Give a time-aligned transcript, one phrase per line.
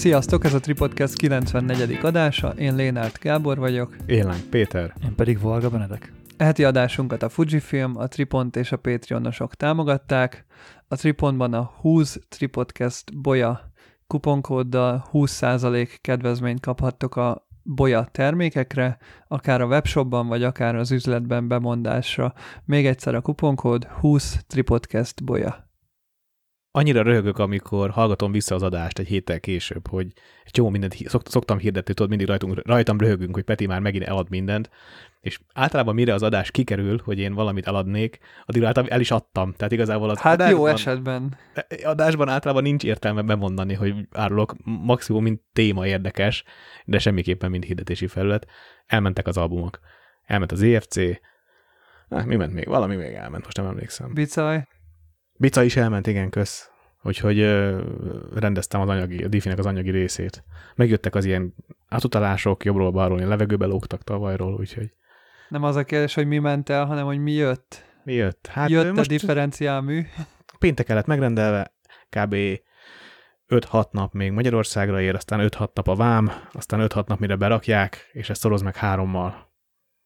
[0.00, 1.98] Sziasztok, ez a Tripodcast 94.
[2.02, 3.96] adása, én Lénárt Gábor vagyok.
[4.06, 4.92] Én Láng Péter.
[5.04, 6.12] Én pedig Varga Benedek.
[6.36, 10.44] Eheti adásunkat a Fujifilm, a Tripont és a Patreonosok támogatták.
[10.88, 13.72] A Tripontban a 20 Tripodcast boya
[14.06, 22.34] kuponkóddal 20% kedvezményt kaphattok a boya termékekre, akár a webshopban, vagy akár az üzletben bemondásra.
[22.64, 25.69] Még egyszer a kuponkód 20 Tripodcast boya
[26.70, 30.06] annyira röhögök, amikor hallgatom vissza az adást egy héttel később, hogy
[30.44, 34.04] egy csomó mindent szokt, szoktam hirdetni, tudod, mindig rajtunk, rajtam röhögünk, hogy Peti már megint
[34.04, 34.70] elad mindent,
[35.20, 39.52] és általában mire az adás kikerül, hogy én valamit eladnék, addig általában el is adtam.
[39.52, 41.36] Tehát igazából az Hát adásban, jó esetben.
[41.82, 46.44] Adásban általában nincs értelme bemondani, hogy árulok, maximum mint téma érdekes,
[46.84, 48.46] de semmiképpen mint hirdetési felület.
[48.86, 49.80] Elmentek az albumok.
[50.24, 50.96] Elment az EFC,
[52.12, 52.66] Ah, mi ment még?
[52.66, 54.14] Valami még elment, most nem emlékszem.
[54.14, 54.66] Bicaj.
[55.40, 56.70] Bica is elment, igen, kösz.
[57.02, 57.82] Úgyhogy ö,
[58.34, 60.44] rendeztem az anyagi, a Diffinek az anyagi részét.
[60.74, 61.54] Megjöttek az ilyen
[61.88, 64.92] átutalások, jobbról balról, levegőbe lógtak tavalyról, úgyhogy...
[65.48, 67.84] Nem az a kérdés, hogy mi ment el, hanem hogy mi jött.
[68.04, 68.46] Mi jött?
[68.46, 70.06] Hát jött a differenciálmű.
[70.58, 71.74] Péntek lett megrendelve,
[72.08, 72.36] kb.
[73.48, 78.10] 5-6 nap még Magyarországra ér, aztán 5-6 nap a vám, aztán 5-6 nap mire berakják,
[78.12, 79.30] és ezt szoroz meg hárommal.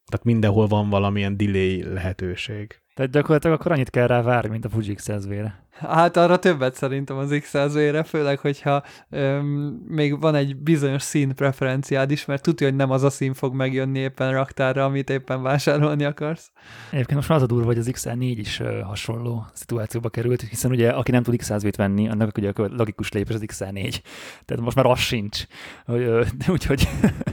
[0.06, 2.83] Tehát mindenhol van valamilyen delay lehetőség.
[2.95, 5.62] Tehát gyakorlatilag akkor annyit kell rá várni, mint a Fuji X100V-re.
[5.78, 9.47] Hát arra többet szerintem az x re főleg, hogyha öm,
[9.89, 13.55] még van egy bizonyos szín preferenciád is, mert tudja, hogy nem az a szín fog
[13.55, 16.50] megjönni éppen raktárra, amit éppen vásárolni akarsz.
[16.91, 20.70] Egyébként most már az a durva, hogy az XL4 is uh, hasonló szituációba került, hiszen
[20.70, 24.00] ugye aki nem tud X100V-t venni, annak ugye a logikus lépés az XL4.
[24.45, 25.45] Tehát most már az sincs.
[26.48, 26.89] Úgyhogy...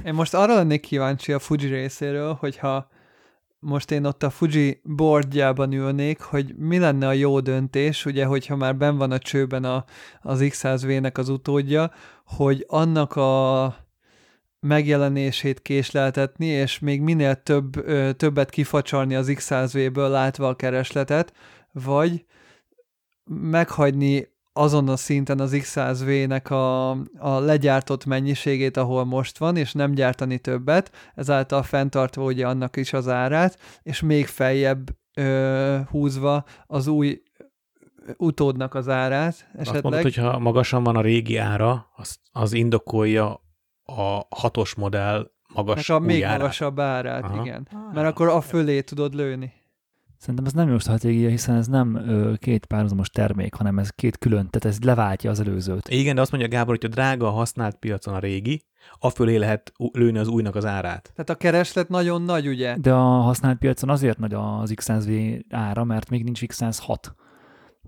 [0.05, 2.89] Én most arra lennék kíváncsi a Fuji részéről, hogyha
[3.63, 8.55] most én ott a Fuji boardjában ülnék, hogy mi lenne a jó döntés, ugye, hogyha
[8.55, 9.85] már ben van a csőben a,
[10.21, 11.91] az X100V-nek az utódja,
[12.25, 13.75] hogy annak a
[14.59, 21.33] megjelenését késleltetni, és még minél több, ö, többet kifacsarni az X100V-ből látva a keresletet,
[21.71, 22.25] vagy
[23.25, 29.91] meghagyni azon a szinten az X100V-nek a, a legyártott mennyiségét, ahol most van, és nem
[29.91, 36.87] gyártani többet, ezáltal fenntartva ugye annak is az árát, és még feljebb ö, húzva az
[36.87, 37.21] új
[38.17, 39.75] utódnak az árát esetleg.
[39.75, 43.41] Azt mondod, hogyha magasan van a régi ára, az, az indokolja
[43.83, 46.39] a hatos modell magas a még árát.
[46.39, 47.41] magasabb árát, Aha.
[47.41, 47.67] igen.
[47.93, 49.53] Mert akkor a fölé tudod lőni.
[50.21, 54.17] Szerintem ez nem jó stratégia, hiszen ez nem ö, két párhuzamos termék, hanem ez két
[54.17, 55.89] külön, tehát ez leváltja az előzőt.
[55.89, 58.65] Igen, de azt mondja Gábor, hogy a drága a használt piacon a régi,
[58.99, 61.11] afölé lehet lőni az újnak az árát.
[61.13, 62.77] Tehát a kereslet nagyon nagy, ugye?
[62.77, 66.97] De a használt piacon azért nagy az X100V ára, mert még nincs X106.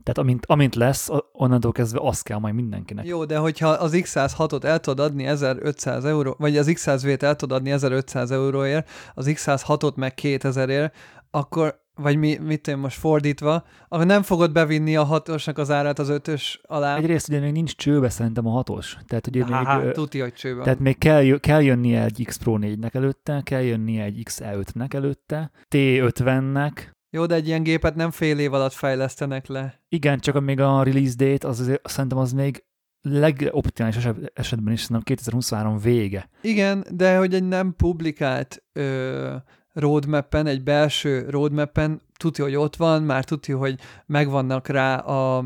[0.04, 3.06] Tehát amint, amint lesz, onnantól kezdve az kell majd mindenkinek.
[3.06, 7.58] Jó, de hogyha az X106-ot el tudod adni 1500 euró, vagy az X100V-t el tudod
[7.58, 10.96] adni 1500 euróért, az X106-ot meg 2000 ért,
[11.32, 16.00] akkor vagy mi, mit én most fordítva, akkor nem fogod bevinni a hatosnak az árát
[16.00, 16.98] az ötös alá.
[16.98, 18.98] Egyrészt ugye még nincs csőbe szerintem a hatos.
[19.08, 19.92] Tehát ugye Há, még...
[19.92, 20.64] tuti, hogy csőbe.
[20.64, 25.52] Tehát még kell, kell jönnie egy X Pro 4-nek előtte, kell jönnie egy XE5-nek előtte,
[25.76, 26.72] T50-nek,
[27.16, 29.82] jó, de egy ilyen gépet nem fél év alatt fejlesztenek le.
[29.90, 32.64] Igen, csak még a release date, az azért, szerintem az még
[33.02, 36.30] legoptimális esetben is szerintem 2023 vége.
[36.42, 39.36] Igen, de hogy egy nem publikált ö,
[39.74, 45.46] roadmappen, egy belső roadmappen tudja, hogy ott van, már tudja, hogy megvannak rá a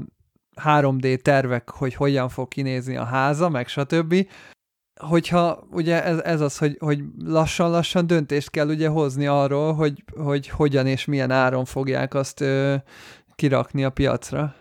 [0.63, 4.27] 3D tervek, hogy hogyan fog kinézni a háza, meg stb.
[4.99, 10.47] Hogyha ugye ez, ez az, hogy, hogy lassan-lassan döntést kell ugye hozni arról, hogy, hogy
[10.47, 12.75] hogyan és milyen áron fogják azt ö,
[13.35, 14.55] kirakni a piacra.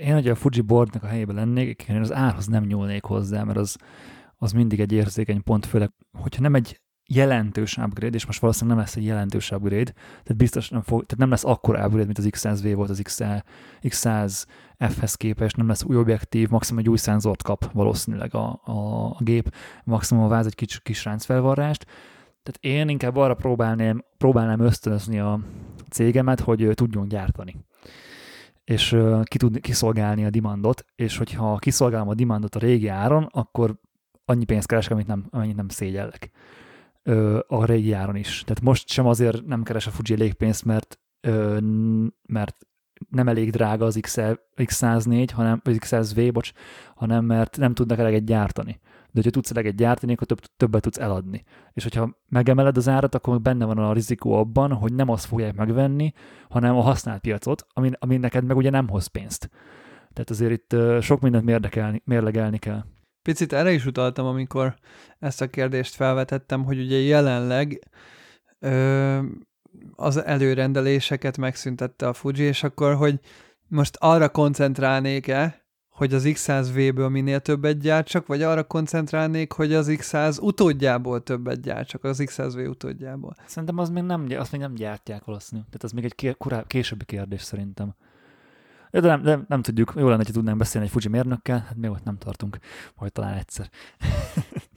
[0.00, 3.58] Én, hogy a Fuji boardnak a helyében lennék, én az árhoz nem nyúlnék hozzá, mert
[3.58, 3.76] az,
[4.36, 8.86] az mindig egy érzékeny pont, főleg, hogyha nem egy jelentős upgrade, és most valószínűleg nem
[8.86, 12.28] lesz egy jelentős upgrade, tehát biztos nem, fog, tehát nem lesz akkora upgrade, mint az
[12.30, 13.02] X100V volt az
[13.82, 14.44] X100
[14.78, 19.16] F-hez képest, nem lesz új objektív, maximum egy új szenzort kap valószínűleg a, a, a
[19.18, 19.54] gép,
[19.84, 21.84] maximum a váz egy kis, kis ráncfelvarrást,
[22.42, 25.40] tehát én inkább arra próbálnám, próbálnám ösztönözni a
[25.90, 27.56] cégemet, hogy tudjon gyártani.
[28.64, 33.74] És ki tud kiszolgálni a demandot, és hogyha kiszolgálom a demandot a régi áron, akkor
[34.24, 36.30] annyi pénzt keresek, amit nem, amit nem szégyellek
[37.02, 38.42] ö, a régi áron is.
[38.44, 41.58] Tehát most sem azért nem keres a Fuji elég pénzt, mert, ö,
[42.26, 42.66] mert
[43.08, 43.98] nem elég drága az
[44.56, 46.52] X104, hanem, vagy X100V, bocs,
[46.94, 48.80] hanem mert nem tudnak eleget gyártani.
[48.82, 51.44] De hogyha tudsz eleget gyártani, akkor több, többet tudsz eladni.
[51.72, 55.54] És hogyha megemeled az árat, akkor benne van a rizikó abban, hogy nem azt fogják
[55.54, 56.12] megvenni,
[56.48, 59.50] hanem a használt piacot, ami, ami neked meg ugye nem hoz pénzt.
[60.12, 62.84] Tehát azért itt sok mindent mérlegelni, mérlegelni kell.
[63.22, 64.74] Picit erre is utaltam, amikor
[65.18, 67.90] ezt a kérdést felvetettem, hogy ugye jelenleg
[68.58, 69.18] ö,
[69.94, 73.20] az előrendeléseket megszüntette a Fuji, és akkor, hogy
[73.68, 80.40] most arra koncentrálnék-e, hogy az X100V-ből minél többet gyártsak, vagy arra koncentrálnék, hogy az X100
[80.40, 83.34] utódjából többet gyártsak, az X100V utódjából.
[83.46, 85.60] Szerintem az még nem, azt még nem gyártják valószínű.
[85.60, 86.36] Tehát az még egy
[86.66, 87.94] későbbi kérdés szerintem.
[89.00, 91.90] De nem, nem, nem tudjuk, jó lenne, hogy tudnánk beszélni egy Fuji mérnökkel, hát még
[91.90, 92.58] ott nem tartunk,
[92.96, 93.70] majd talán egyszer.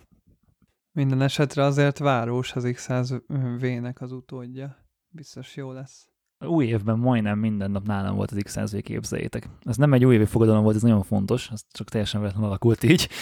[0.91, 4.77] Minden esetre azért város az X100V-nek az utódja.
[5.09, 6.09] Biztos jó lesz
[6.39, 9.49] új évben majdnem minden nap nálam volt az X100V képzeljétek.
[9.61, 12.83] Ez nem egy új évi fogadalom volt, ez nagyon fontos, ez csak teljesen véletlenül alakult
[12.83, 13.09] így.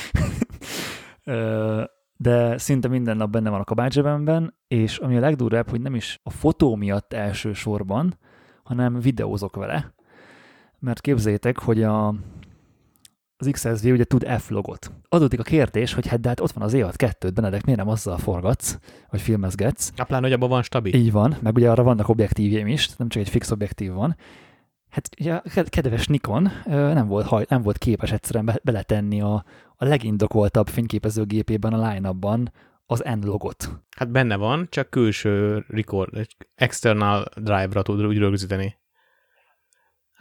[2.18, 6.20] De szinte minden nap benne van a kabátzsebemben, és ami a legdurvább, hogy nem is
[6.24, 8.18] a fotó miatt elsősorban,
[8.64, 9.94] hanem videózok vele.
[10.84, 12.08] Mert képzeljétek, hogy a
[13.38, 14.92] az XSV ugye tud F-logot.
[15.10, 17.90] Adódik a kérdés, hogy hát de hát ott van az E6 2 Benedek, miért nem
[17.90, 18.78] azzal forgatsz,
[19.10, 19.92] vagy filmezgetsz?
[19.96, 20.94] A plán, hogy abban van stabil.
[20.94, 24.16] Így van, meg ugye arra vannak objektívjeim is, nem csak egy fix objektív van.
[24.90, 29.46] Hát ugye a kedves Nikon nem volt, haj, nem volt képes egyszerűen beletenni a,
[29.76, 32.14] a legindokoltabb fényképezőgépében a line
[32.86, 33.70] az N-logot.
[33.98, 38.82] Hát benne van, csak külső record, external drive-ra tud úgy rögzíteni.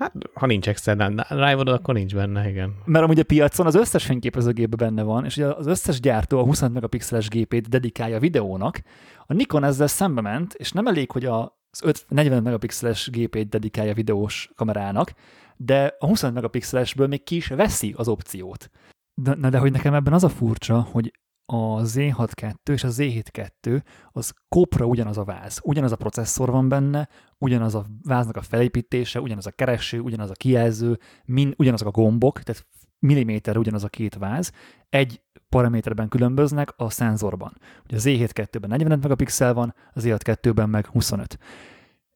[0.03, 2.75] Hát, ha nincs external drive akkor nincs benne, igen.
[2.85, 6.45] Mert amúgy a piacon az összes fényképezőgépben benne van, és ugye az összes gyártó a
[6.45, 8.81] 25 megapixeles gépét dedikálja a videónak.
[9.27, 13.49] A Nikon ezzel szembe ment, és nem elég, hogy a az 5, 40 megapixeles gépét
[13.49, 15.13] dedikálja videós kamerának,
[15.57, 18.71] de a 25 megapixelesből még ki is veszi az opciót.
[19.15, 21.13] De, de, de hogy nekem ebben az a furcsa, hogy
[21.47, 27.09] a Z6-2 és a Z7-2 az kopra ugyanaz a váz, ugyanaz a processzor van benne,
[27.39, 32.43] ugyanaz a váznak a felépítése, ugyanaz a kereső, ugyanaz a kijelző, min, ugyanazok a gombok,
[32.43, 32.67] tehát
[32.99, 34.53] milliméter ugyanaz a két váz,
[34.89, 37.59] egy paraméterben különböznek a szenzorban.
[37.85, 41.39] Ugye a Z7-2-ben 45 megapixel van, az Z6-2-ben meg 25.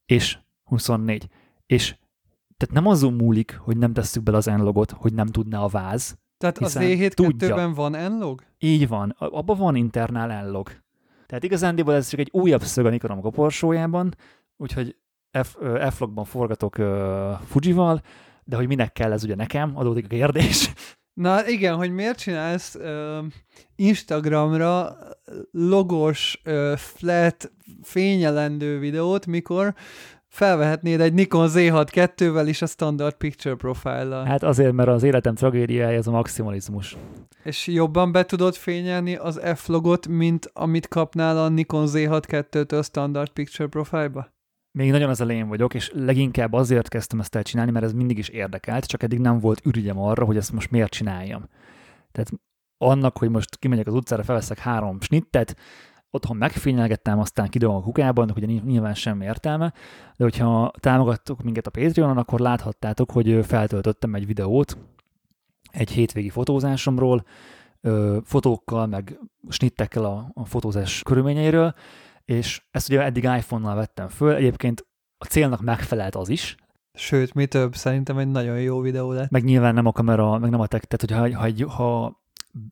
[0.06, 1.28] És 24.
[1.66, 1.96] És
[2.56, 6.16] tehát nem azon múlik, hogy nem tesszük bele az n hogy nem tudná a váz,
[6.38, 8.42] tehát az E7-2-ben van n-log?
[8.58, 10.70] Így van, abban van internál n-log.
[11.26, 14.14] Tehát igazándiból ez csak egy újabb szög a Nikonom koporsójában,
[14.56, 14.96] úgyhogy
[15.42, 15.56] F,
[15.90, 18.02] F-logban forgatok uh, Fujival,
[18.44, 20.72] de hogy minek kell ez ugye nekem, adódik a kérdés.
[21.14, 23.24] Na igen, hogy miért csinálsz uh,
[23.76, 24.96] Instagramra
[25.50, 29.74] logos, uh, flat, fényelendő videót, mikor
[30.28, 34.24] felvehetnéd egy Nikon Z6-2-vel is a standard picture profile-lal.
[34.24, 36.96] Hát azért, mert az életem tragédiája ez a maximalizmus.
[37.42, 43.68] És jobban be tudod fényelni az F-logot, mint amit kapnál a Nikon Z6-2-től standard picture
[43.68, 44.34] profile-ba?
[44.78, 48.18] Még nagyon az elején vagyok, és leginkább azért kezdtem ezt el csinálni, mert ez mindig
[48.18, 51.48] is érdekelt, csak eddig nem volt ürügyem arra, hogy ezt most miért csináljam.
[52.12, 52.30] Tehát
[52.78, 55.56] annak, hogy most kimegyek az utcára, felveszek három snittet,
[56.16, 59.72] otthon megfényelgettem, aztán kidolgom a kukában, hogy nyilván semmi értelme,
[60.16, 64.78] de hogyha támogattok minket a Patreonon, akkor láthattátok, hogy feltöltöttem egy videót
[65.70, 67.24] egy hétvégi fotózásomról,
[68.24, 69.18] fotókkal, meg
[69.48, 71.74] snittekkel a, a fotózás körülményeiről,
[72.24, 74.86] és ezt ugye eddig iPhone-nal vettem föl, egyébként
[75.18, 76.56] a célnak megfelelt az is,
[76.98, 79.30] Sőt, mi több, szerintem egy nagyon jó videó lett.
[79.30, 82.20] Meg nyilván nem a kamera, meg nem a tech, tehát hogyha ha, ha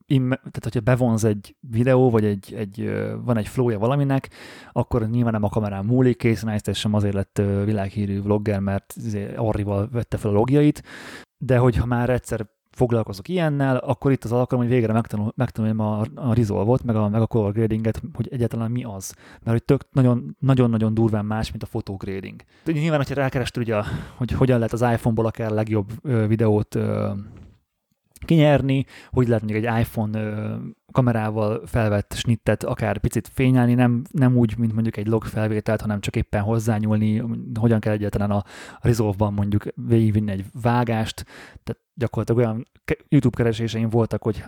[0.06, 2.92] tehát hogyha bevonz egy videó, vagy egy, egy,
[3.24, 4.30] van egy flowja valaminek,
[4.72, 9.34] akkor nyilván nem a kamerán múlik, készen Neistat sem azért lett világhírű vlogger, mert izé
[9.34, 10.82] Arrival vette fel a logjait,
[11.38, 16.00] de hogyha már egyszer foglalkozok ilyennel, akkor itt az alkalom, hogy végre megtanul, megtanuljam a,
[16.14, 19.14] a resolve meg a, meg a color gradinget, hogy egyáltalán mi az.
[19.42, 19.82] Mert hogy tök
[20.38, 22.42] nagyon-nagyon durván más, mint a fotograding.
[22.64, 23.82] Nyilván, hogyha rákerested, ugye,
[24.16, 25.90] hogy hogyan lehet az iPhone-ból akár legjobb
[26.28, 26.78] videót
[28.24, 30.58] kinyerni, hogy lehet mondjuk egy iPhone
[30.92, 36.00] kamerával felvett snittet akár picit fényelni, nem, nem úgy, mint mondjuk egy log felvételt, hanem
[36.00, 37.22] csak éppen hozzányúlni,
[37.60, 38.44] hogyan kell egyáltalán a
[38.80, 41.24] Resolve-ban mondjuk végigvinni egy vágást,
[41.62, 42.66] tehát gyakorlatilag olyan
[43.08, 44.44] YouTube kereséseim voltak, hogy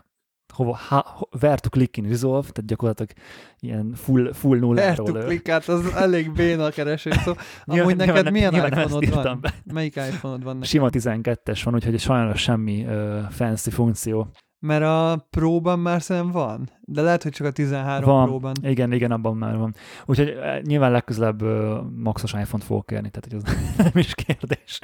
[0.57, 3.13] hova, ha, where to click in resolve, tehát gyakorlatilag
[3.61, 5.07] ilyen full, full nulláról.
[5.07, 7.15] Where to click, hát az elég béna keresés.
[7.15, 7.43] Szóval,
[7.81, 9.41] amúgy neked milyen iPhone-od van?
[9.41, 9.55] Be.
[9.73, 10.69] Melyik iPhone-od van neked?
[10.69, 14.29] Sima 12-es van, úgyhogy sajnos semmi uh, fancy funkció.
[14.59, 18.27] Mert a Pro-ban már szerintem van, de lehet, hogy csak a 13 van.
[18.27, 18.55] Pro-ban.
[18.63, 19.75] Igen, igen, abban már van.
[20.07, 24.79] Úgyhogy nyilván legközelebb uh, maxos iPhone-t fogok kérni, tehát hogy az nem is kérdés.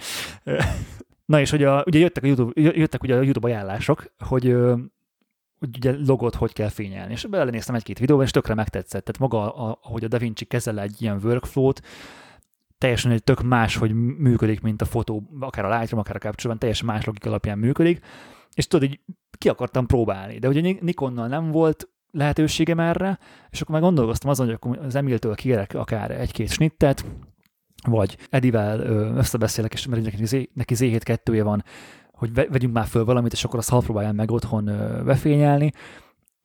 [1.32, 4.56] Na és hogy a, ugye jöttek, a YouTube, jöttek ugye a YouTube ajánlások, hogy
[5.62, 7.12] hogy ugye logot hogy kell fényelni.
[7.12, 9.04] És belenéztem egy-két videóba, és tökre megtetszett.
[9.04, 11.82] Tehát maga, a, ahogy a DaVinci kezel egy ilyen workflow-t,
[12.78, 16.54] teljesen egy tök más, hogy működik, mint a fotó, akár a Lightroom, akár a capture
[16.54, 18.04] teljesen más logika alapján működik,
[18.54, 19.00] és tudod, így
[19.38, 20.38] ki akartam próbálni.
[20.38, 23.18] De ugye Nikonnal nem volt lehetőségem erre,
[23.50, 27.04] és akkor már gondolkoztam azon, hogy akkor az Emiltől kérek akár egy-két snittet,
[27.86, 28.80] vagy Edivel
[29.16, 31.64] összebeszélek, és mert neki, neki Z7-2-je van,
[32.22, 34.64] hogy vegyünk már föl valamit, és akkor azt half próbáljam meg otthon
[35.04, 35.72] befényelni.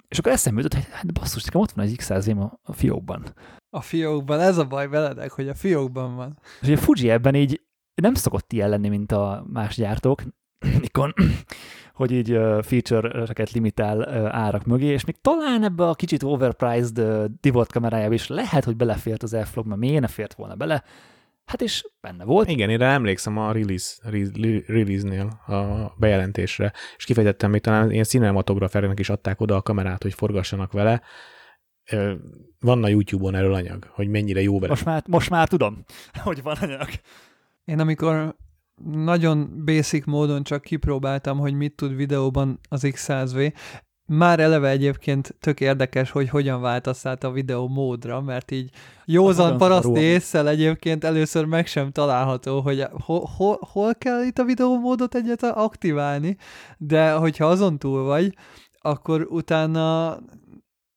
[0.07, 3.23] És akkor eszembe jutott, hogy hát basszus, nekem ott van egy x 100 a, fiókban.
[3.69, 6.39] A fiókban, ez a baj veledek, hogy a fiókban van.
[6.61, 7.61] És a Fuji ebben így
[7.95, 10.23] nem szokott ilyen lenni, mint a más gyártók,
[10.81, 11.13] Nikon,
[11.93, 17.01] hogy így feature-eket limitál árak mögé, és még talán ebbe a kicsit overpriced
[17.41, 20.83] divot kamerájába is lehet, hogy belefért az f mert miért ne fért volna bele,
[21.47, 22.49] Hát és benne volt.
[22.49, 24.09] Igen, én emlékszem a release,
[24.67, 30.13] release-nél a bejelentésre, és kifejtettem, még talán ilyen cinematografernek is adták oda a kamerát, hogy
[30.13, 31.01] forgassanak vele.
[32.59, 34.69] Van a YouTube-on erről anyag, hogy mennyire jó vele.
[34.69, 35.83] Most már, most már tudom,
[36.23, 36.89] hogy van anyag.
[37.65, 38.35] Én amikor
[38.83, 43.53] nagyon basic módon csak kipróbáltam, hogy mit tud videóban az X100V,
[44.07, 48.69] már eleve egyébként tök érdekes, hogy hogyan váltasz át a videó módra, mert így
[49.05, 54.43] józan paraszt észsel egyébként először meg sem található, hogy hol, hol, hol kell itt a
[54.43, 56.37] videó módot egyet aktiválni,
[56.77, 58.35] de hogyha azon túl vagy,
[58.81, 60.17] akkor utána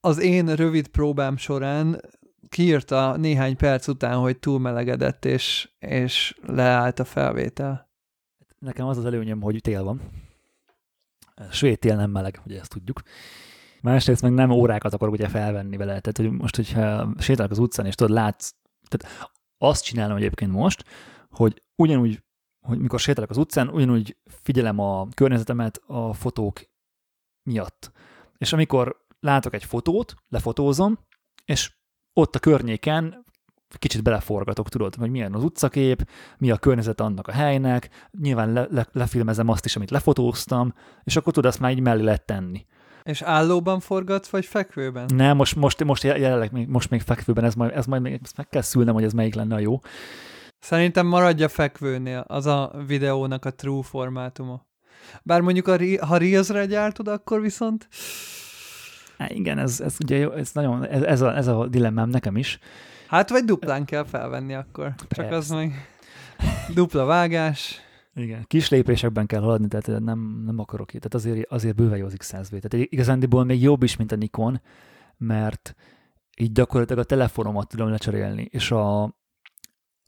[0.00, 2.00] az én rövid próbám során
[2.49, 7.88] kiírta néhány perc után, hogy túlmelegedett, és, és leállt a felvétel.
[8.59, 10.00] Nekem az az előnyöm, hogy tél van,
[11.51, 13.03] svéd tél nem meleg, ugye ezt tudjuk.
[13.83, 17.87] Másrészt meg nem órákat akarok ugye felvenni vele, tehát hogy most, hogyha sétálok az utcán,
[17.87, 18.53] és tudod, látsz,
[18.89, 20.85] tehát azt csinálom egyébként most,
[21.31, 22.23] hogy ugyanúgy,
[22.61, 26.61] hogy mikor sétálok az utcán, ugyanúgy figyelem a környezetemet a fotók
[27.43, 27.93] miatt.
[28.39, 30.99] És amikor látok egy fotót, lefotózom,
[31.45, 31.73] és
[32.13, 33.25] ott a környéken
[33.79, 36.09] kicsit beleforgatok, tudod, hogy milyen az utcakép,
[36.39, 40.75] mi a környezet annak a helynek, nyilván le, le, lefilmezem azt is, amit lefotóztam,
[41.05, 42.67] és akkor tudod, azt már így mellé lehet tenni.
[43.03, 45.09] És állóban forgatsz, vagy fekvőben?
[45.15, 48.37] Nem, most, most, most jelenleg még, most még fekvőben, ez majd, ez majd még, ezt
[48.37, 49.81] meg kell szülnem, hogy ez melyik lenne a jó.
[50.59, 54.67] Szerintem maradja fekvőnél, az a videónak a true formátuma.
[55.23, 57.89] Bár mondjuk, a, ha Reels-re gyártod, akkor viszont...
[59.19, 62.59] Há, igen, ez, ez ugye ez nagyon, ez, ez, a, ez a dilemmám nekem is,
[63.11, 64.95] Hát vagy duplán kell felvenni akkor.
[64.97, 65.37] Csak Persze.
[65.37, 65.73] az meg
[66.75, 67.81] dupla vágás.
[68.14, 71.00] Igen, kis lépésekben kell haladni, tehát nem, nem akarok itt.
[71.00, 72.49] Tehát azért, azért bőven jó az X100V.
[72.49, 74.61] Tehát igazándiból még jobb is, mint a Nikon,
[75.17, 75.75] mert
[76.37, 79.14] így gyakorlatilag a telefonomat tudom lecserélni, és a,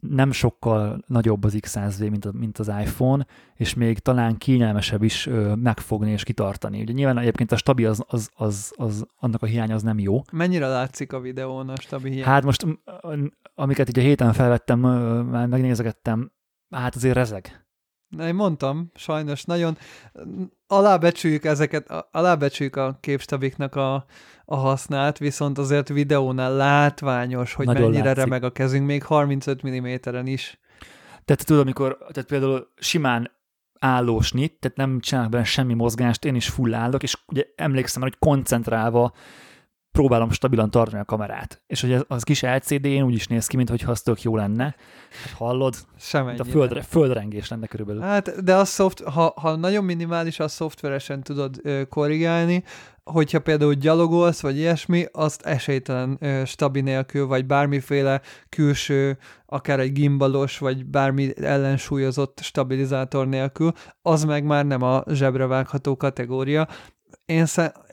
[0.08, 5.26] nem sokkal nagyobb az X100V, mint, a, mint az iPhone, és még talán kényelmesebb is
[5.26, 6.80] ö, megfogni és kitartani.
[6.80, 10.22] Ugye nyilván egyébként a stabi az, az, az, az, annak a hiány az nem jó.
[10.32, 12.24] Mennyire látszik a videón a stabi hiány?
[12.24, 12.66] Hát most,
[13.54, 16.32] amiket így a héten felvettem, már megnézegettem,
[16.70, 17.61] hát azért rezeg.
[18.20, 19.78] Én mondtam, sajnos nagyon
[20.66, 24.04] alábecsüljük ezeket, alábecsüljük a képstabiknak a,
[24.44, 28.22] a hasznát, viszont azért videónál látványos, hogy nagyon mennyire látszik.
[28.22, 30.60] remeg a kezünk, még 35 mm-en is.
[31.24, 33.30] Tehát tudod, amikor tehát például simán
[33.78, 38.02] állós nyit, tehát nem csinálok benne semmi mozgást, én is full állok, és ugye emlékszem,
[38.02, 39.12] hogy koncentrálva
[39.92, 41.62] próbálom stabilan tartani a kamerát.
[41.66, 44.64] És hogy az kis LCD-n úgy is néz ki, mintha az tök jó lenne.
[45.24, 45.74] Hát hallod?
[45.98, 48.02] Sem a földre, földrengés lenne körülbelül.
[48.02, 52.64] Hát, de a szoft, ha, ha nagyon minimális, a szoftveresen tudod ö, korrigálni,
[53.04, 59.92] hogyha például gyalogolsz, vagy ilyesmi, azt esélytelen ö, stabi nélkül, vagy bármiféle külső, akár egy
[59.92, 63.72] gimbalos, vagy bármi ellensúlyozott stabilizátor nélkül,
[64.02, 66.68] az meg már nem a zsebre vágható kategória,
[67.24, 67.46] én,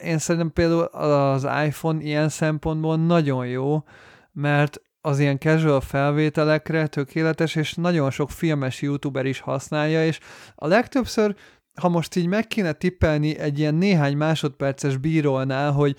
[0.04, 3.84] én szerintem például az iPhone ilyen szempontból nagyon jó,
[4.32, 10.20] mert az ilyen casual felvételekre tökéletes, és nagyon sok filmes youtuber is használja, és
[10.56, 11.36] a legtöbbször,
[11.82, 15.96] ha most így meg kéne tippelni egy ilyen néhány másodperces bírólnál, hogy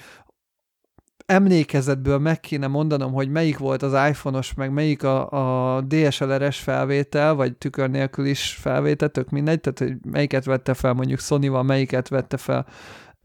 [1.27, 7.35] emlékezetből meg kéne mondanom, hogy melyik volt az iPhone-os, meg melyik a, a DSLR-es felvétel,
[7.35, 12.09] vagy tükör nélkül is felvétel, tök mindegy, tehát hogy melyiket vette fel mondjuk Sony-val, melyiket
[12.09, 12.67] vette fel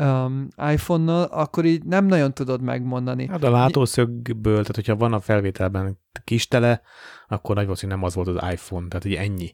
[0.03, 3.27] um, iPhone-nal, akkor így nem nagyon tudod megmondani.
[3.27, 6.81] Hát a látószögből, tehát hogyha van a felvételben kis tele,
[7.27, 9.53] akkor nagy valószínűleg nem az volt az iPhone, tehát így ennyi.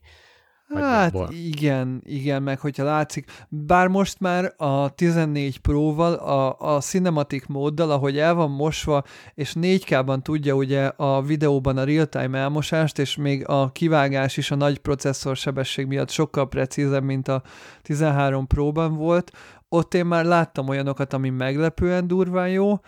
[0.74, 3.32] Hát igen, igen, meg hogyha látszik.
[3.50, 9.54] Bár most már a 14 Pro-val, a, a Cinematic móddal, ahogy el van mosva, és
[9.62, 14.78] 4K-ban tudja ugye a videóban a real-time elmosást, és még a kivágás is a nagy
[14.78, 17.42] processzor sebesség miatt sokkal precízebb, mint a
[17.82, 19.32] 13 Pro-ban volt,
[19.74, 22.80] ott én már láttam olyanokat, ami meglepően durván jó,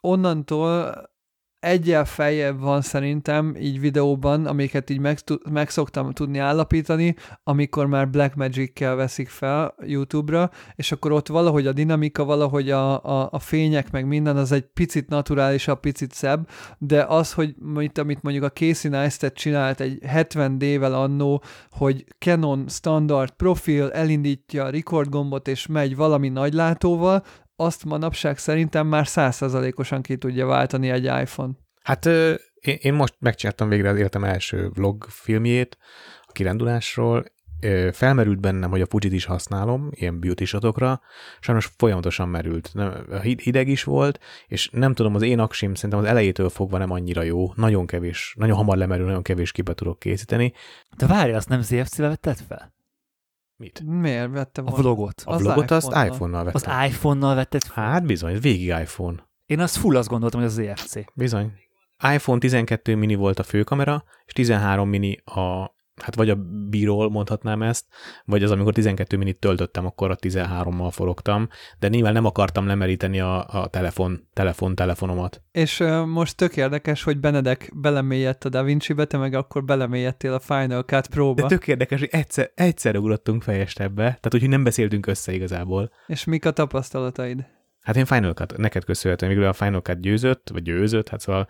[0.00, 0.94] onnantól
[1.66, 5.18] egyel feljebb van szerintem így videóban, amiket így meg,
[5.50, 11.72] meg szoktam tudni állapítani, amikor már Blackmagic-kel veszik fel YouTube-ra, és akkor ott valahogy a
[11.72, 17.02] dinamika, valahogy a, a, a fények, meg minden, az egy picit naturálisabb, picit szebb, de
[17.02, 22.64] az, hogy mit, amit mondjuk a Casey Neistat csinált egy 70 D-vel annó, hogy Canon
[22.68, 27.22] standard profil elindítja a record gombot, és megy valami nagylátóval,
[27.56, 31.52] azt manapság szerintem már százszerzalékosan ki tudja váltani egy iPhone.
[31.82, 32.06] Hát
[32.60, 35.78] én most megcsináltam végre az életem első vlog filmjét
[36.26, 37.24] a kirándulásról,
[37.92, 41.00] felmerült bennem, hogy a Fujit is használom, ilyen beauty shotokra,
[41.40, 42.72] sajnos folyamatosan merült.
[43.42, 47.22] Hideg is volt, és nem tudom, az én aksim szerintem az elejétől fogva nem annyira
[47.22, 50.52] jó, nagyon kevés, nagyon hamar lemerül, nagyon kevés képet tudok készíteni.
[50.96, 52.74] De várj, azt nem ZFC-vel vetted fel?
[53.56, 53.82] Mit?
[53.84, 55.22] Miért vettem A vlogot.
[55.24, 56.72] A az vlogot azt iPhone-nal vettem.
[56.72, 57.84] Az iPhone-nal vetted fel?
[57.84, 59.28] Hát bizony, végig iPhone.
[59.46, 60.98] Én azt full azt gondoltam, hogy az ZFC.
[61.14, 61.52] Bizony.
[62.14, 66.36] iPhone 12 mini volt a főkamera, és 13 mini a hát vagy a
[66.68, 67.84] bíról mondhatnám ezt,
[68.24, 71.48] vagy az, amikor 12 minit töltöttem, akkor a 13-mal forogtam,
[71.78, 75.42] de nyilván nem akartam lemeríteni a, a telefon, telefon, telefonomat.
[75.52, 80.38] És uh, most tök érdekes, hogy Benedek belemélyedt a DaVinci-be, te meg akkor belemélyedtél a
[80.38, 81.42] Final Cut Pro-ba.
[81.42, 85.90] De tök érdekes, hogy egyszer, egyszerre ugrottunk fejestebbe, tehát hogy nem beszéltünk össze igazából.
[86.06, 87.55] És mik a tapasztalataid?
[87.86, 91.48] Hát én Final Cut, neked köszönhetően, végül a Final Cut győzött, vagy győzött, hát szóval...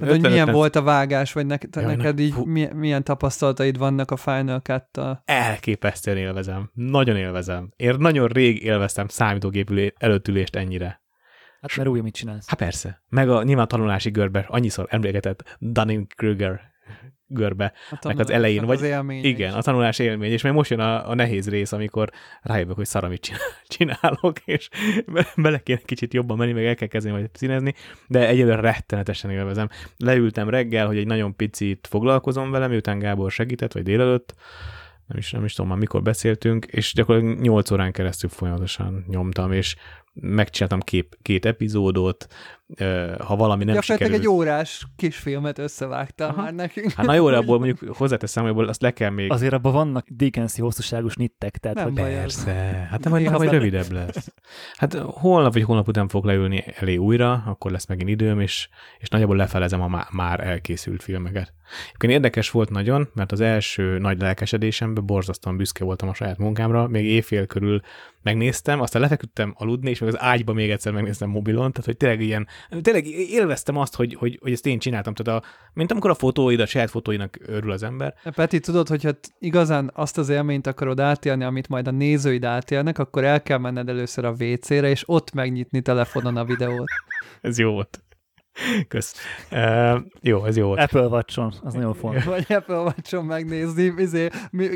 [0.00, 4.10] Hát, hogy milyen volt a vágás, vagy neked, ja, neked így milyen, milyen tapasztalataid vannak
[4.10, 5.22] a Final Cut-tal?
[5.24, 6.70] Elképesztően élvezem.
[6.74, 7.72] Nagyon élvezem.
[7.76, 11.02] Én nagyon rég élveztem számítógép előttülést ennyire.
[11.60, 12.48] Hát mert új, mit csinálsz?
[12.48, 13.02] Hát persze.
[13.08, 16.60] Meg a nyilván tanulási görbe annyiszor emlékezett Dunning-Kruger
[17.32, 17.72] görbe,
[18.04, 18.64] meg az elején.
[18.64, 19.56] Vagy, az élmény igen, is.
[19.56, 22.10] a tanulás élmény, és még most jön a, a nehéz rész, amikor
[22.42, 23.30] rájövök, hogy szar, amit
[23.76, 24.68] csinálok, és
[25.36, 27.74] bele kéne kicsit jobban menni, meg el kell kezdeni majd színezni,
[28.06, 29.68] de egyelőre rettenetesen élvezem.
[29.96, 34.34] Leültem reggel, hogy egy nagyon picit foglalkozom vele, miután Gábor segített, vagy délelőtt,
[35.06, 39.52] nem is, nem is tudom már mikor beszéltünk, és gyakorlatilag 8 órán keresztül folyamatosan nyomtam,
[39.52, 39.76] és
[40.12, 42.26] megcsináltam kép, két epizódot,
[43.18, 44.14] ha valami nem sikerül.
[44.14, 46.42] egy órás kisfilmet összevágtam Aha.
[46.42, 46.92] már nekünk.
[46.92, 49.30] Hát na jó, abból mondjuk hozzáteszem, hogy azt le kell még...
[49.30, 51.94] Azért abban vannak Dickensi hosszúságos nittek, tehát nem hogy...
[51.94, 52.52] Persze,
[52.90, 54.32] hát nem, majd rövidebb lesz.
[54.72, 59.08] Hát holnap vagy holnap után fog leülni elé újra, akkor lesz megint időm, és, és
[59.08, 61.54] nagyjából lefelezem a má, már elkészült filmeket.
[61.86, 66.86] Egyébként érdekes volt nagyon, mert az első nagy lelkesedésemben borzasztóan büszke voltam a saját munkámra,
[66.86, 67.80] még éjfél körül
[68.22, 72.20] megnéztem, aztán lefeküdtem aludni, és meg az ágyba még egyszer megnéztem mobilon, tehát hogy tényleg
[72.20, 72.46] ilyen,
[72.82, 76.60] tényleg élveztem azt, hogy, hogy, hogy ezt én csináltam, tehát a, mint amikor a fotóid,
[76.60, 78.14] a saját fotóinak örül az ember.
[78.34, 82.98] Peti, tudod, hogy hát igazán azt az élményt akarod átélni, amit majd a nézőid átélnek,
[82.98, 86.88] akkor el kell menned először a WC-re, és ott megnyitni telefonon a videót.
[87.40, 88.01] Ez jó volt.
[88.88, 89.14] Kösz.
[89.50, 90.80] Uh, jó, ez jó volt.
[90.80, 92.24] Apple watch az nagyon fontos.
[92.24, 94.28] Vagy Apple watch megnézni, izé,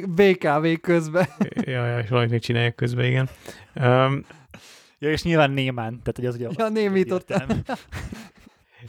[0.08, 1.26] BKV közben.
[1.54, 3.28] ja, ja, és valamit még csinálják közben, igen.
[3.74, 4.24] Um,
[4.98, 6.48] ja, és nyilván némán, tehát hogy az ugye...
[6.56, 7.46] Ja, némítottam.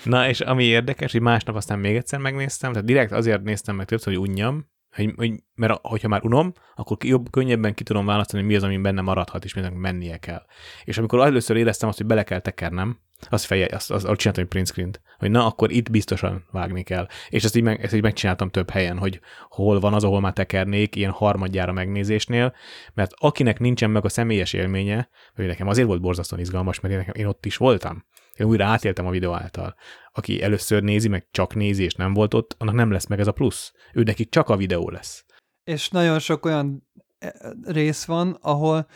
[0.04, 3.86] Na, és ami érdekes, hogy másnap aztán még egyszer megnéztem, tehát direkt azért néztem meg
[3.86, 8.42] többször, hogy unjam, hogy, hogy, mert hogyha már unom, akkor jobb, könnyebben ki tudom választani,
[8.42, 10.46] hogy mi az, ami benne maradhat, és mindenki mennie kell.
[10.84, 14.44] És amikor először éreztem azt, hogy bele kell tekernem, az feje, azt, azt, azt csináltam
[14.44, 17.08] egy print screen hogy na, akkor itt biztosan vágni kell.
[17.30, 20.34] És ezt így, meg, ezt így megcsináltam több helyen, hogy hol van az, ahol már
[20.34, 22.56] tekernék, ilyen harmadjára megnézésnél,
[22.94, 27.00] mert akinek nincsen meg a személyes élménye, hogy nekem azért volt borzasztóan izgalmas, mert én,
[27.00, 28.06] nekem, én ott is voltam.
[28.34, 29.76] Én újra átéltem a videó által.
[30.14, 33.28] Aki először nézi, meg csak nézi, és nem volt ott, annak nem lesz meg ez
[33.28, 33.74] a plusz.
[33.94, 35.26] Ő neki csak a videó lesz.
[35.64, 36.88] És nagyon sok olyan
[37.20, 37.32] eh,
[37.64, 38.88] rész van, ahol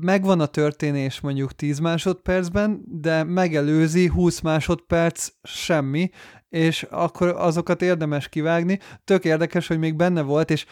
[0.00, 6.10] megvan a történés mondjuk 10 másodpercben, de megelőzi 20 másodperc semmi,
[6.48, 8.78] és akkor azokat érdemes kivágni.
[9.04, 10.66] Tök érdekes, hogy még benne volt, és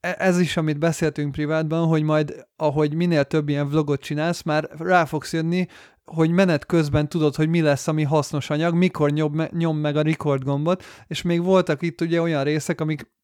[0.00, 4.68] e- ez is, amit beszéltünk privátban, hogy majd, ahogy minél több ilyen vlogot csinálsz, már
[4.78, 5.66] rá fogsz jönni,
[6.04, 10.02] hogy menet közben tudod, hogy mi lesz, ami hasznos anyag, mikor nyom, nyom meg a
[10.02, 13.14] record gombot, és még voltak itt ugye olyan részek, amik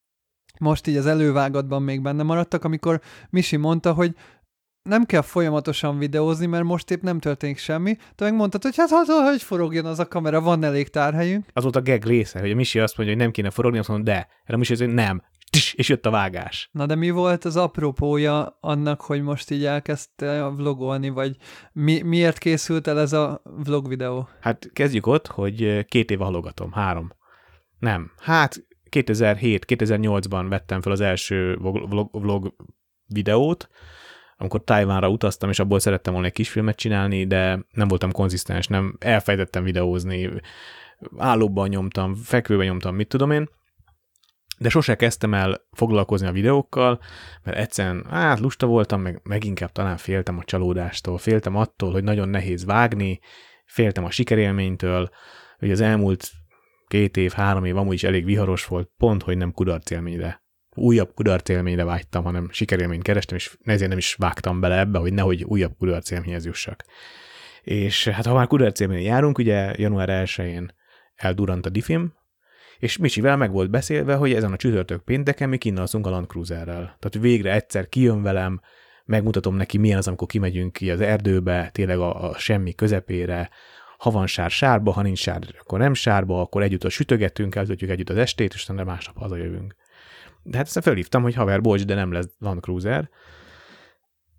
[0.58, 4.14] most így az elővágatban még benne maradtak, amikor Misi mondta, hogy
[4.82, 7.96] nem kell folyamatosan videózni, mert most épp nem történik semmi.
[8.14, 11.46] Te megmondtad, hogy hát hogy forogjon az a kamera, van elég tárhelyünk.
[11.52, 13.88] Az volt a gag része, hogy a Misi azt mondja, hogy nem kéne forogni, azt
[13.88, 14.28] mondja, de.
[14.44, 15.22] Erre Misi azt mondja, nem.
[15.72, 16.68] És jött a vágás.
[16.72, 21.36] Na de mi volt az apropója annak, hogy most így elkezdte vlogolni, vagy
[21.72, 24.28] mi, miért készült el ez a vlog videó?
[24.40, 27.12] Hát kezdjük ott, hogy két éve halogatom, három.
[27.78, 32.54] Nem, hát 2007-2008-ban vettem fel az első vlog, vlog
[33.06, 33.68] videót,
[34.42, 38.96] amikor Tájvánra utaztam, és abból szerettem volna egy kisfilmet csinálni, de nem voltam konzisztens, nem
[38.98, 40.30] elfejtettem videózni,
[41.16, 43.48] állóban nyomtam, fekvőben nyomtam, mit tudom én,
[44.58, 47.00] de sose kezdtem el foglalkozni a videókkal,
[47.42, 52.04] mert egyszerűen, hát lusta voltam, meg, meg inkább talán féltem a csalódástól, féltem attól, hogy
[52.04, 53.20] nagyon nehéz vágni,
[53.64, 55.10] féltem a sikerélménytől,
[55.58, 56.30] hogy az elmúlt
[56.86, 60.41] két év, három év amúgy is elég viharos volt, pont, hogy nem kudarc élményre.
[60.74, 65.12] Újabb kudarc élményre vágytam, hanem sikerélményt kerestem, és ezért nem is vágtam bele ebbe, hogy
[65.12, 66.84] nehogy újabb kudarc élményhez jussak.
[67.62, 70.74] És hát ha már kudarc élményre járunk, ugye január 1-én
[71.14, 72.14] eldurant a Difim,
[72.78, 76.96] és Micsivel meg volt beszélve, hogy ezen a csütörtök pénteken mi kinnalszunk a Land Cruiserrel.
[76.98, 78.60] Tehát végre egyszer kijön velem,
[79.04, 83.50] megmutatom neki, milyen az, amikor kimegyünk ki az erdőbe, tényleg a, a semmi közepére,
[83.98, 87.90] ha van sár, sárba, ha nincs sár, akkor nem sárba, akkor együtt a sütögetünk, eltöltjük
[87.90, 89.74] együtt az estét, és utána másnap hazajövünk.
[90.42, 93.10] De hát ezt felhívtam, hogy haver, bocs, de nem lesz Land Cruiser.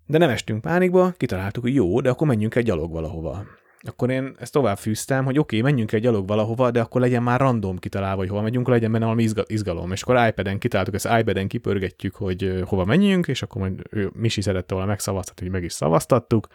[0.06, 3.44] De nem estünk pánikba, kitaláltuk, hogy jó, de akkor menjünk egy gyalog valahova
[3.86, 7.22] akkor én ezt tovább fűztem, hogy oké, okay, menjünk egy gyalog valahova, de akkor legyen
[7.22, 9.92] már random kitalálva, hogy hova megyünk, legyen benne valami izgalom.
[9.92, 14.40] És akkor iPad-en kitáltuk, ezt iPad-en kipörgetjük, hogy hova menjünk, és akkor majd ő, Misi
[14.40, 16.46] szerette volna megszavaztatni, hogy meg is szavaztattuk.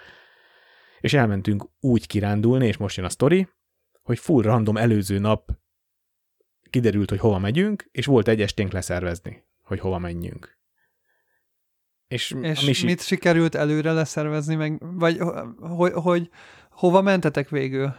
[1.00, 3.48] És elmentünk úgy kirándulni, és most jön a sztori,
[4.04, 5.52] hogy full random előző nap
[6.70, 10.58] kiderült, hogy hova megyünk, és volt egy esténk leszervezni, hogy hova menjünk.
[12.08, 12.86] És, és Misi...
[12.86, 15.18] mit sikerült előre leszervezni, meg, vagy
[15.60, 16.30] hogy, hogy
[16.80, 17.96] Hova mentetek végül?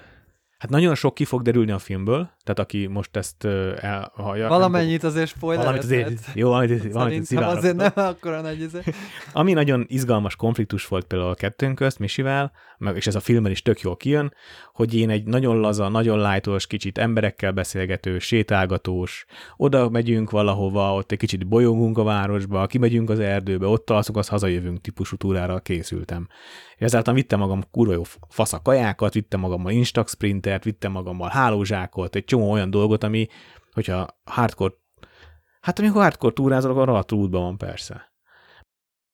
[0.60, 3.44] Hát nagyon sok ki fog derülni a filmből, tehát aki most ezt
[3.76, 4.48] elhallja.
[4.48, 5.64] Valamennyit azért spoiler.
[5.64, 7.58] Valamit azért, jó, valamit, valamit szivárogtam.
[7.58, 8.78] azért nem akkora nagy izé.
[9.32, 13.52] Ami nagyon izgalmas konfliktus volt például a kettőnk közt, Misivel, meg, és ez a filmben
[13.52, 14.34] is tök jól kijön,
[14.72, 19.24] hogy én egy nagyon laza, nagyon lájtos, kicsit emberekkel beszélgető, sétálgatós,
[19.56, 24.28] oda megyünk valahova, ott egy kicsit bolyongunk a városba, kimegyünk az erdőbe, ott alszunk, az
[24.28, 26.28] hazajövünk típusú túrára készültem.
[26.76, 30.14] És ezáltal vittem magam kurva jó fasz kajákat, vittem magammal Instax
[30.50, 33.26] sprintert, vittem magammal hálózsákot, egy csomó olyan dolgot, ami,
[33.72, 34.74] hogyha hardcore,
[35.60, 38.12] hát amikor hardcore túrázol, akkor a útban van persze.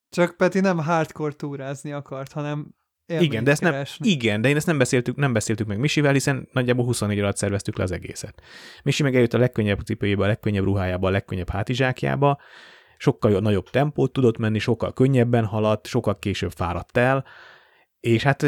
[0.09, 2.75] Csak Peti nem hardcore túrázni akart, hanem
[3.07, 6.49] igen, de ezt nem, igen, de én ezt nem beszéltük, nem beszéltük meg Misivel, hiszen
[6.53, 8.43] nagyjából 24 alatt szerveztük le az egészet.
[8.83, 12.41] Misi meg eljött a legkönnyebb cipőjébe, a legkönnyebb ruhájába, a legkönnyebb hátizsákjába,
[12.97, 17.25] sokkal nagyobb tempót tudott menni, sokkal könnyebben haladt, sokkal később fáradt el,
[18.01, 18.43] és hát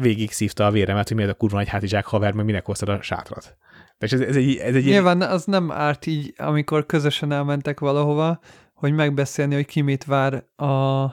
[0.00, 3.02] végig szívta a véremet, hogy miért a kurva nagy hátizsák haver, meg minek hoztad a
[3.02, 3.56] sátrat.
[3.98, 8.40] És ez, ez egy, ez egy Nyilván az nem árt így, amikor közösen elmentek valahova,
[8.74, 11.06] hogy megbeszélni, hogy ki mit vár a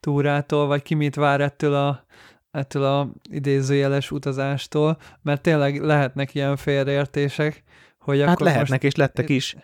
[0.00, 2.06] túrától, vagy ki mit vár ettől a,
[2.50, 7.62] ettől a idézőjeles utazástól, mert tényleg lehetnek ilyen félreértések,
[7.98, 8.92] hogy hát akkor lehetnek, most...
[8.92, 9.56] és lettek is.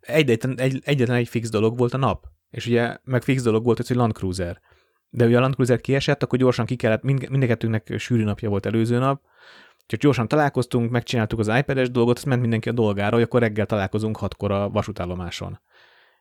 [0.00, 3.86] Egyetlen egy, egyetlen egy fix dolog volt a nap, és ugye meg fix dolog volt,
[3.86, 4.60] hogy Land Cruiser.
[5.16, 8.66] De ugye a Land Cruiser kiesett, akkor gyorsan ki kellett, mind, mindenkettőnknek sűrű napja volt
[8.66, 9.22] előző nap,
[9.86, 13.66] csak gyorsan találkoztunk, megcsináltuk az iPad-es dolgot, azt ment mindenki a dolgára, hogy akkor reggel
[13.66, 15.60] találkozunk hatkor a vasútállomáson.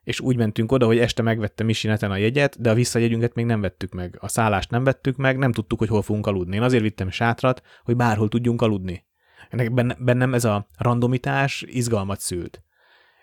[0.03, 3.45] És úgy mentünk oda, hogy este megvette Misi neten a jegyet, de a visszajegyünket még
[3.45, 4.17] nem vettük meg.
[4.19, 6.56] A szállást nem vettük meg, nem tudtuk, hogy hol fogunk aludni.
[6.56, 9.06] Én azért vittem sátrat, hogy bárhol tudjunk aludni.
[9.49, 12.63] Ennek bennem ez a randomitás izgalmat szült.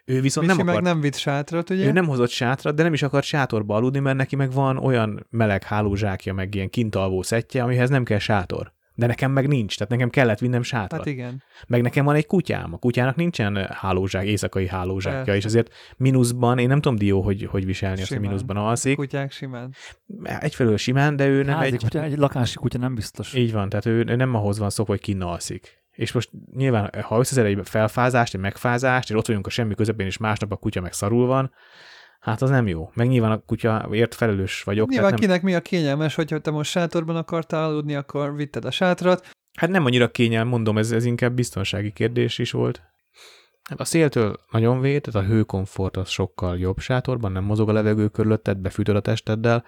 [0.05, 1.87] Ő viszont Misi nem akart, meg nem vitt sátrat, ugye?
[1.87, 5.27] Ő nem hozott sátrat, de nem is akart sátorba aludni, mert neki meg van olyan
[5.31, 8.73] meleg hálózsákja, meg ilyen kintalvó szettje, amihez nem kell sátor.
[8.95, 11.01] De nekem meg nincs, tehát nekem kellett vinnem sátrat.
[11.01, 11.43] Hát igen.
[11.67, 15.37] Meg nekem van egy kutyám, a kutyának nincsen hálózsák, éjszakai hálózsákja, Persze.
[15.37, 18.11] és azért mínuszban, én nem tudom Dió, hogy, hogy viselni simán.
[18.11, 18.97] azt, hogy mínuszban alszik.
[18.97, 19.75] Kutyák simán.
[20.23, 21.83] Egyfelől simán, de ő nem Házi egy...
[21.83, 23.35] Kutya, egy lakási kutya nem biztos.
[23.35, 25.80] Így van, tehát ő nem ahhoz van szokva, hogy kinalszik.
[26.01, 30.07] És most nyilván, ha összezer egy felfázást, egy megfázást, és ott vagyunk a semmi közepén,
[30.07, 31.53] és másnap a kutya meg szarul van,
[32.21, 32.91] hát az nem jó.
[32.95, 34.89] Meg nyilván a kutya ért felelős vagyok.
[34.89, 35.19] Nyilván nem...
[35.19, 39.29] kinek mi a kényelmes, hogyha te most sátorban akartál aludni, akkor vitted a sátrat.
[39.59, 42.83] Hát nem annyira kényel, mondom, ez, ez inkább biztonsági kérdés is volt.
[43.69, 47.73] Hát a széltől nagyon véd, tehát a hőkomfort az sokkal jobb sátorban, nem mozog a
[47.73, 49.65] levegő körülötted, befűtöd a testeddel.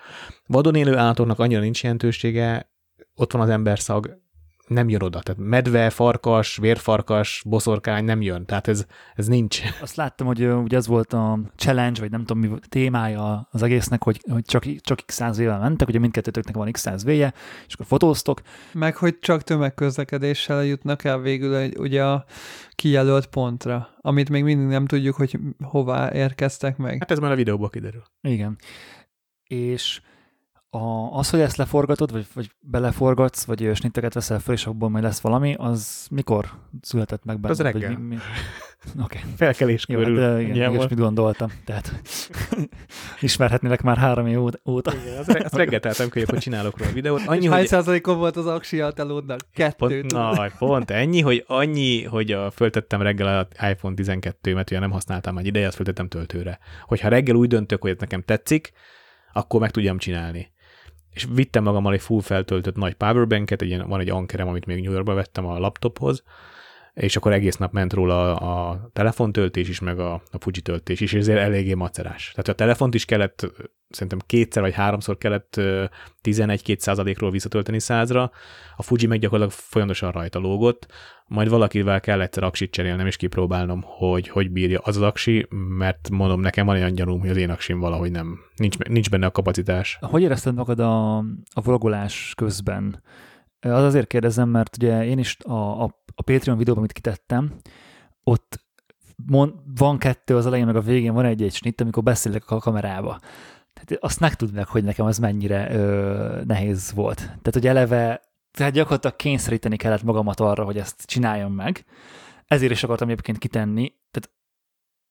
[0.47, 2.71] Vadon élő állatoknak annyira nincs jelentősége,
[3.15, 4.21] ott van az emberszag,
[4.67, 5.21] nem jön oda.
[5.21, 8.47] Tehát medve, farkas, vérfarkas, boszorkány nem jön.
[8.47, 9.61] Tehát ez, ez nincs.
[9.81, 14.03] Azt láttam, hogy ugye ez volt a challenge, vagy nem tudom mi témája az egésznek,
[14.03, 17.33] hogy, hogy csak, csak x száz éve mentek, ugye mindkettőtöknek van x száz véje,
[17.67, 18.43] és akkor fotóztok.
[18.73, 22.25] Meg, hogy csak tömegközlekedéssel jutnak el végül ugye a
[22.71, 26.97] kijelölt pontra, amit még mindig nem tudjuk, hogy hová érkeztek meg.
[26.99, 28.03] Hát ez már a videóból kiderül.
[28.21, 28.59] Igen.
[29.45, 30.01] És
[30.75, 35.05] a, az, hogy ezt leforgatod, vagy, vagy beleforgatsz, vagy snitteket veszel fel, és abból majd
[35.05, 37.59] lesz valami, az mikor született meg benned?
[37.59, 37.91] Az reggel.
[37.91, 38.17] Mi, mi?
[39.05, 39.19] Oké.
[39.37, 40.21] Felkelés Jó, hát, körül.
[40.21, 41.51] de igen, igen, mit gondoltam.
[41.65, 42.01] Tehát
[43.21, 44.93] ismerhetnélek már három év óta.
[44.93, 47.23] Igen, re- azt reggel teltem kölyök, hogy csinálok róla videót.
[47.27, 49.41] Annyi, hány hogy százalékon volt az aksi a telódnak?
[49.55, 50.01] Kettő.
[50.01, 54.91] Pont, na, pont ennyi, hogy annyi, hogy a, föltettem reggel a iPhone 12-met, ugye nem
[54.91, 56.59] használtam egy ideje, azt föltettem töltőre.
[56.87, 58.73] Hogyha reggel úgy döntök, hogy ez nekem tetszik,
[59.33, 60.52] akkor meg tudjam csinálni.
[61.13, 64.83] És vittem magammal egy full feltöltött nagy powerbanket, egy ilyen, van egy ankerem, amit még
[64.83, 66.23] New Yorkba vettem a laptophoz,
[66.95, 71.01] és akkor egész nap ment róla a, a telefontöltés is, meg a, a Fuji töltés
[71.01, 72.31] is, és ezért eléggé macerás.
[72.31, 73.53] Tehát a telefont is kellett,
[73.89, 75.85] szerintem kétszer vagy háromszor kellett ö,
[76.23, 78.31] 11-2 százalékról visszatölteni százra,
[78.77, 80.87] a Fuji meg gyakorlatilag folyamatosan rajta lógott,
[81.27, 85.47] majd valakivel kell egyszer aksit cserélnem és kipróbálnom, hogy hogy bírja az az aksi,
[85.79, 89.27] mert mondom, nekem van olyan gyanúm, hogy az én aksim valahogy nem, nincs, nincs benne
[89.27, 89.99] a kapacitás.
[90.01, 91.17] Hogy érezted magad a,
[91.53, 93.03] a vlogolás közben?
[93.63, 97.53] Az azért kérdezem, mert ugye én is a, a, a Patreon videóban, amit kitettem,
[98.25, 98.61] ott
[99.27, 103.19] mond, van kettő az elején, meg a végén van egy-egy snitt, amikor beszélek a kamerába.
[103.75, 107.17] Tehát azt meg tud meg, hogy nekem az mennyire ö, nehéz volt.
[107.17, 111.85] Tehát, hogy eleve, tehát gyakorlatilag kényszeríteni kellett magamat arra, hogy ezt csináljam meg.
[112.47, 113.93] Ezért is akartam egyébként kitenni.
[114.11, 114.31] Tehát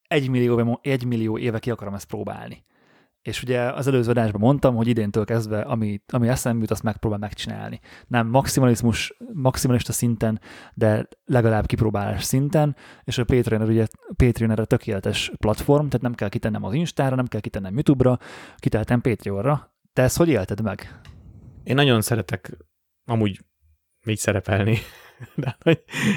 [0.07, 2.63] egy millió, egy millió éve ki akarom ezt próbálni.
[3.21, 7.19] És ugye az előző adásban mondtam, hogy idéntől kezdve, ami, ami eszembe jut, azt megpróbál
[7.19, 7.79] megcsinálni.
[8.07, 10.41] Nem maximalizmus, maximalista szinten,
[10.73, 16.29] de legalább kipróbálás szinten, és a Patreon ugye Patreon erre tökéletes platform, tehát nem kell
[16.29, 18.17] kitennem az Instára, nem kell kitennem YouTube-ra,
[18.57, 19.73] kiteltem Patreonra.
[19.93, 20.99] Te ezt hogy élted meg?
[21.63, 22.57] Én nagyon szeretek
[23.05, 23.39] amúgy
[24.07, 24.77] így szerepelni.
[25.35, 25.57] De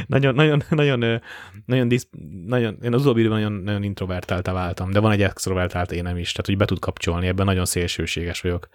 [0.07, 1.21] nagyon, nagyon, nagyon,
[1.67, 2.09] nagyon, disz,
[2.47, 6.33] nagyon, én az utóbbi időben nagyon, nagyon introvertáltá váltam, de van egy extrovertált énem is,
[6.33, 8.69] tehát hogy be tud kapcsolni, ebben nagyon szélsőséges vagyok.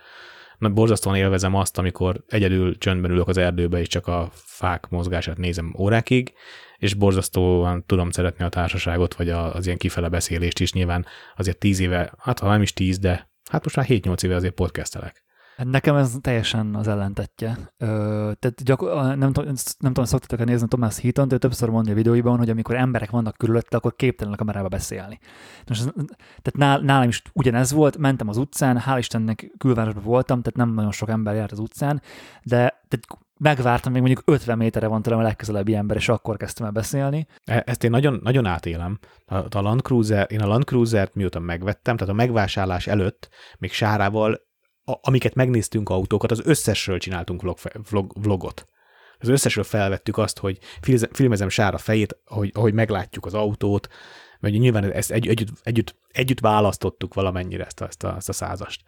[0.58, 5.38] Na, borzasztóan élvezem azt, amikor egyedül csöndben ülök az erdőbe, és csak a fák mozgását
[5.38, 6.34] nézem órákig,
[6.78, 10.74] és borzasztóan tudom szeretni a társaságot, vagy az ilyen kifele beszélést is.
[10.74, 14.36] Nyilván azért tíz éve, hát ha nem is tíz, de hát most már 7-8 éve
[14.36, 15.24] azért podcastelek.
[15.60, 17.58] Hát Nekem ez teljesen az ellentetje.
[17.78, 17.88] Ö,
[18.39, 22.38] tehát gyakor- nem, tudom- nem tudom, szoktatok-e nézni Thomas Heaton, ő többször mondja a videóiban,
[22.38, 25.19] hogy amikor emberek vannak körülötte, akkor képtelen a kamerába beszélni.
[25.67, 25.84] Most,
[26.26, 30.74] tehát nál, nálam is ugyanez volt, mentem az utcán, hál' Istennek külvárosban voltam, tehát nem
[30.76, 32.02] nagyon sok ember járt az utcán,
[32.43, 32.56] de
[32.88, 33.06] tehát
[33.39, 37.28] megvártam, még mondjuk 50 méterre van tőlem a legközelebbi ember, és akkor kezdtem el beszélni.
[37.45, 39.00] E- Ezt én nagyon, nagyon átélem.
[39.26, 43.72] A, a Land Cruiser, én a Land Cruiser-t mióta megvettem, tehát a megvásárlás előtt még
[43.72, 44.48] Sárával,
[45.02, 47.58] amiket megnéztünk autókat, az összesről csináltunk vlog,
[47.89, 48.67] vlog, vlogot.
[49.19, 50.60] Az összesről felvettük azt, hogy
[51.12, 53.88] filmezem Sára fejét, ahogy, ahogy meglátjuk az autót,
[54.39, 58.34] mert nyilván ezt egy, együtt, együtt, együtt választottuk valamennyire ezt a, ezt a, ezt a
[58.34, 58.84] százast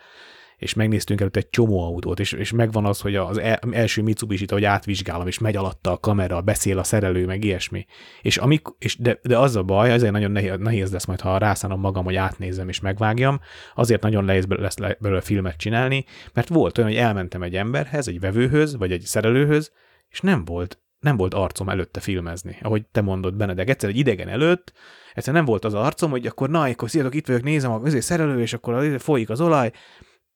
[0.62, 4.52] és megnéztünk előtt egy csomó autót, és, és megvan az, hogy az el, első Mitsubishi-t,
[4.52, 7.86] ahogy átvizsgálom, és megy alatta a kamera, beszél a szerelő, meg ilyesmi.
[8.21, 11.80] És, amik, és de, de, az a baj, azért nagyon nehéz, lesz majd, ha rászánom
[11.80, 13.39] magam, hogy átnézzem és megvágjam,
[13.76, 18.08] azért nagyon nehéz lesz le- belőle filmet csinálni, mert volt olyan, hogy elmentem egy emberhez,
[18.08, 19.71] egy vevőhöz, vagy egy szerelőhöz,
[20.10, 22.58] és nem volt, nem volt arcom előtte filmezni.
[22.62, 24.74] Ahogy te mondod, Benedek, egyszer egy idegen előtt,
[25.13, 28.41] egyszer nem volt az arcom, hogy akkor na, akkor sziasztok, itt vagyok, nézem a szerelő,
[28.41, 29.71] és akkor folyik az olaj,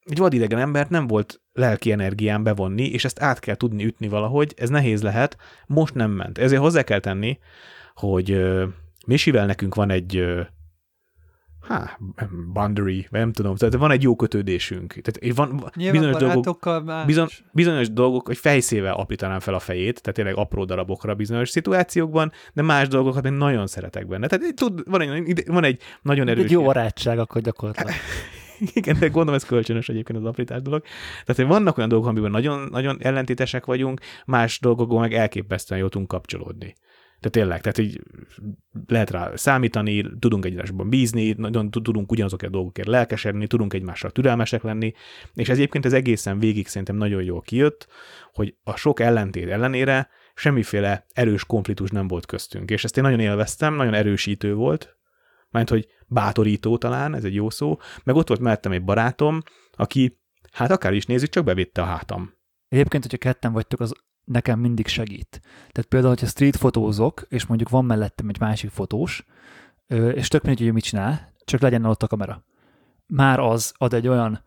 [0.05, 4.53] egy vadidegen embert nem volt lelki energián bevonni, és ezt át kell tudni ütni valahogy,
[4.57, 5.37] ez nehéz lehet,
[5.67, 6.37] most nem ment.
[6.37, 7.39] Ezért hozzá kell tenni,
[7.93, 8.63] hogy uh,
[9.05, 10.39] Misivel nekünk van egy uh,
[11.67, 11.97] há,
[12.53, 14.93] boundary, vagy nem tudom, tehát van egy jó kötődésünk.
[15.01, 17.05] Tehát van, Nyilván bizonyos dolgok, más.
[17.05, 22.31] bizon, bizonyos dolgok, hogy fejszével aprítanám fel a fejét, tehát tényleg apró darabokra bizonyos szituációkban,
[22.53, 24.27] de más dolgokat én nagyon szeretek benne.
[24.27, 26.43] Tehát tud, van, egy, van egy nagyon erős...
[26.43, 27.93] Egy jó barátság akkor gyakorlatilag.
[28.73, 30.81] Igen, de gondolom ez kölcsönös egyébként az aprítás dolog.
[31.25, 35.89] Tehát hogy vannak olyan dolgok, amiben nagyon, nagyon ellentétesek vagyunk, más dolgokban meg elképesztően jól
[35.89, 36.75] tudunk kapcsolódni.
[37.19, 38.01] Tehát tényleg, tehát így
[38.87, 44.63] lehet rá számítani, tudunk egymásban bízni, nagyon tudunk ugyanazokért a dolgokért lelkesedni, tudunk egymással türelmesek
[44.63, 44.93] lenni,
[45.33, 47.87] és ez egyébként az egészen végig szerintem nagyon jól kijött,
[48.33, 53.19] hogy a sok ellentét ellenére semmiféle erős konfliktus nem volt köztünk, és ezt én nagyon
[53.19, 54.94] élveztem, nagyon erősítő volt,
[55.55, 59.41] mert hogy bátorító talán, ez egy jó szó, meg ott volt mellettem egy barátom,
[59.71, 60.19] aki,
[60.51, 62.33] hát akár is nézzük, csak bevitte a hátam.
[62.67, 65.41] Egyébként, hogyha ketten vagytok, az nekem mindig segít.
[65.41, 69.25] Tehát például, hogyha street fotózok, és mondjuk van mellettem egy másik fotós,
[70.13, 72.43] és tök mindegy, hogy mit csinál, csak legyen ott a kamera.
[73.05, 74.41] Már az ad egy olyan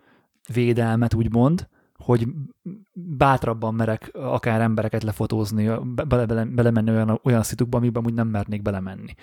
[0.52, 2.28] védelmet, úgymond, hogy
[2.92, 5.70] bátrabban merek akár embereket lefotózni,
[6.06, 9.14] bele, bele, olyan, olyan szitukba, amiben úgy nem mernék belemenni.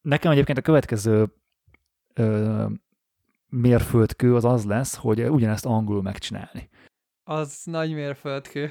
[0.00, 1.32] Nekem egyébként a következő
[3.48, 6.70] mérföldkő az az lesz, hogy ugyanezt angolul megcsinálni.
[7.24, 8.70] Az nagy mérföldkő.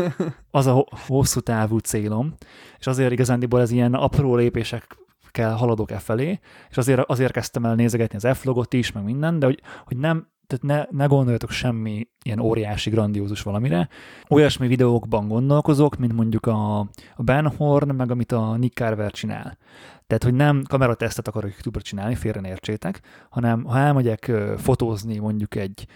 [0.50, 2.34] az a hosszú távú célom,
[2.78, 4.96] és azért igazándiból ez ilyen apró lépések
[5.30, 9.38] kell haladok e felé, és azért, azért kezdtem el nézegetni az F-logot is, meg minden,
[9.38, 13.88] de hogy, hogy nem, tehát ne, ne gondoljatok semmi ilyen óriási, grandiózus valamire.
[14.28, 16.78] Olyasmi videókban gondolkozok, mint mondjuk a,
[17.14, 19.58] a Ben Horn, meg amit a Nick Carver csinál.
[20.06, 23.00] Tehát, hogy nem kameratesztet akarok YouTube-ra csinálni, félre ne értsétek,
[23.30, 25.86] hanem ha elmegyek fotózni mondjuk egy,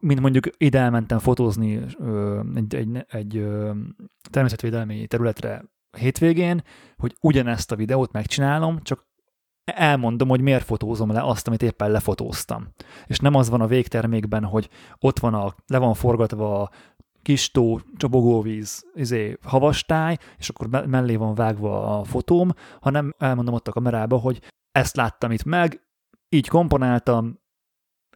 [0.00, 1.80] mint mondjuk ide elmentem fotózni
[2.54, 3.46] egy, egy, egy
[4.30, 5.64] természetvédelmi területre
[5.98, 6.62] hétvégén,
[6.96, 9.07] hogy ugyanezt a videót megcsinálom, csak
[9.68, 12.68] elmondom, hogy miért fotózom le azt, amit éppen lefotóztam.
[13.06, 16.70] És nem az van a végtermékben, hogy ott van a, le van forgatva a
[17.22, 22.50] kis tó, csobogóvíz, izé, havastály, és akkor mellé van vágva a fotóm,
[22.80, 25.80] hanem elmondom ott a kamerába, hogy ezt láttam itt meg,
[26.28, 27.40] így komponáltam,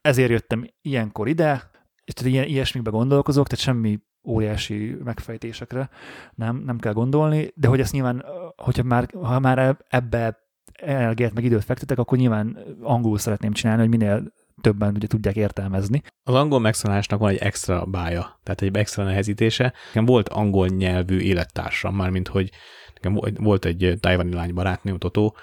[0.00, 1.70] ezért jöttem ilyenkor ide,
[2.04, 5.90] és tehát ilyen, ilyesmikbe gondolkozok, tehát semmi óriási megfejtésekre
[6.34, 8.24] nem, nem kell gondolni, de hogy ezt nyilván,
[8.56, 10.41] hogyha már, ha már ebbe
[10.82, 16.02] energiát meg időt fektetek, akkor nyilván angolul szeretném csinálni, hogy minél többen ugye tudják értelmezni.
[16.22, 19.72] Az angol megszólásnak van egy extra bája, tehát egy extra nehezítése.
[19.86, 22.50] Nekem volt angol nyelvű élettársam, mármint hogy
[22.94, 25.36] nekem volt egy tajvani lány barátnőm, Totó,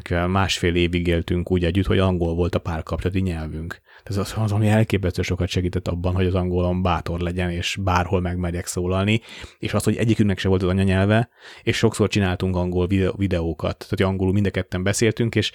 [0.00, 3.80] akivel másfél évig éltünk úgy együtt, hogy angol volt a párkapcsolati nyelvünk.
[4.02, 8.20] Ez az, az, ami elképesztő sokat segített abban, hogy az angolom bátor legyen, és bárhol
[8.20, 9.20] megmerjek szólalni,
[9.58, 11.28] és az, hogy egyikünknek se volt az anyanyelve,
[11.62, 12.86] és sokszor csináltunk angol
[13.16, 15.52] videókat, tehát angolul mind a ketten beszéltünk, és,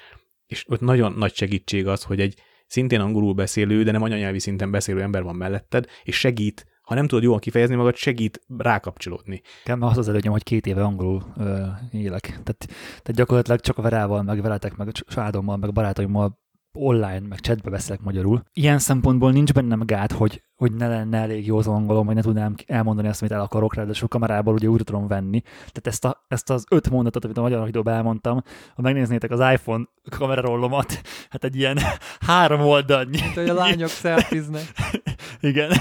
[0.48, 4.72] és ott nagyon nagy segítség az, hogy egy szintén angolul beszélő, de nem anyanyelvi szinten
[4.72, 9.42] beszélő ember van melletted, és segít ha nem tudod jól kifejezni magad, segít rákapcsolódni.
[9.66, 12.22] Nekem az az előnyöm, hogy két éve angolul ö, élek.
[12.22, 16.44] Tehát, tehát gyakorlatilag csak a verával, meg veletek, meg a családommal, meg barátaimmal
[16.76, 18.44] online, meg chatbe beszélek magyarul.
[18.54, 22.22] Ilyen szempontból nincs bennem gát, hogy, hogy ne lenne elég jó az angolom, vagy ne
[22.22, 25.42] tudnám elmondani azt, amit el akarok, ráadásul kamerából ugye újra tudom venni.
[25.42, 28.42] Tehát ezt, a, ezt az öt mondatot, amit a magyar videóban elmondtam,
[28.76, 31.80] ha megnéznétek az iPhone kamerarollomat, hát egy ilyen
[32.28, 33.20] három oldalnyi.
[33.34, 34.64] hogy a lányok szelfiznek.
[35.42, 35.72] Igen.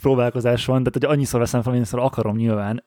[0.00, 2.84] Próbálkozás van, tehát hogy annyiszor veszem fel, annyiszor akarom nyilván,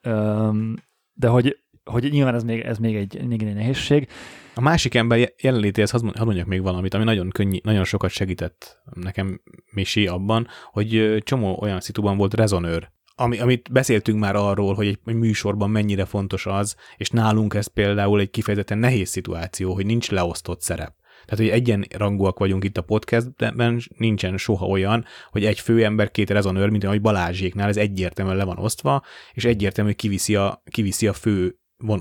[1.14, 4.08] de hogy, hogy nyilván ez még, ez még egy, még egy nehézség.
[4.56, 9.42] A másik ember jelenlétéhez hadd mondjak még valamit, ami nagyon könnyű, nagyon sokat segített nekem
[9.72, 15.00] Misi abban, hogy csomó olyan szituban volt rezonőr, ami, amit beszéltünk már arról, hogy egy,
[15.06, 20.12] egy műsorban mennyire fontos az, és nálunk ez például egy kifejezetten nehéz szituáció, hogy nincs
[20.12, 20.96] leosztott szerep.
[21.26, 26.70] Tehát, hogy egyenrangúak vagyunk itt a podcastben, nincsen soha olyan, hogy egy főember, két rezonőr,
[26.70, 31.58] mint ahogy Balázséknál, ez egyértelműen le van osztva, és egyértelműen kiviszi a, kiviszi a fő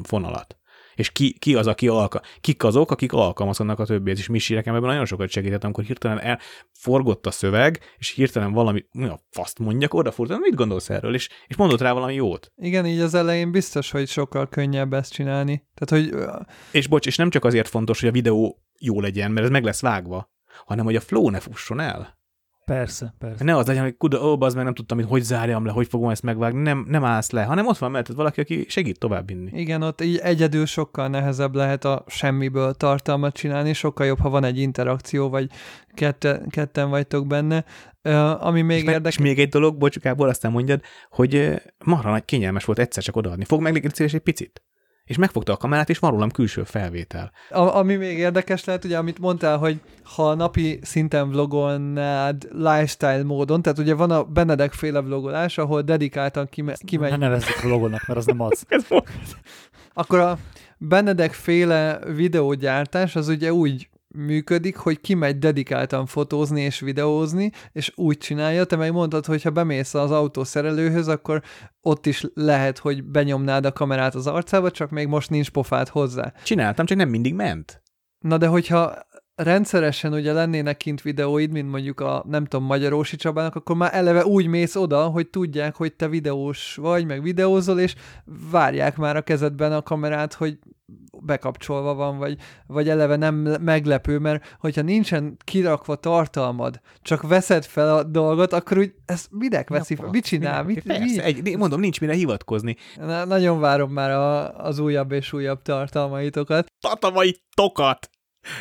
[0.08, 0.56] vonalat
[0.94, 4.74] és ki, ki az, aki alka, kik azok, akik alkalmazkodnak a többihez, és Misi nekem
[4.74, 9.58] ebben nagyon sokat segített, amikor hirtelen elforgott a szöveg, és hirtelen valami, mi a faszt
[9.58, 12.52] mondjak, odafordultam, mit gondolsz erről, és, és mondott rá valami jót.
[12.56, 15.68] Igen, így az elején biztos, hogy sokkal könnyebb ezt csinálni.
[15.74, 16.28] Tehát, hogy...
[16.70, 19.64] És bocs, és nem csak azért fontos, hogy a videó jó legyen, mert ez meg
[19.64, 20.30] lesz vágva,
[20.64, 22.20] hanem hogy a flow ne fusson el.
[22.64, 23.44] Persze, persze.
[23.44, 25.86] Ne az legyen, hogy kuda, ó, az meg nem tudtam, hogy hogy zárjam le, hogy
[25.86, 29.26] fogom ezt megvágni, nem, nem állsz le, hanem ott van mellett valaki, aki segít tovább
[29.26, 29.60] vinni.
[29.60, 34.44] Igen, ott így egyedül sokkal nehezebb lehet a semmiből tartalmat csinálni, sokkal jobb, ha van
[34.44, 35.50] egy interakció, vagy
[35.94, 37.64] kette, ketten vagytok benne.
[38.04, 39.16] Uh, ami még érdekes.
[39.16, 43.44] És még egy dolog, bocsukából aztán mondjad, hogy marha nagy kényelmes volt egyszer csak odaadni.
[43.44, 44.62] Fog meg egy picit?
[45.04, 47.32] És megfogta a kamerát, és van rólam külső felvétel.
[47.50, 53.62] A, ami még érdekes lehet, ugye, amit mondtál, hogy ha napi szinten vlogolnád lifestyle módon,
[53.62, 57.10] tehát ugye van a Benedek féle vlogolás, ahol dedikáltan kime, kimegy.
[57.10, 58.66] Ne nevezzük vlogolnak, mert az nem az.
[59.94, 60.38] Akkor a
[60.78, 68.18] Benedek féle videógyártás az ugye úgy működik, hogy kimegy dedikáltan fotózni és videózni, és úgy
[68.18, 71.42] csinálja, te meg mondtad, hogy ha bemész az autószerelőhöz, akkor
[71.80, 76.32] ott is lehet, hogy benyomnád a kamerát az arcába, csak még most nincs pofát hozzá.
[76.42, 77.82] Csináltam, csak nem mindig ment.
[78.18, 78.94] Na de hogyha
[79.34, 84.24] rendszeresen ugye lennének kint videóid, mint mondjuk a, nem tudom, Magyarósi Csabának, akkor már eleve
[84.24, 87.94] úgy mész oda, hogy tudják, hogy te videós vagy, meg videózol, és
[88.50, 90.58] várják már a kezedben a kamerát, hogy
[91.20, 97.96] bekapcsolva van, vagy, vagy eleve nem meglepő, mert hogyha nincsen kirakva tartalmad, csak veszed fel
[97.96, 100.08] a dolgot, akkor úgy ezt minek veszi fel?
[100.10, 100.64] Mit csinál?
[100.64, 101.22] Mit, Persze, mi?
[101.22, 102.76] egy, mondom, nincs mire hivatkozni.
[102.96, 106.72] Na, nagyon várom már a, az újabb és újabb tartalmaitokat.
[106.80, 108.10] Tartalmaitokat!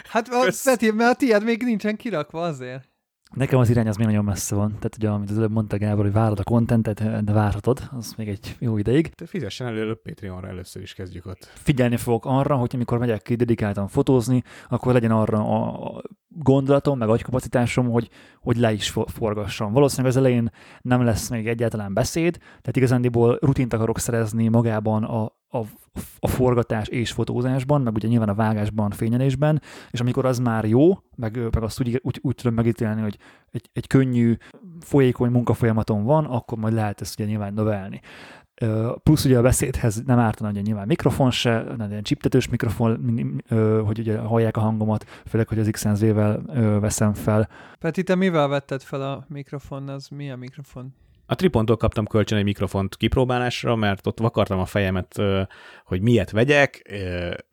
[0.04, 2.90] Hát a, Peti, mert a tiéd még nincsen kirakva azért.
[3.36, 4.70] Nekem az irány az még nagyon messze van.
[4.70, 8.28] Tehát ugye, amit az előbb mondta Gábor, hogy várod a kontentet, de várhatod, az még
[8.28, 9.14] egy jó ideig.
[9.14, 11.46] Te fizessen elő Patreonra először is kezdjük ott.
[11.54, 16.02] Figyelni fogok arra, hogy amikor megyek ki dedikáltan fotózni, akkor legyen arra a,
[16.36, 18.10] gondolatom, meg agykapacitásom, hogy,
[18.40, 19.74] hogy le is forgassam.
[19.74, 20.52] Valószínűleg az elején
[20.82, 25.66] nem lesz még egyáltalán beszéd, tehát igazándiból rutint akarok szerezni magában a, a,
[26.20, 30.98] a forgatás és fotózásban, meg ugye nyilván a vágásban, fényelésben, és amikor az már jó,
[31.16, 33.18] meg, meg azt úgy, úgy, úgy tudom megítélni, hogy
[33.52, 34.36] egy, egy könnyű,
[34.80, 38.02] folyékony munkafolyamaton van, akkor majd lehet ezt ugye nyilván növelni.
[39.03, 43.14] Plusz ugye a beszédhez nem ártana ugye nyilván mikrofon se, nem ilyen csiptetős mikrofon,
[43.86, 46.41] hogy ugye hallják a hangomat, főleg, hogy az XNZ-vel
[46.80, 47.49] veszem fel.
[47.80, 49.89] Peti, te mivel vetted fel a mikrofon?
[49.89, 50.93] Az milyen mikrofon?
[51.26, 55.22] A Tripontól kaptam kölcsön egy mikrofont kipróbálásra, mert ott vakartam a fejemet,
[55.86, 56.91] hogy miért vegyek,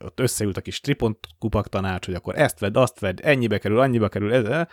[0.04, 3.80] ott összeült a kis Tripont kupak tanács, hogy akkor ezt vedd, azt vedd, ennyibe kerül,
[3.80, 4.66] annyiba kerül, ez,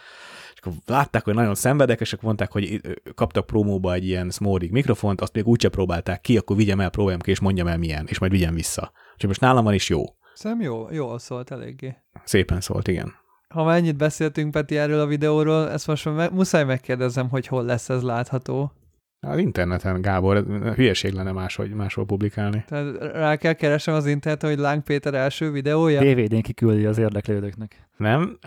[0.62, 2.82] akkor látták, hogy nagyon szenvedek, és akkor mondták, hogy
[3.16, 7.22] kaptak promóba egy ilyen Smorig mikrofont, azt még úgyse próbálták ki, akkor vigyem el, próbáljam
[7.22, 8.91] ki, és mondjam el milyen, és majd vigyem vissza.
[9.14, 10.03] Úgyhogy most nálam van is jó.
[10.34, 11.95] Szerintem jó, jól szólt eléggé.
[12.24, 13.14] Szépen szólt, igen.
[13.47, 17.64] Ha már ennyit beszéltünk, Peti, erről a videóról, ezt most me- muszáj megkérdezem, hogy hol
[17.64, 18.72] lesz ez látható.
[19.20, 20.45] Az interneten, Gábor,
[20.76, 22.64] hülyeség lenne máshogy, máshol publikálni.
[22.68, 26.14] Tehát rá kell keresem az interneten, hogy Láng Péter első videója?
[26.14, 27.89] DVD-n kiküldi az érdeklődőknek.
[27.97, 28.38] Nem,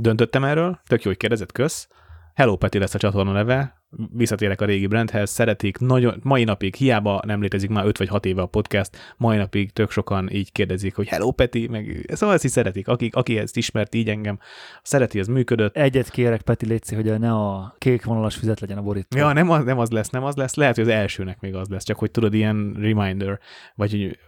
[0.00, 1.88] döntöttem erről, tök jó, hogy kérdezett, kösz.
[2.34, 3.80] Hello Peti lesz a csatorna neve,
[4.12, 8.24] visszatérek a régi brandhez, szeretik, nagyon, mai napig, hiába nem létezik már 5 vagy 6
[8.24, 12.44] éve a podcast, mai napig tök sokan így kérdezik, hogy Hello Peti, meg szóval ezt
[12.44, 14.38] is szeretik, aki, aki ezt ismert így engem,
[14.82, 15.76] szereti, ez működött.
[15.76, 19.18] Egyet kérek, Peti, létszi, hogy ne a kék vonalas füzet legyen a borító.
[19.18, 21.68] Ja, nem az, nem az lesz, nem az lesz, lehet, hogy az elsőnek még az
[21.68, 23.38] lesz, csak hogy tudod, ilyen reminder,
[23.74, 24.18] vagy,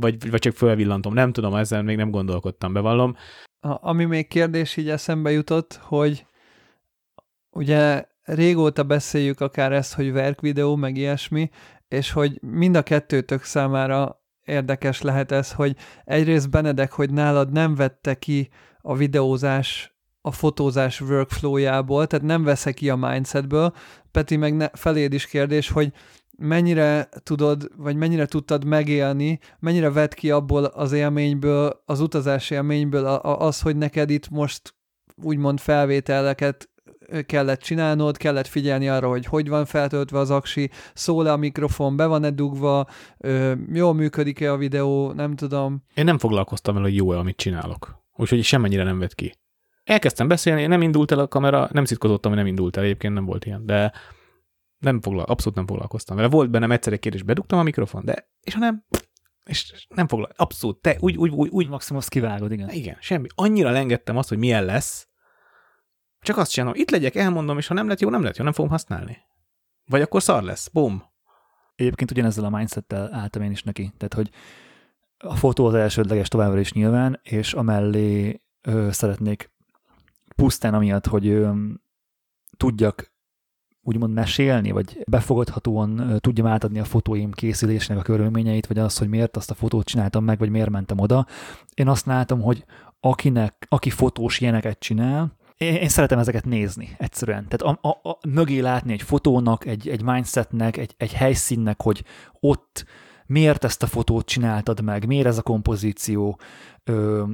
[0.00, 3.16] vagy, vagy csak fölvillantom, nem tudom, ezzel még nem gondolkodtam, bevallom.
[3.60, 6.26] Ami még kérdés így eszembe jutott, hogy
[7.50, 11.50] ugye régóta beszéljük akár ezt, hogy verk videó, meg ilyesmi,
[11.88, 17.74] és hogy mind a kettőtök számára érdekes lehet ez, hogy egyrészt Benedek, hogy nálad nem
[17.74, 18.50] vette ki
[18.80, 23.74] a videózás a fotózás workflowjából, tehát nem veszek ki a mindsetből.
[24.10, 25.92] Peti, meg ne, feléd is kérdés, hogy
[26.42, 33.04] mennyire tudod, vagy mennyire tudtad megélni, mennyire vett ki abból az élményből, az utazási élményből
[33.22, 34.74] az, hogy neked itt most
[35.22, 36.68] úgymond felvételeket
[37.26, 42.06] kellett csinálnod, kellett figyelni arra, hogy hogy van feltöltve az aksi, szól-e a mikrofon, be
[42.06, 42.86] van-e dugva,
[43.18, 45.82] ö, jól működik-e a videó, nem tudom.
[45.94, 48.02] Én nem foglalkoztam vele, hogy jó-e, amit csinálok.
[48.16, 49.34] Úgyhogy semmennyire nem vett ki.
[49.84, 53.24] Elkezdtem beszélni, nem indult el a kamera, nem szitkozottam, hogy nem indult el, egyébként nem
[53.24, 53.92] volt ilyen, de
[54.78, 56.28] nem foglal, abszolút nem foglalkoztam vele.
[56.28, 58.84] Volt bennem egyszer egy kérdés, bedugtam a mikrofon, de és ha nem,
[59.44, 62.70] és nem foglal, abszolút, te úgy, úgy, úgy, úgy maximum azt kivágod, igen.
[62.70, 63.26] Igen, semmi.
[63.34, 65.08] Annyira lengettem azt, hogy milyen lesz,
[66.20, 68.52] csak azt csinálom, itt legyek, elmondom, és ha nem lett jó, nem lett jó, nem
[68.52, 69.18] fogom használni.
[69.84, 71.02] Vagy akkor szar lesz, bum.
[71.74, 73.92] Egyébként ugyanezzel a mindsettel álltam én is neki.
[73.96, 74.30] Tehát, hogy
[75.18, 79.50] a fotó az elsődleges továbbra is nyilván, és amellé ö, szeretnék
[80.36, 81.52] pusztán amiatt, hogy ö,
[82.56, 83.12] tudjak
[83.88, 89.36] úgymond mesélni, vagy befogadhatóan tudjam átadni a fotóim készülésnek a körülményeit, vagy azt, hogy miért
[89.36, 91.26] azt a fotót csináltam meg, vagy miért mentem oda.
[91.74, 92.64] Én azt látom, hogy
[93.00, 97.46] akinek, aki fotós ilyeneket csinál, én, én szeretem ezeket nézni egyszerűen.
[97.48, 102.04] Tehát a, a, a, mögé látni egy fotónak, egy, egy mindsetnek, egy, egy helyszínnek, hogy
[102.40, 102.84] ott
[103.28, 106.38] miért ezt a fotót csináltad meg, miért ez a kompozíció,
[106.84, 107.24] Ö,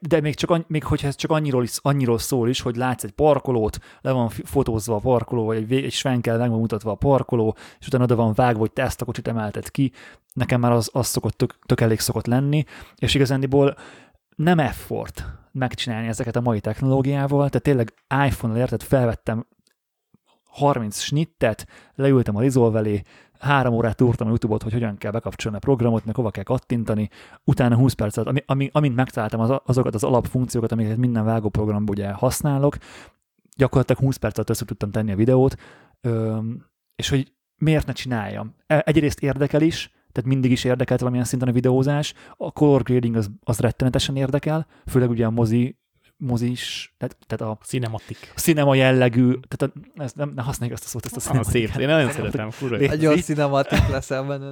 [0.00, 3.10] de még, csak, még hogyha ez csak annyiról, is, annyiról szól is, hogy látsz egy
[3.10, 7.56] parkolót, le van fotózva a parkoló, vagy egy, egy svenkel meg van mutatva a parkoló,
[7.80, 9.92] és utána oda van vágva, hogy te ezt a kocsit emelted ki,
[10.32, 12.64] nekem már az, az szokott tök, tök elég szokott lenni,
[12.96, 13.76] és igazándiból
[14.36, 17.94] nem effort megcsinálni ezeket a mai technológiával, tehát tényleg
[18.26, 19.46] iPhone-nal érted, felvettem
[20.44, 22.42] 30 snittet, leültem a
[22.76, 23.02] elé,
[23.38, 27.10] három órát túrtam a YouTube-ot, hogy hogyan kell bekapcsolni a programot, meg hova kell kattintani,
[27.44, 32.10] utána 20 percet, ami, ami, amint megtaláltam az, azokat az alapfunkciókat, amiket minden vágóprogramban ugye
[32.10, 32.76] használok,
[33.56, 35.54] gyakorlatilag 20 percet össze tudtam tenni a videót,
[36.96, 38.54] és hogy miért ne csináljam.
[38.66, 42.14] E, egyrészt érdekel is, tehát mindig is érdekelt valamilyen szinten a videózás.
[42.36, 45.78] A color grading az, az rettenetesen érdekel, főleg ugye a mozi
[46.16, 48.32] mozis, tehát, tehát a cinematik.
[48.34, 51.50] A cinema jellegű, tehát a, ezt nem, ne használjuk ezt a szót, ezt a cinematik.
[51.50, 52.76] szép, én nagyon szeretem, fura.
[52.76, 54.46] Egy jó cinematik leszel benne.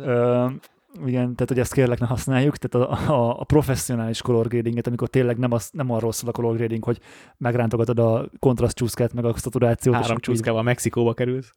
[1.07, 5.09] igen, tehát hogy ezt kérlek ne használjuk, tehát a, a, a professzionális color gradinget, amikor
[5.09, 7.01] tényleg nem, az, nem arról szól a color grading, hogy
[7.37, 9.95] megrántogatod a kontraszt csúszkát, meg a szaturációt.
[9.95, 11.53] Három csúszkával Mexikóba kerülsz.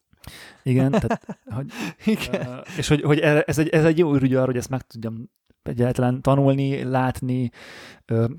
[0.64, 1.72] Igen, tehát, hogy,
[2.16, 2.48] Igen.
[2.48, 5.30] Uh, és hogy, hogy ez, egy, ez egy jó ürügy arra, hogy ezt meg tudjam
[5.64, 7.50] egyáltalán tanulni, látni,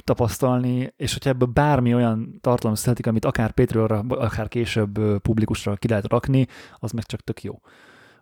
[0.05, 5.89] tapasztalni, és hogyha ebből bármi olyan tartalom születik, amit akár Patreonra, akár később publikusra ki
[5.89, 7.61] lehet rakni, az meg csak tök jó.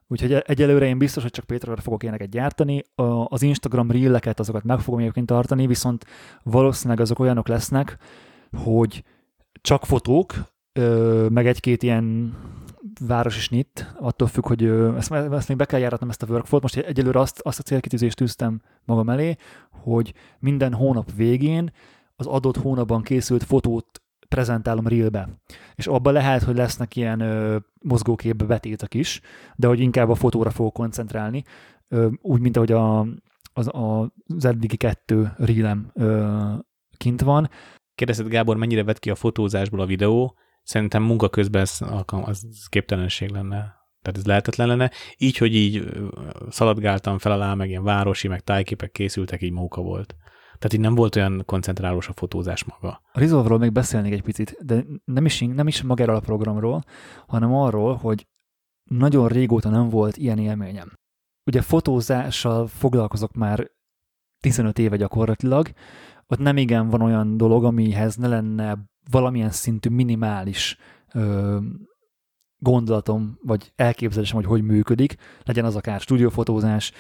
[0.09, 2.83] Úgyhogy e-, egyelőre én biztos, hogy csak Patreonra fogok ilyeneket gyártani.
[3.25, 6.05] Az Instagram reeleket azokat meg fogom egyébként tartani, viszont
[6.43, 7.97] valószínűleg azok olyanok lesznek,
[8.57, 9.05] hogy
[9.61, 10.35] csak fotók,
[11.29, 12.37] meg egy-két ilyen
[13.01, 14.65] városi snit, attól függ, hogy
[14.97, 18.17] ezt, ezt még be kell járatnom ezt a workflow Most egyelőre azt, azt a célkitűzést
[18.17, 19.37] tűztem magam elé,
[19.71, 21.73] hogy minden hónap végén
[22.17, 25.29] az adott hónapban készült fotót prezentálom Reelbe.
[25.75, 29.21] És abban lehet, hogy lesznek ilyen ö, mozgókép betétek is,
[29.57, 31.43] de hogy inkább a fotóra fogok koncentrálni,
[31.89, 33.07] ö, úgy, mint ahogy a,
[33.53, 36.53] az, a, az eddigi kettő Reelem ö,
[36.97, 37.51] kint van.
[37.95, 40.37] Kérdezted Gábor, mennyire vett ki a fotózásból a videó?
[40.67, 43.57] Szerintem munka közben ez, az képtelenség lenne.
[44.03, 44.91] Tehát ez lehetetlen lenne.
[45.17, 45.89] Így, hogy így
[46.49, 50.17] szaladgáltam fel alá, meg ilyen városi, meg tájképek készültek, így móka volt.
[50.45, 53.01] Tehát így nem volt olyan koncentrálós a fotózás maga.
[53.13, 56.83] A Resolve-ról még beszélnék egy picit, de nem is, nem is magáról a programról,
[57.27, 58.27] hanem arról, hogy
[58.91, 60.93] nagyon régóta nem volt ilyen élményem.
[61.45, 63.71] Ugye fotózással foglalkozok már
[64.41, 65.71] 15 éve gyakorlatilag,
[66.27, 68.79] ott nem igen van olyan dolog, amihez ne lenne
[69.11, 70.77] valamilyen szintű minimális
[71.13, 71.59] ö,
[72.59, 76.93] gondolatom, vagy elképzelésem, hogy hogy működik, legyen az akár stúdiófotózás,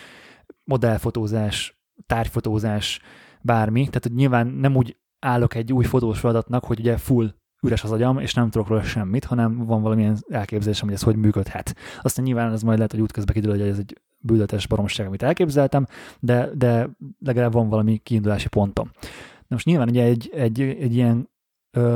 [0.64, 3.00] modellfotózás, tárgyfotózás,
[3.42, 7.34] bármi, tehát hogy nyilván nem úgy állok egy új fotós feladatnak, hogy ugye full
[7.66, 11.16] üres az agyam, és nem tudok róla semmit, hanem van valamilyen elképzelésem, hogy ez hogy
[11.16, 11.76] működhet.
[12.02, 15.86] Aztán nyilván ez majd lehet, hogy útközben kiderül, hogy ez egy bűnötes baromság, amit elképzeltem,
[16.20, 16.88] de, de
[17.18, 18.90] legalább van valami kiindulási pontom.
[19.38, 21.28] De most nyilván ugye egy, egy, egy ilyen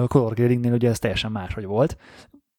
[0.07, 1.97] color gradingnél ugye ez teljesen máshogy volt.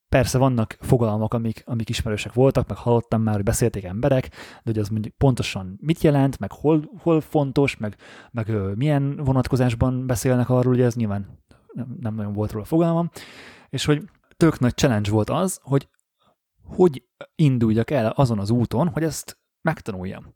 [0.09, 4.77] Persze vannak fogalmak, amik, amik ismerősek voltak, meg hallottam már, hogy beszélték emberek, de hogy
[4.77, 7.95] az mondjuk pontosan mit jelent, meg hol, hol fontos, meg,
[8.31, 11.25] meg milyen vonatkozásban beszélnek arról, ugye ez nyilván
[11.73, 13.09] nem, nagyon volt róla fogalmam,
[13.69, 14.03] és hogy
[14.37, 15.89] tök nagy challenge volt az, hogy
[16.63, 17.03] hogy
[17.35, 20.33] induljak el azon az úton, hogy ezt megtanuljam.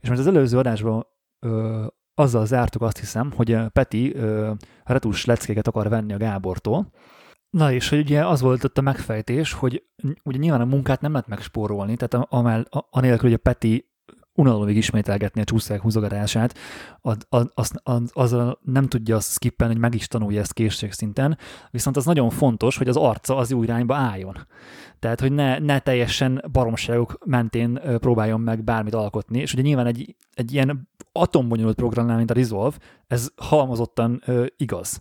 [0.00, 1.06] És most az előző adásban
[1.40, 4.52] ö, azzal zártuk azt hiszem, hogy Peti ö,
[4.84, 6.92] retus leckéket akar venni a Gábortól,
[7.56, 9.84] Na és hogy ugye az volt ott a megfejtés, hogy
[10.22, 13.90] ugye nyilván a munkát nem lehet megspórolni, tehát amell, anélkül, hogy a Peti
[14.36, 16.58] unalomig ismételgetni a csúszák húzogatását,
[17.00, 21.38] az, az, az, az nem tudja azt skippen, hogy meg is tanulja ezt készségszinten,
[21.70, 24.46] viszont az nagyon fontos, hogy az arca az jó irányba álljon.
[24.98, 30.16] Tehát, hogy ne, ne teljesen baromságok mentén próbáljon meg bármit alkotni, és ugye nyilván egy,
[30.34, 32.76] egy ilyen atombonyolult programnál, mint a Resolve,
[33.06, 35.00] ez halmozottan ö, igaz.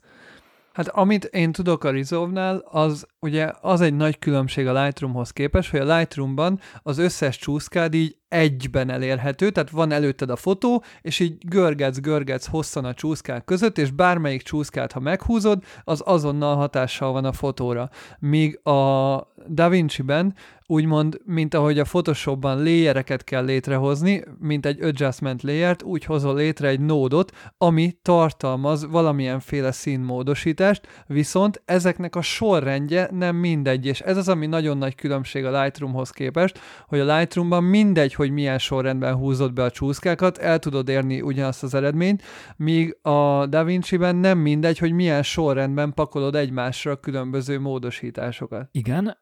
[0.76, 5.72] Hát amit én tudok a Resolve-nál, az ugye az egy nagy különbség a Lightroomhoz képest,
[5.72, 11.20] hogy a Lightroomban az összes csúszkád így egyben elérhető, tehát van előtted a fotó, és
[11.20, 17.12] így görgetsz, görgetsz hosszan a csúszkák között, és bármelyik csúszkát, ha meghúzod, az azonnal hatással
[17.12, 17.90] van a fotóra.
[18.20, 20.36] Míg a DaVinci-ben
[20.68, 26.68] úgymond, mint ahogy a Photoshopban layereket kell létrehozni, mint egy adjustment layert, úgy hozol létre
[26.68, 34.30] egy nódot, ami tartalmaz valamilyenféle színmódosítást, viszont ezeknek a sorrendje nem mindegy, és ez az,
[34.30, 39.54] ami nagyon nagy különbség a Lightroomhoz képest, hogy a Lightroomban mindegy, hogy milyen sorrendben húzod
[39.54, 42.24] be a csúszkákat, el tudod érni ugyanazt az eredményt,
[42.56, 48.70] míg a DaVinci-ben nem mindegy, hogy milyen sorrendben pakolod egymásra a különböző módosításokat.
[48.72, 49.18] Igen,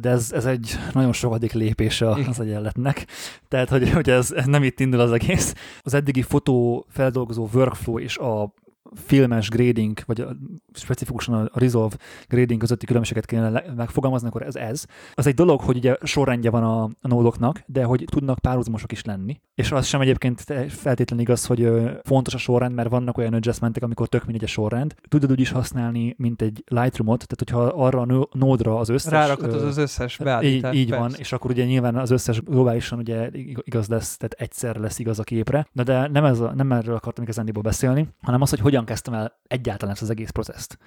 [0.00, 3.06] de ez, ez egy nagyon sokadik lépése az egyenletnek.
[3.48, 5.54] Tehát, hogy, hogy ez nem itt indul az egész.
[5.82, 8.54] Az eddigi fotó feldolgozó workflow és a
[8.94, 10.36] filmes grading, vagy a,
[10.72, 11.96] specifikusan a Resolve
[12.28, 14.84] grading közötti különbséget kéne megfogalmazni, akkor ez ez.
[15.14, 19.04] Az egy dolog, hogy ugye sorrendje van a, a nódoknak, de hogy tudnak párhuzamosok is
[19.04, 19.40] lenni.
[19.54, 21.70] És az sem egyébként feltétlenül igaz, hogy
[22.02, 24.94] fontos a sorrend, mert vannak olyan adjustmentek, amikor tök mindegy a sorrend.
[25.08, 29.12] Tudod úgy is használni, mint egy Lightroom-ot, tehát hogyha arra a nódra az összes...
[29.12, 30.74] Rárakod az összes beállítást.
[30.74, 33.30] Így, így van, és akkor ugye nyilván az összes globálisan ugye
[33.62, 35.66] igaz lesz, tehát egyszer lesz igaz a képre.
[35.72, 39.14] De, de nem, ez a, nem erről akartam igazándiból beszélni, hanem az, hogy hogyan kezdtem
[39.14, 40.78] el egyáltalán ezt az egész processzt.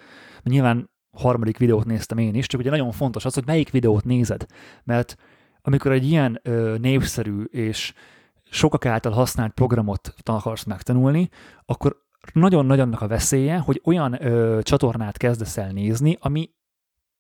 [0.44, 4.46] Nyilván harmadik videót néztem én is, csak ugye nagyon fontos az, hogy melyik videót nézed,
[4.84, 5.16] mert
[5.62, 7.94] amikor egy ilyen ö, népszerű és
[8.44, 11.30] sokak által használt programot akarsz megtanulni,
[11.66, 16.50] akkor nagyon-nagyon annak a veszélye, hogy olyan ö, csatornát kezdesz el nézni, ami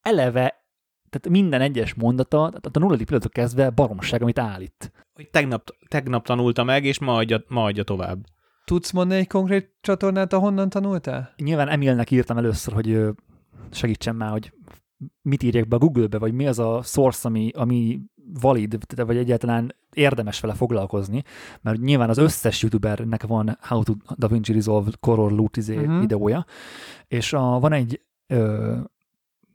[0.02, 0.60] eleve
[1.10, 4.92] tehát minden egyes mondata, tehát a nulladik pillanatok kezdve baromság, amit állít.
[5.14, 8.26] Hogy tegnap, tegnap tanulta meg, és ma adja, ma adja tovább.
[8.70, 11.34] Tudsz mondani egy konkrét csatornát, ahonnan tanultál?
[11.38, 12.99] Nyilván Emilnek írtam először, hogy
[13.72, 14.53] segítsen már, hogy
[15.22, 17.99] mit írjak be a Google-be, vagy mi az a source, ami, ami
[18.41, 21.24] valid, vagy egyáltalán érdemes vele foglalkozni,
[21.61, 25.99] mert nyilván az összes youtubernek van How to DaVinci Resolve Color Loot uh-huh.
[25.99, 26.45] videója,
[27.07, 28.76] és a, van egy ö,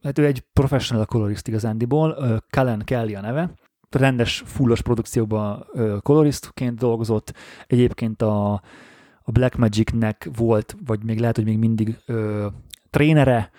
[0.02, 3.54] hát ő egy professional colorist igazándiból, Kellen Kelly a neve,
[3.90, 5.66] rendes fullos produkcióban
[6.02, 7.34] koloristként dolgozott,
[7.66, 8.62] egyébként a
[9.26, 12.46] a Blackmagic-nek volt, vagy még lehet, hogy még mindig ö,
[12.90, 13.50] trénere,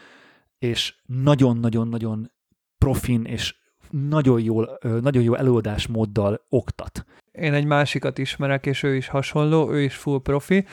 [0.58, 2.32] és nagyon-nagyon-nagyon
[2.78, 3.56] profin és
[3.90, 7.06] nagyon, jól, nagyon jó előadásmóddal oktat.
[7.32, 10.66] Én egy másikat ismerek, és ő is hasonló, ő is full profi,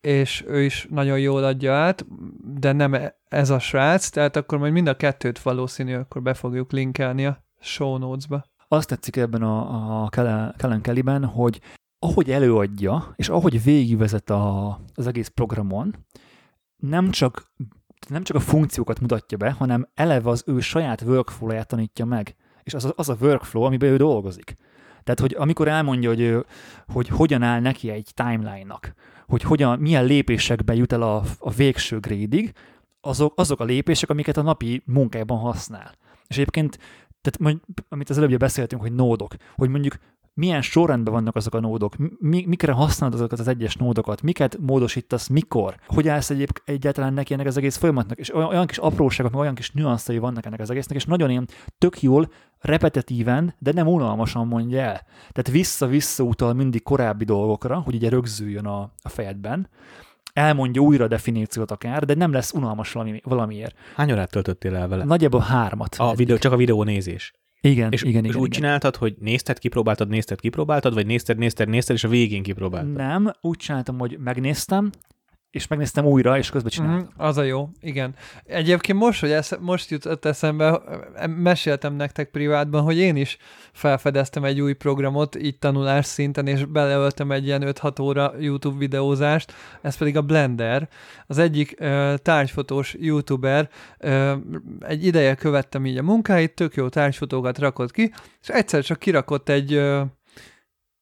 [0.00, 2.06] és ő is nagyon jól adja át,
[2.60, 2.96] de nem
[3.28, 7.44] ez a srác, tehát akkor majd mind a kettőt valószínű, akkor be fogjuk linkelni a
[7.60, 8.44] show notes-ba.
[8.68, 10.08] Azt tetszik ebben a, a
[10.56, 11.60] Kellen Kellyben, hogy
[12.04, 15.94] ahogy előadja, és ahogy végigvezet a, az egész programon,
[16.76, 17.52] nem csak,
[18.08, 22.36] nem csak a funkciókat mutatja be, hanem eleve az ő saját workflow-ját tanítja meg.
[22.62, 24.54] És az, az a workflow, amiben ő dolgozik.
[25.02, 26.46] Tehát, hogy amikor elmondja, hogy,
[26.92, 28.92] hogy hogyan áll neki egy timeline-nak,
[29.26, 32.52] hogy hogyan, milyen lépésekben jut el a, a végső grédig,
[33.00, 35.94] azok, azok a lépések, amiket a napi munkájában használ.
[36.26, 36.78] És egyébként,
[37.20, 39.96] tehát amit az előbb beszéltünk, hogy nódok, hogy mondjuk
[40.34, 45.28] milyen sorrendben vannak azok a nódok, mi, mikre használod azokat az egyes nódokat, miket módosítasz,
[45.28, 49.36] mikor, hogy állsz egyéb, egyáltalán neki ennek az egész folyamatnak, és olyan, olyan kis apróságok,
[49.36, 53.86] olyan kis nüanszai vannak ennek az egésznek, és nagyon ilyen tök jól, repetitíven, de nem
[53.86, 55.06] unalmasan mondja el.
[55.32, 59.68] Tehát vissza-vissza utal mindig korábbi dolgokra, hogy ugye rögzüljön a, a fejedben,
[60.32, 63.76] elmondja újra a definíciót akár, de nem lesz unalmas valami, valamiért.
[63.96, 65.04] Hány órát töltöttél el vele?
[65.04, 65.94] Nagyjából hármat.
[65.98, 67.32] A videó, csak a videó nézés.
[67.64, 68.60] Igen, és, igen, és igen, úgy igen.
[68.60, 72.92] csináltad, hogy nézted, kipróbáltad, nézted, kipróbáltad, vagy nézted, nézted, nézted, és a végén kipróbáltad?
[72.92, 74.90] Nem, úgy csináltam, hogy megnéztem,
[75.52, 77.04] és megnéztem újra, és közben csináltam.
[77.04, 78.14] Mm, az a jó, igen.
[78.44, 80.80] Egyébként most, hogy esz, most jutott eszembe,
[81.26, 83.38] meséltem nektek privátban, hogy én is
[83.72, 89.52] felfedeztem egy új programot, így tanulás szinten, és beleöltem egy ilyen 5-6 óra YouTube videózást,
[89.82, 90.88] ez pedig a Blender.
[91.26, 94.32] Az egyik uh, tárgyfotós YouTuber uh,
[94.80, 99.48] egy ideje követtem így a munkáit, tök jó tárgyfotókat rakott ki, és egyszer csak kirakott
[99.48, 100.00] egy uh,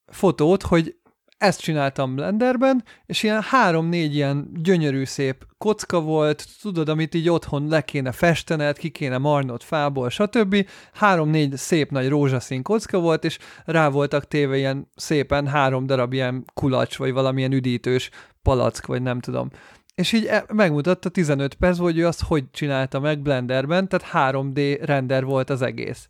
[0.07, 1.00] fotót, hogy
[1.41, 7.69] ezt csináltam Blenderben, és ilyen három-négy ilyen gyönyörű szép kocka volt, tudod, amit így otthon
[7.69, 10.67] le kéne festened, ki kéne marnod fából, stb.
[10.93, 16.45] Három-négy szép nagy rózsaszín kocka volt, és rá voltak téve ilyen szépen három darab ilyen
[16.55, 18.11] kulacs, vagy valamilyen üdítős
[18.43, 19.51] palack, vagy nem tudom.
[19.95, 24.79] És így e, megmutatta 15 perc, hogy ő azt hogy csinálta meg Blenderben, tehát 3D
[24.83, 26.09] render volt az egész.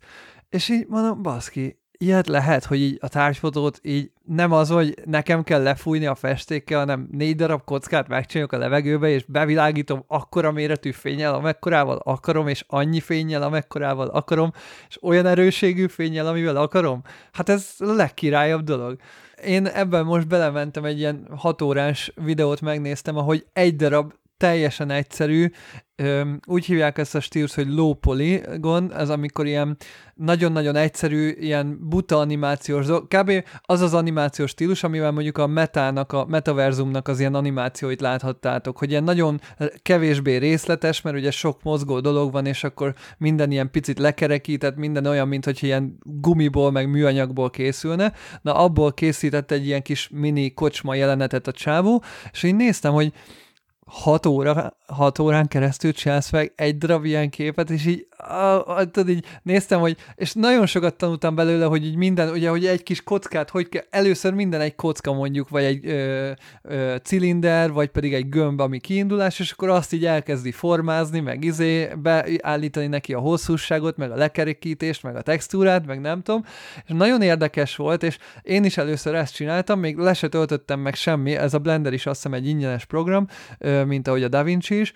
[0.49, 5.43] És így mondom, baszki, ilyet lehet, hogy így a társfotót így nem az, hogy nekem
[5.43, 10.91] kell lefújni a festékkel, hanem négy darab kockát megcsinálok a levegőbe, és bevilágítom akkora méretű
[10.91, 14.51] fényel, amekkorával akarom, és annyi fényel, amekkorával akarom,
[14.89, 17.01] és olyan erőségű fényel, amivel akarom.
[17.31, 18.97] Hát ez a legkirályabb dolog.
[19.45, 25.49] Én ebben most belementem egy ilyen hatórás videót megnéztem, ahogy egy darab teljesen egyszerű,
[26.45, 29.77] úgy hívják ezt a stílus, hogy low polygon, ez amikor ilyen
[30.15, 32.85] nagyon-nagyon egyszerű, ilyen buta animációs.
[33.07, 33.31] Kb.
[33.61, 38.89] az az animációs stílus, amivel mondjuk a metának, a metaverzumnak az ilyen animációit láthattátok, hogy
[38.89, 39.41] ilyen nagyon
[39.81, 45.05] kevésbé részletes, mert ugye sok mozgó dolog van, és akkor minden ilyen picit lekerekített, minden
[45.05, 48.13] olyan, mint hogy ilyen gumiból, meg műanyagból készülne.
[48.41, 53.13] Na, abból készített egy ilyen kis mini kocsma jelenetet a csávó, és én néztem, hogy
[53.91, 59.09] 6 óra, 6 órán keresztül csinálsz meg egy darab ilyen képet, és így, ah, tudod,
[59.09, 63.03] így néztem, hogy, és nagyon sokat tanultam belőle, hogy így minden, ugye, hogy egy kis
[63.03, 68.13] kockát, hogy kell, először minden egy kocka mondjuk, vagy egy ö, ö, cilinder, vagy pedig
[68.13, 73.19] egy gömb, ami kiindulás, és akkor azt így elkezdi formázni, meg izé, beállítani neki a
[73.19, 76.43] hosszúságot, meg a lekerekítést, meg a textúrát, meg nem tudom,
[76.85, 80.95] és nagyon érdekes volt, és én is először ezt csináltam, még le se töltöttem meg
[80.95, 83.27] semmi, ez a Blender is azt hiszem egy ingyenes program,
[83.85, 84.93] mint ahogy a Da Vinci is,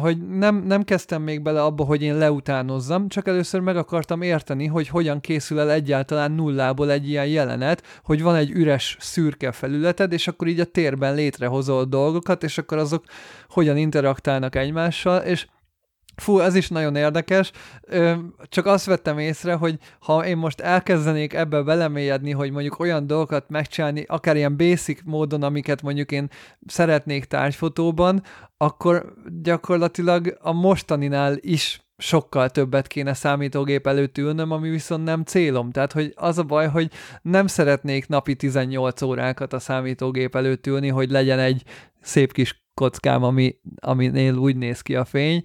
[0.00, 2.18] hogy nem, nem kezdtem még bele abba, hogy én
[2.48, 7.82] leutánozzam, csak először meg akartam érteni, hogy hogyan készül el egyáltalán nullából egy ilyen jelenet,
[8.02, 12.78] hogy van egy üres szürke felületed, és akkor így a térben létrehozol dolgokat, és akkor
[12.78, 13.04] azok
[13.48, 15.46] hogyan interaktálnak egymással, és
[16.16, 17.50] Fú, ez is nagyon érdekes.
[18.42, 23.48] Csak azt vettem észre, hogy ha én most elkezdenék ebbe belemélyedni, hogy mondjuk olyan dolgokat
[23.48, 26.28] megcsinálni, akár ilyen basic módon, amiket mondjuk én
[26.66, 28.22] szeretnék tárgyfotóban,
[28.56, 35.70] akkor gyakorlatilag a mostaninál is sokkal többet kéne számítógép előtt ülnöm, ami viszont nem célom.
[35.70, 36.90] Tehát, hogy az a baj, hogy
[37.22, 41.62] nem szeretnék napi 18 órákat a számítógép előtt ülni, hogy legyen egy
[42.00, 45.42] szép kis kockám, ami, aminél úgy néz ki a fény,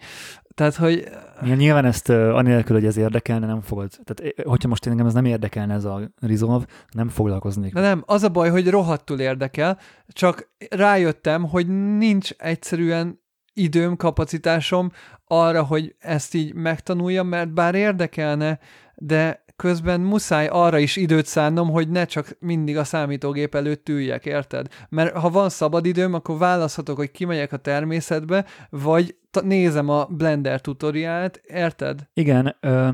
[0.56, 1.08] tehát, hogy...
[1.44, 3.90] Igen, nyilván ezt uh, anélkül, hogy ez érdekelne, nem fogod.
[4.04, 7.74] Tehát, hogyha most engem ez nem érdekelne ez a Resolve, nem foglalkoznék.
[7.74, 13.23] De nem, az a baj, hogy rohadtul érdekel, csak rájöttem, hogy nincs egyszerűen
[13.54, 14.92] időm, kapacitásom
[15.26, 18.60] arra, hogy ezt így megtanuljam, mert bár érdekelne,
[18.96, 24.26] de közben muszáj arra is időt szánnom, hogy ne csak mindig a számítógép előtt üljek,
[24.26, 24.68] érted?
[24.90, 30.62] Mert ha van szabad időm, akkor választhatok, hogy kimegyek a természetbe, vagy nézem a Blender
[30.62, 32.10] tutoriált, érted?
[32.14, 32.90] Igen, ö,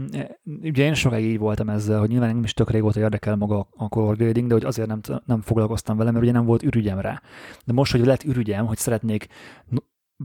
[0.62, 3.90] ugye én sokáig így voltam ezzel, hogy nyilván nem is tök régóta érdekel maga a
[3.90, 7.22] color grading, de hogy azért nem, nem foglalkoztam vele, mert ugye nem volt ürügyem rá.
[7.66, 9.28] De most, hogy lett ürügyem, hogy szeretnék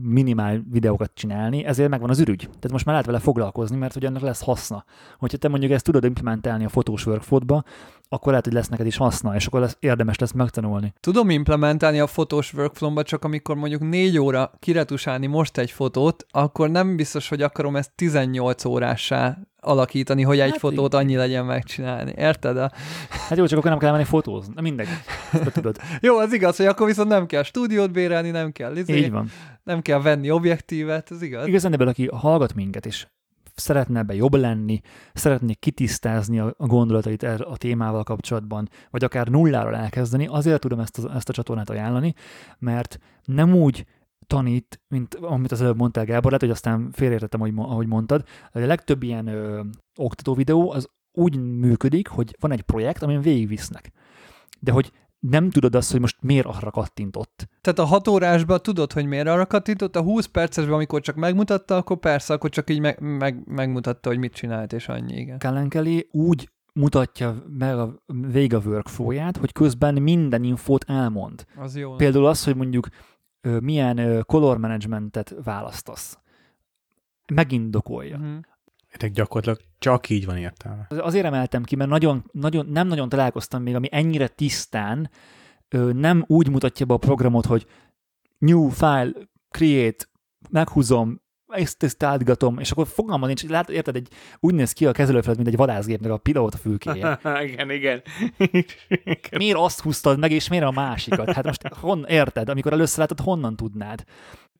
[0.01, 2.39] minimál videókat csinálni, ezért megvan az ürügy.
[2.39, 4.85] Tehát most már lehet vele foglalkozni, mert ugye ennek lesz haszna.
[5.17, 7.61] Hogyha te mondjuk ezt tudod implementálni a fotós workflow
[8.09, 10.93] akkor lehet, hogy lesz neked is haszna, és akkor lesz, érdemes lesz megtanulni.
[10.99, 16.69] Tudom implementálni a fotós workflow csak amikor mondjuk négy óra kiretusálni most egy fotót, akkor
[16.69, 20.99] nem biztos, hogy akarom ezt 18 órássá alakítani, hogy egy hát fotót így.
[20.99, 22.13] annyi legyen megcsinálni.
[22.17, 22.57] Érted?
[22.57, 22.71] A...
[23.09, 24.53] Hát jó, csak akkor nem kell menni fotózni.
[24.55, 24.87] Na mindegy.
[25.53, 25.77] tudod.
[26.01, 29.29] jó, az igaz, hogy akkor viszont nem kell stúdiót bérelni, nem kell izé, Így van.
[29.63, 31.47] Nem kell venni objektívet, ez igaz.
[31.47, 33.05] Igazán ebből, aki hallgat minket, és
[33.55, 34.81] szeretne ebbe jobb lenni,
[35.13, 40.97] szeretné kitisztázni a, gondolatait er, a témával kapcsolatban, vagy akár nulláról elkezdeni, azért tudom ezt
[40.97, 42.13] a, ezt a csatornát ajánlani,
[42.59, 43.85] mert nem úgy
[44.27, 48.23] tanít, mint amit az előbb mondtál Gábor, lehet, hogy aztán félreértettem, ahogy, ahogy mondtad,
[48.53, 49.61] de a legtöbb ilyen ö,
[49.97, 53.91] oktató videó az úgy működik, hogy van egy projekt, amin végigvisznek.
[54.59, 57.47] De hogy nem tudod azt, hogy most miért arra kattintott.
[57.61, 61.75] Tehát a hat órásban tudod, hogy miért arra kattintott, a 20 percesben, amikor csak megmutatta,
[61.75, 65.37] akkor persze, akkor csak így meg, meg, megmutatta, hogy mit csinált, és annyi, igen.
[65.37, 71.45] Kellen Kelly úgy mutatja meg a vég a workflow hogy közben minden infót elmond.
[71.55, 71.95] Az jó.
[71.95, 72.87] Például az, hogy mondjuk
[73.59, 76.17] milyen color managementet választasz.
[77.33, 78.17] Megindokolja.
[78.17, 78.39] Uh-huh.
[78.87, 80.87] Ennek gyakorlatilag csak így van értelme.
[80.89, 85.09] Azért emeltem ki, mert nagyon, nagyon, nem nagyon találkoztam még, ami ennyire tisztán
[85.91, 87.67] nem úgy mutatja be a programot, hogy
[88.37, 89.11] new file,
[89.49, 90.05] create,
[90.49, 94.07] meghúzom, ezt, ezt átgatom, és akkor fogalma nincs, lát, érted, egy,
[94.39, 97.19] úgy néz ki a kezelőfelet, mint egy vadászgépnek a pilóta fülkéje.
[97.47, 98.01] igen, igen.
[99.37, 101.31] miért azt húztad meg, és miért a másikat?
[101.31, 104.03] Hát most hon, érted, amikor először látod, honnan tudnád?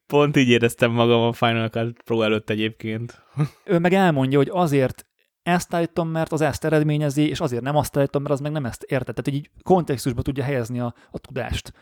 [0.07, 3.23] Pont így éreztem magam a Final Cut Pro előtt egyébként.
[3.65, 5.05] ő meg elmondja, hogy azért
[5.43, 8.65] ezt állítom, mert az ezt eredményezi, és azért nem azt állítom, mert az meg nem
[8.65, 9.15] ezt érted.
[9.15, 11.73] Tehát, hogy így kontextusba tudja helyezni a, a tudást.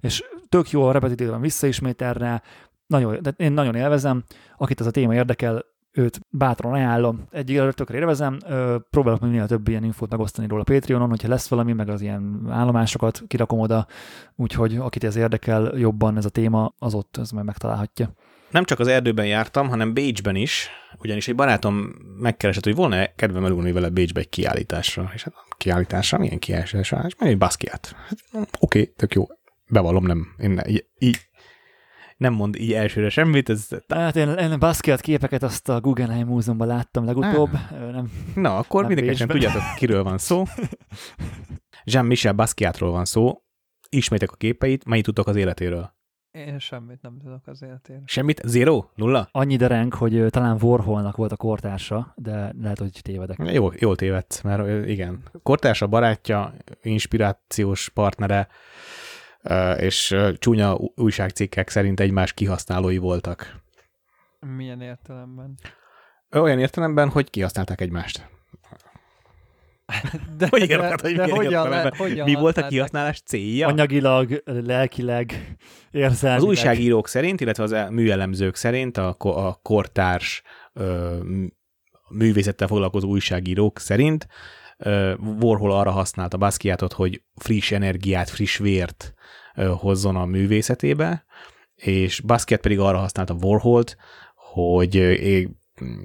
[0.00, 2.42] És tök jó a repetitívan visszaismételre,
[2.90, 4.24] nagyon, de én nagyon élvezem,
[4.56, 7.26] akit ez a téma érdekel, őt bátran ajánlom.
[7.30, 8.38] Egyik tökre élvezem,
[8.90, 13.22] próbálok minél több ilyen infót megosztani róla Patreonon, hogyha lesz valami, meg az ilyen állomásokat
[13.26, 13.86] kirakom oda,
[14.36, 18.12] úgyhogy akit ez érdekel jobban ez a téma, az ott ez majd megtalálhatja.
[18.50, 20.68] Nem csak az erdőben jártam, hanem Bécsben is,
[20.98, 25.10] ugyanis egy barátom megkeresett, hogy volna kedvem elugni vele Bécsbe egy kiállításra.
[25.14, 27.02] És hát kiállításra, milyen kiállításra?
[27.06, 27.96] És egy baszkiát.
[28.32, 29.26] Hát, Oké, tök jó.
[29.66, 30.26] Bevallom, nem.
[30.38, 30.60] Én
[30.98, 31.29] így,
[32.20, 33.48] nem mond így elsőre semmit.
[33.48, 33.68] Ez...
[33.88, 37.52] Hát én, én Basquiat képeket azt a Guggenheim Múzeumban láttam legutóbb.
[37.52, 37.90] Ah.
[37.92, 40.42] Nem, Na, akkor mindenképpen tudjátok, kiről van szó.
[41.84, 43.42] Jean-Michel Basquiatról van szó.
[43.88, 45.92] Ismétek a képeit, mennyit tudtok az életéről?
[46.30, 48.02] Én semmit nem tudok az életéről.
[48.04, 48.40] Semmit?
[48.44, 48.84] Zero?
[48.94, 49.28] Nulla?
[49.32, 53.52] Annyi derenk, hogy talán Warholnak volt a kortársa, de lehet, hogy tévedek.
[53.52, 55.22] Jó, jól tévedsz, mert igen.
[55.42, 58.48] Kortársa, barátja, inspirációs partnere,
[59.76, 63.60] és csúnya újságcikkek szerint egymás kihasználói voltak.
[64.56, 65.58] Milyen értelemben?
[66.30, 68.28] Olyan értelemben, hogy kihasználták egymást.
[70.38, 73.66] De, hogy érted, hogy de hogyan, le, hogyan Mi volt a kihasználás célja?
[73.66, 75.56] Anyagilag, lelkileg,
[75.90, 76.42] érzelmileg.
[76.42, 81.16] Az újságírók szerint, illetve az műelemzők szerint, a, a kortárs ö,
[82.08, 84.26] művészettel foglalkozó újságírók szerint
[85.40, 89.14] Warhol arra használta Basquiatot, hogy friss energiát, friss vért
[89.54, 91.24] hozzon a művészetébe,
[91.74, 93.96] és Basquiat pedig arra használta Warholt,
[94.34, 95.16] hogy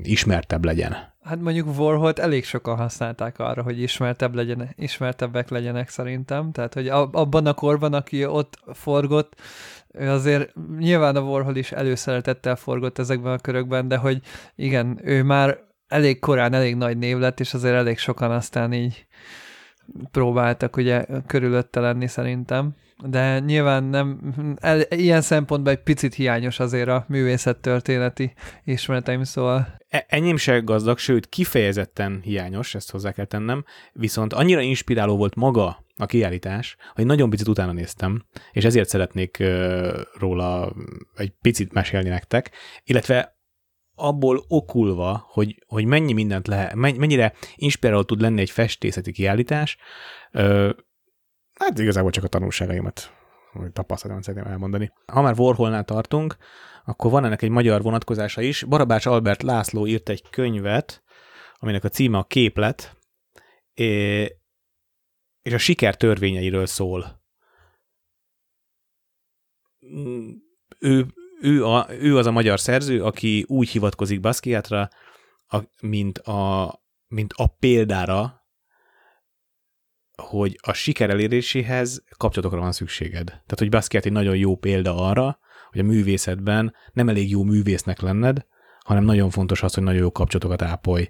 [0.04, 1.14] ismertebb legyen.
[1.24, 6.88] Hát mondjuk Warholt elég sokan használták arra, hogy ismertebb legyen, ismertebbek legyenek szerintem, tehát hogy
[6.88, 9.42] abban a korban, aki ott forgott,
[10.00, 14.22] azért nyilván a Warhol is előszeretettel forgott ezekben a körökben, de hogy
[14.56, 19.08] igen, ő már elég korán elég nagy név lett, és azért elég sokan aztán így
[20.12, 22.76] próbáltak ugye körülötte lenni szerintem.
[23.04, 24.20] De nyilván nem,
[24.62, 28.34] el, ilyen szempontból egy picit hiányos azért a művészettörténeti
[28.64, 29.78] ismereteim, szóval...
[29.90, 35.36] E, enyém se gazdag, sőt kifejezetten hiányos, ezt hozzá kell tennem, viszont annyira inspiráló volt
[35.36, 39.44] maga a kiállítás, hogy nagyon picit utána néztem, és ezért szeretnék
[40.20, 40.74] róla
[41.16, 42.52] egy picit mesélni nektek,
[42.84, 43.35] illetve
[43.96, 49.78] abból okulva, hogy, hogy mennyi mindent lehet, mennyire inspiráló tud lenni egy festészeti kiállítás,
[50.32, 50.72] ö,
[51.54, 53.12] hát igazából csak a tanulságaimat,
[53.54, 54.92] vagy tapasztalatomat szeretném elmondani.
[55.06, 56.38] Ha már Warholnál tartunk,
[56.86, 58.64] akkor van ennek egy magyar vonatkozása is.
[58.64, 61.04] Barabás Albert László írt egy könyvet,
[61.54, 62.98] aminek a címe a képlet,
[65.42, 67.24] és a siker törvényeiről szól.
[70.80, 71.06] Ő,
[71.42, 74.90] ő, a, ő az a magyar szerző, aki úgy hivatkozik Basquiatra,
[75.48, 76.74] a, mint, a,
[77.08, 78.44] mint a példára,
[80.22, 83.26] hogy a siker eléréséhez kapcsolatokra van szükséged.
[83.26, 88.00] Tehát, hogy Basquiat egy nagyon jó példa arra, hogy a művészetben nem elég jó művésznek
[88.00, 88.46] lenned,
[88.80, 91.10] hanem nagyon fontos az, hogy nagyon jó kapcsolatokat ápolj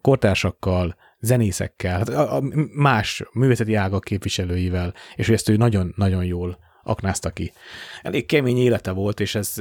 [0.00, 2.40] kortársakkal, zenészekkel, hát
[2.74, 7.52] más művészeti ágak képviselőivel, és hogy ezt ő nagyon-nagyon jól aknázta ki.
[8.02, 9.54] Elég kemény élete volt, és ez,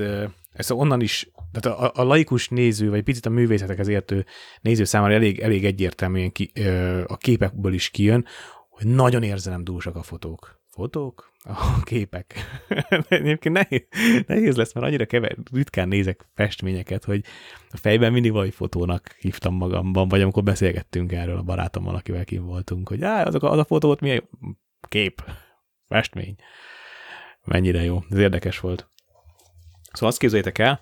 [0.54, 4.26] ez onnan is, tehát a, a laikus néző, vagy picit a művészetek értő
[4.62, 6.52] néző számára elég, elég egyértelműen ki,
[7.08, 8.26] a képekből is kijön,
[8.70, 10.62] hogy nagyon érzelemdúsak a fotók.
[10.68, 11.34] Fotók?
[11.44, 12.36] A képek.
[13.08, 13.88] Egyébként nehéz,
[14.28, 17.24] nehéz lesz, mert annyira kever, ritkán nézek festményeket, hogy
[17.70, 22.46] a fejben mindig valami fotónak hívtam magamban, vagy amikor beszélgettünk erről a barátommal, akivel kim
[22.46, 24.30] voltunk, hogy á, azok, az a fotó volt milyen
[24.88, 25.24] kép,
[25.88, 26.36] festmény.
[27.46, 28.04] Mennyire jó.
[28.10, 28.90] Ez érdekes volt.
[29.92, 30.80] Szóval azt képzeljétek el,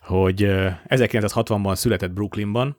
[0.00, 0.46] hogy
[0.88, 2.76] 1960-ban született Brooklynban,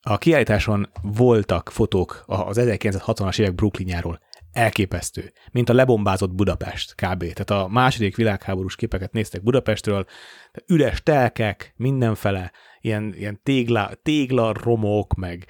[0.00, 4.20] a kiállításon voltak fotók az 1960-as évek Brooklynjáról
[4.52, 7.18] elképesztő, mint a lebombázott Budapest kb.
[7.18, 10.06] Tehát a második világháborús képeket néztek Budapestről,
[10.66, 15.46] üres telkek mindenfele, ilyen, ilyen tégla, tégla romok, meg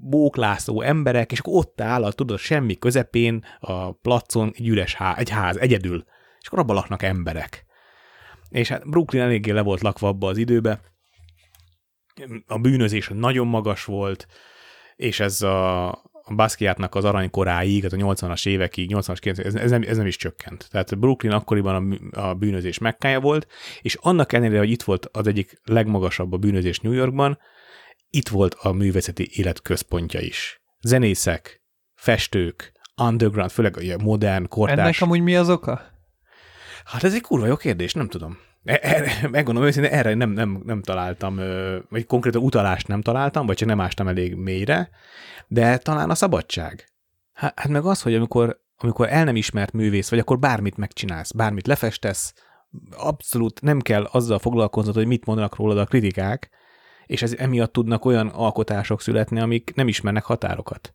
[0.00, 5.18] bóklászó emberek, és akkor ott áll, a, tudod, semmi közepén a placon egy üres ház,
[5.18, 6.04] egy ház, egyedül,
[6.44, 7.64] és akkor abban laknak emberek.
[8.48, 10.80] És hát Brooklyn eléggé le volt lakva abba az időbe,
[12.46, 14.26] a bűnözés nagyon magas volt,
[14.96, 19.70] és ez a, a Basquiatnak az aranykoráig, tehát a 80-as évekig, 80-as 90 ez, ez,
[19.70, 20.68] nem, ez nem is csökkent.
[20.70, 23.46] Tehát Brooklyn akkoriban a, a bűnözés mekkája volt,
[23.82, 27.38] és annak ellenére, hogy itt volt az egyik legmagasabb a bűnözés New Yorkban,
[28.10, 30.62] itt volt a művészeti élet központja is.
[30.80, 31.62] Zenészek,
[31.94, 32.72] festők,
[33.02, 34.78] underground, főleg a modern, kortárs.
[34.78, 35.93] Ennek amúgy mi az oka?
[36.84, 38.38] Hát ez egy kurva jó kérdés, nem tudom.
[38.64, 41.40] E, erre, megmondom őszintén, erre nem, nem, nem találtam,
[41.88, 44.90] vagy konkrétan utalást nem találtam, vagy csak nem ástam elég mélyre,
[45.46, 46.88] de talán a szabadság.
[47.32, 51.66] Hát meg az, hogy amikor, amikor el nem ismert művész, vagy akkor bármit megcsinálsz, bármit
[51.66, 52.34] lefestesz,
[52.96, 56.50] abszolút nem kell azzal foglalkoznod, hogy mit mondanak rólad a kritikák,
[57.06, 60.94] és ez emiatt tudnak olyan alkotások születni, amik nem ismernek határokat.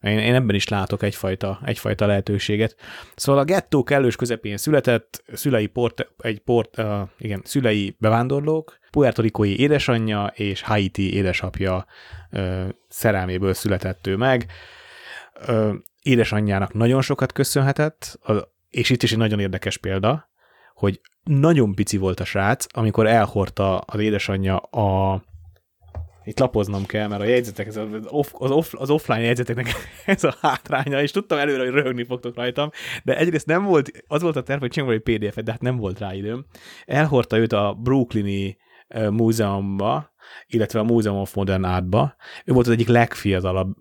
[0.00, 2.76] Én, én ebben is látok egyfajta, egyfajta lehetőséget.
[3.14, 9.60] Szóval a gettó kellős közepén született, szülei port, egy port, uh, igen, szülei bevándorlók, puertorikói
[9.60, 11.86] édesanyja és Haiti édesapja
[12.32, 14.46] uh, szerelméből született ő meg.
[15.48, 18.18] Uh, édesanyjának nagyon sokat köszönhetett,
[18.70, 20.30] és itt is egy nagyon érdekes példa,
[20.74, 25.22] hogy nagyon pici volt a srác, amikor elhordta az édesanyja a
[26.30, 29.66] itt lapoznom kell, mert a jegyzetek, az, off, az, off, az offline jegyzeteknek
[30.06, 32.70] ez a hátránya, és tudtam előre, hogy röhögni fogtok rajtam,
[33.04, 35.76] de egyrészt nem volt, az volt a terv, hogy csinálom egy PDF-et, de hát nem
[35.76, 36.46] volt rá időm.
[36.86, 38.56] Elhordta őt a Brooklyni
[39.10, 40.12] múzeumba,
[40.46, 42.14] illetve a Museum of Modern Artba.
[42.44, 43.76] Ő volt az egyik legfiatalabb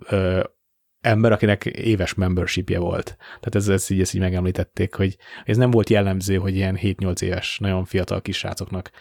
[1.02, 3.18] ember, akinek éves membershipje volt.
[3.28, 7.22] Tehát ez, ez így, ezt így megemlítették, hogy ez nem volt jellemző, hogy ilyen 7-8
[7.22, 8.92] éves, nagyon fiatal kisrácoknak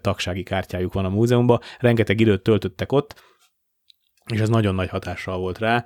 [0.00, 1.60] tagsági kártyájuk van a múzeumban.
[1.78, 3.22] Rengeteg időt töltöttek ott,
[4.32, 5.84] és ez nagyon nagy hatással volt rá.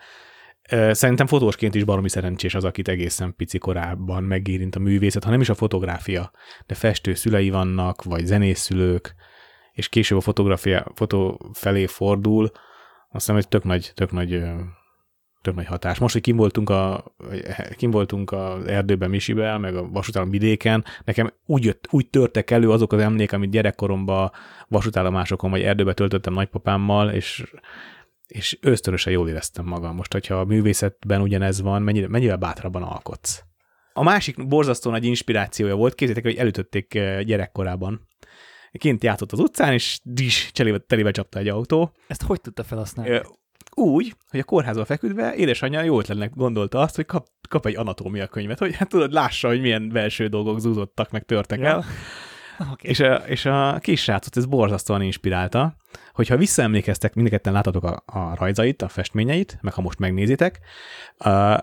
[0.91, 5.41] Szerintem fotósként is baromi szerencsés az, akit egészen pici korában megérint a művészet, ha nem
[5.41, 6.31] is a fotográfia,
[6.67, 9.15] de festő szülei vannak, vagy zenészszülők,
[9.73, 12.51] és később a fotográfia, fotó felé fordul,
[13.09, 14.43] azt hiszem, hogy tök nagy, tök nagy
[15.43, 15.99] tök nagy hatás.
[15.99, 17.05] Most, hogy kim voltunk, a,
[17.77, 22.71] kim voltunk az erdőben Misivel, meg a vasútállam vidéken, nekem úgy, jött, úgy törtek elő
[22.71, 24.31] azok az emlék, amit gyerekkoromban
[24.69, 27.45] vasútállomásokon vagy erdőbe töltöttem nagypapámmal, és
[28.27, 29.95] és ösztönösen jól éreztem magam.
[29.95, 33.43] Most, hogyha a művészetben ugyanez van, mennyire, mennyivel bátrabban alkotsz.
[33.93, 38.09] A másik borzasztó nagy inspirációja volt, képzeljétek, hogy elütötték eh, gyerekkorában.
[38.73, 41.93] Kint játszott az utcán, és dis telébe, telébe csapta egy autó.
[42.07, 43.21] Ezt hogy tudta felhasználni?
[43.75, 48.27] Úgy, hogy a kórházba feküdve édesanyja jó ötletnek gondolta azt, hogy kap, kap egy anatómia
[48.27, 51.67] könyvet, hogy hát tudod, lássa, hogy milyen belső dolgok zúzottak, meg törtek ja.
[51.67, 51.85] el.
[52.59, 52.91] Okay.
[52.91, 55.77] És, a, és a kis srácot ez borzasztóan inspirálta,
[56.13, 60.59] hogyha visszaemlékeztek, mindketten látatok a, a rajzait, a festményeit, meg ha most megnézitek,
[61.25, 61.59] uh,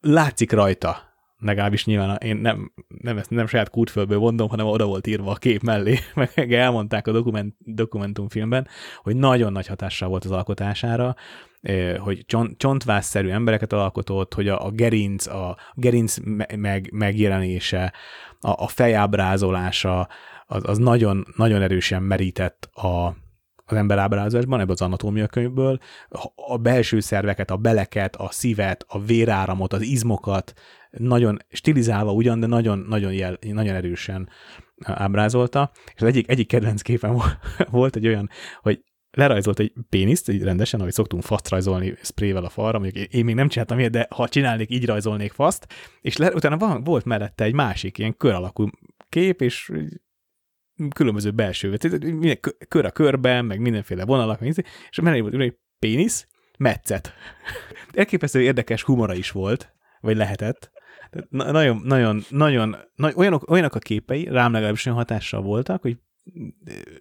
[0.00, 1.05] látszik rajta,
[1.38, 5.34] legalábbis nyilván én nem, nem, ezt nem saját kútfölből mondom, hanem oda volt írva a
[5.34, 5.98] kép mellé,
[6.36, 8.68] meg elmondták a dokument, dokumentumfilmben,
[9.02, 11.16] hogy nagyon nagy hatással volt az alkotására,
[11.98, 16.16] hogy csont, csontvásszerű embereket alkotott, hogy a, a gerinc, a gerinc
[16.56, 17.92] meg, megjelenése,
[18.40, 20.08] a, a fejábrázolása,
[20.46, 23.16] az, az nagyon, nagyon erősen merített a,
[23.68, 25.78] az emberábrázásban, ebből az anatómia könyvből,
[26.34, 30.54] a belső szerveket, a beleket, a szívet, a véráramot, az izmokat,
[30.98, 34.28] nagyon stilizálva ugyan, de nagyon, nagyon, jel, nagyon erősen
[34.82, 35.70] ábrázolta.
[35.94, 37.22] És az egyik, egyik kedvenc képen
[37.70, 38.30] volt egy olyan,
[38.60, 38.80] hogy
[39.10, 43.34] lerajzolt egy péniszt, így rendesen, ahogy szoktunk faszt rajzolni sprével a falra, mondjuk én még
[43.34, 45.66] nem csináltam ilyet, de ha csinálnék, így rajzolnék faszt,
[46.00, 48.68] és le, utána van, volt mellette egy másik ilyen kör alakú
[49.08, 49.72] kép, és
[50.94, 52.38] különböző belső, minden
[52.68, 54.40] kör a körben, meg mindenféle vonalak,
[54.90, 56.26] és mellé volt egy pénisz,
[56.58, 57.12] metszet.
[57.92, 60.70] Elképesztő érdekes humora is volt, vagy lehetett.
[61.28, 65.96] Na, nagyon, nagyon, nagyon, nagyon olyanok, olyanok a képei, rám legalábbis olyan hatással voltak, hogy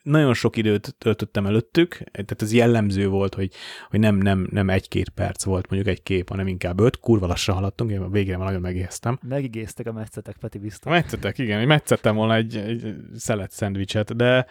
[0.04, 3.52] nagyon sok időt töltöttem előttük, tehát ez jellemző volt, hogy,
[3.90, 7.56] hogy nem, nem, nem egy-két perc volt mondjuk egy kép, hanem inkább öt, kurva lassan
[7.56, 9.20] haladtunk, én a végére már nagyon megéheztem.
[9.28, 10.92] Megigéztek a metszetek, Peti biztos.
[10.92, 14.46] A metszetek, igen, metszettem volna egy, egy szelet szendvicset, de,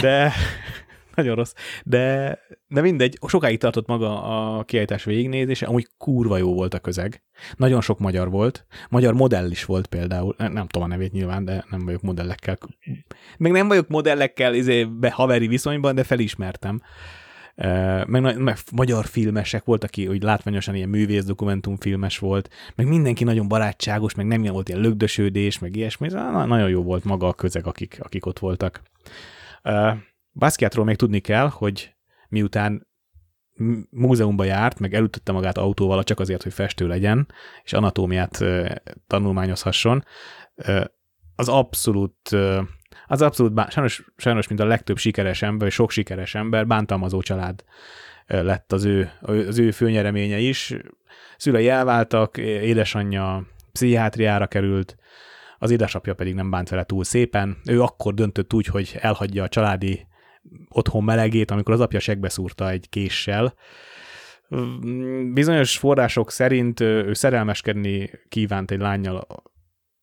[0.00, 0.32] de
[1.16, 1.52] nagyon rossz.
[1.84, 2.38] De,
[2.68, 7.22] de mindegy, sokáig tartott maga a kiállítás végignézése, amúgy kurva jó volt a közeg.
[7.56, 8.66] Nagyon sok magyar volt.
[8.88, 10.34] Magyar modell is volt például.
[10.38, 12.58] Nem tudom a nevét nyilván, de nem vagyok modellekkel.
[13.38, 16.80] Meg nem vagyok modellekkel izé, be haveri viszonyban, de felismertem.
[18.06, 23.48] Meg, meg magyar filmesek volt, aki úgy látványosan ilyen művész dokumentumfilmes volt, meg mindenki nagyon
[23.48, 26.08] barátságos, meg nem volt ilyen lögdösődés, meg ilyesmi.
[26.08, 28.82] Na, nagyon jó volt maga a közeg, akik, akik ott voltak.
[30.34, 31.94] Basquiatról még tudni kell, hogy
[32.28, 32.86] miután
[33.90, 37.28] múzeumba járt, meg elütötte magát autóval csak azért, hogy festő legyen,
[37.62, 38.44] és anatómiát
[39.06, 40.04] tanulmányozhasson,
[41.36, 42.28] az abszolút,
[43.06, 47.64] az abszolút, sajnos, sajnos, mint a legtöbb sikeres ember, vagy sok sikeres ember, bántalmazó család
[48.26, 50.74] lett az ő, az ő főnyereménye is.
[51.36, 54.96] Szülei elváltak, édesanyja pszichiátriára került,
[55.58, 57.56] az édesapja pedig nem bánt vele túl szépen.
[57.64, 60.06] Ő akkor döntött úgy, hogy elhagyja a családi
[60.68, 63.54] otthon melegét, amikor az apja segbe szúrta egy késsel.
[65.32, 69.26] Bizonyos források szerint ő szerelmeskedni kívánt egy lányjal,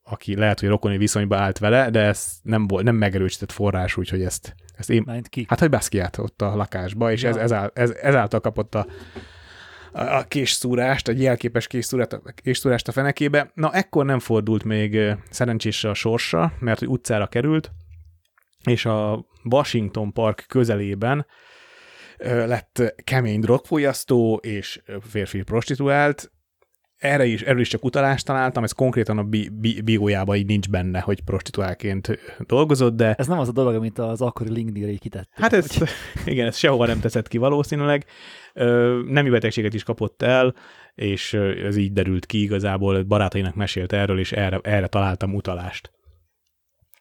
[0.04, 4.22] aki lehet, hogy rokoni viszonyba állt vele, de ez nem, volt, nem megerősített forrás, úgyhogy
[4.22, 5.04] ezt, ezt én...
[5.06, 5.46] Mind ki?
[5.48, 7.30] Hát, hogy Basquiat ott a lakásba, és ja.
[7.30, 8.86] ez, ez, ez, ezáltal kapott a,
[9.94, 11.68] a késszúrást, egy jelképes
[12.36, 13.52] késszúrást a fenekébe.
[13.54, 17.72] Na, ekkor nem fordult még szerencsésre a sorsa, mert hogy utcára került,
[18.64, 21.26] és a Washington Park közelében
[22.24, 26.32] lett kemény drogfolyasztó és férfi prostituált.
[26.98, 30.70] Erre is, erről is csak utalást találtam, ez konkrétan a bi- bi- biójában így nincs
[30.70, 33.14] benne, hogy prostituálként dolgozott, de...
[33.14, 35.30] Ez nem az a dolog, amit az akkori LinkedIn-re kitett.
[35.32, 35.90] Hát ez, hogy...
[36.34, 38.06] igen, ez sehova nem teszett ki valószínűleg.
[39.08, 40.56] Nemi betegséget is kapott el,
[40.96, 45.92] és ez így derült ki igazából, barátainak mesélt erről, és erre, erre találtam utalást.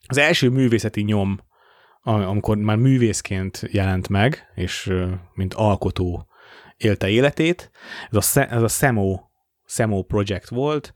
[0.07, 1.39] Az első művészeti nyom
[2.03, 4.93] amikor már művészként jelent meg, és
[5.35, 6.29] mint alkotó
[6.77, 7.71] élte életét.
[8.11, 9.21] Ez a, ez a Semo,
[9.65, 10.93] Semo Project volt,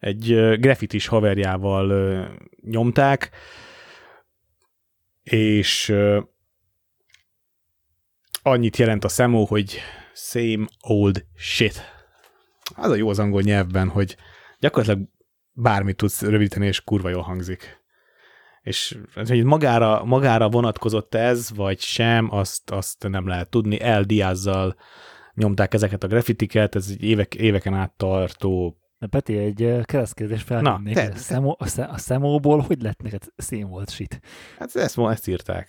[0.00, 2.28] egy graffitis haverjával
[2.60, 3.30] nyomták,
[5.22, 5.94] és
[8.42, 9.80] annyit jelent a Semo, hogy
[10.14, 11.82] same old shit.
[12.74, 14.16] Az a jó az angol nyelvben, hogy
[14.58, 15.08] gyakorlatilag
[15.52, 17.83] bármit tudsz rövidíteni, és kurva jól hangzik
[18.64, 23.80] és hogy magára, magára vonatkozott ez, vagy sem, azt, azt nem lehet tudni.
[23.80, 24.76] El Diazzal
[25.34, 30.98] nyomták ezeket a graffitiket, ez egy évek, éveken át tartó Na Peti, egy keresztkérdés feltennék.
[30.98, 34.20] A, szemó, a, a szemóból hogy lett neked szém volt shit?
[34.58, 35.68] Hát ezt, ezt írták.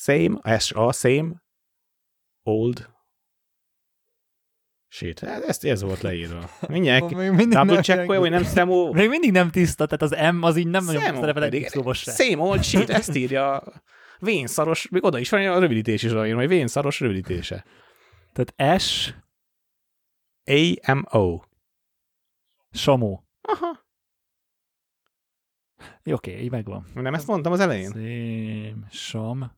[0.00, 1.42] Same, S, A, same,
[2.42, 2.88] old,
[4.94, 6.50] Shit, hát ezt ez volt leírva.
[6.68, 7.14] Mindjárt
[7.48, 8.92] double check hogy nem Szemo...
[8.92, 12.12] Még mindig nem tiszta, tehát az M az így nem nagyon szerepel egy szóba se.
[12.12, 13.62] Same old shit, ezt írja
[14.18, 17.64] vénszaros, még oda is van a rövidítés is írva, hogy vénszaros rövidítése.
[18.32, 19.14] Tehát S...
[20.44, 21.40] A-M-O.
[22.70, 23.24] Samó.
[23.42, 23.84] Aha.
[26.04, 26.86] Oké, okay, így megvan.
[26.94, 27.90] Nem ezt mondtam az elején?
[27.90, 29.52] Szém, sam,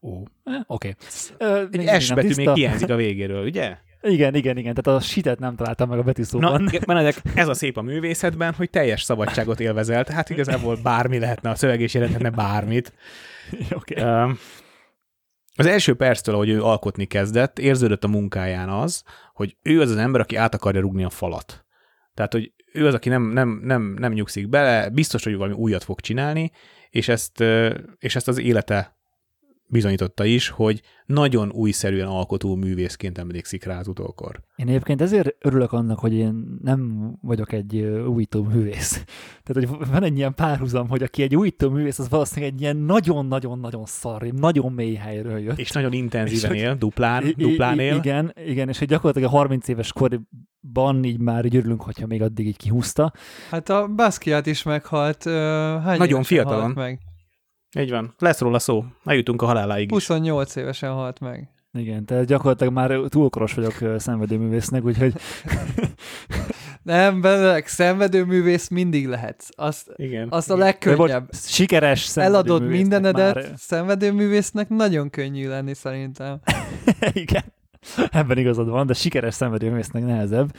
[0.00, 0.22] ó.
[0.44, 0.94] Eh, Oké.
[1.38, 1.86] Okay.
[1.86, 3.84] Egy S betű még hiányzik a végéről, ugye?
[4.06, 4.74] Igen, igen, igen.
[4.74, 6.62] Tehát a sitet nem találtam meg a betűszóban.
[6.62, 11.50] Na, Benedek, ez a szép a művészetben, hogy teljes szabadságot élvezel, tehát igazából bármi lehetne,
[11.50, 12.92] a szöveg és jelenthetne bármit.
[13.70, 14.02] okay.
[15.58, 19.02] Az első perctől, ahogy ő alkotni kezdett, érződött a munkáján az,
[19.32, 21.64] hogy ő az az ember, aki át akarja rugni a falat.
[22.14, 25.84] Tehát, hogy ő az, aki nem, nem, nem, nem nyugszik bele, biztos, hogy valami újat
[25.84, 26.50] fog csinálni,
[26.90, 27.40] és ezt,
[27.98, 28.95] és ezt az élete
[29.68, 34.40] bizonyította is, hogy nagyon újszerűen alkotó művészként emlékszik rá az utókor.
[34.56, 39.04] Én egyébként ezért örülök annak, hogy én nem vagyok egy újító művész.
[39.44, 42.76] Tehát, hogy van egy ilyen párhuzam, hogy aki egy újító művész, az valószínűleg egy ilyen
[42.76, 45.58] nagyon-nagyon-nagyon szar, nagyon mély helyről jött.
[45.58, 47.96] És nagyon intenzíven és él, hogy, duplán, duplán él.
[47.96, 52.22] Igen, igen, és hogy gyakorlatilag a 30 éves korban így már így örülünk, hogyha még
[52.22, 53.12] addig így kihúzta.
[53.50, 55.22] Hát a Basquiat is meghalt.
[55.82, 56.70] Hány nagyon fiatalon.
[56.70, 57.00] meg?
[57.78, 58.14] Így van.
[58.18, 58.84] Lesz róla szó.
[59.04, 60.62] Eljutunk a haláláig 28 is.
[60.62, 61.48] évesen halt meg.
[61.72, 65.14] Igen, tehát gyakorlatilag már túlkoros vagyok szenvedőművésznek, úgyhogy...
[66.82, 69.48] Nem, belőleg szenvedőművész mindig lehetsz.
[69.56, 70.28] Azt, Igen.
[70.30, 71.28] azt a legkönnyebb.
[71.32, 73.44] Sikeres Eladod mindenedet, már...
[73.56, 76.40] szenvedőművésznek nagyon könnyű lenni szerintem.
[77.12, 77.44] Igen,
[78.10, 80.56] ebben igazad van, de sikeres szenvedőművésznek nehezebb.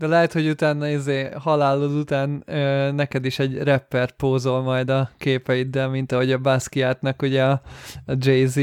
[0.00, 5.10] De lehet, hogy utána izé, halálod után ö, neked is egy rapper pózol majd a
[5.18, 7.60] képeiddel, mint ahogy a Basquiatnak ugye a,
[8.06, 8.60] a Jay-Z,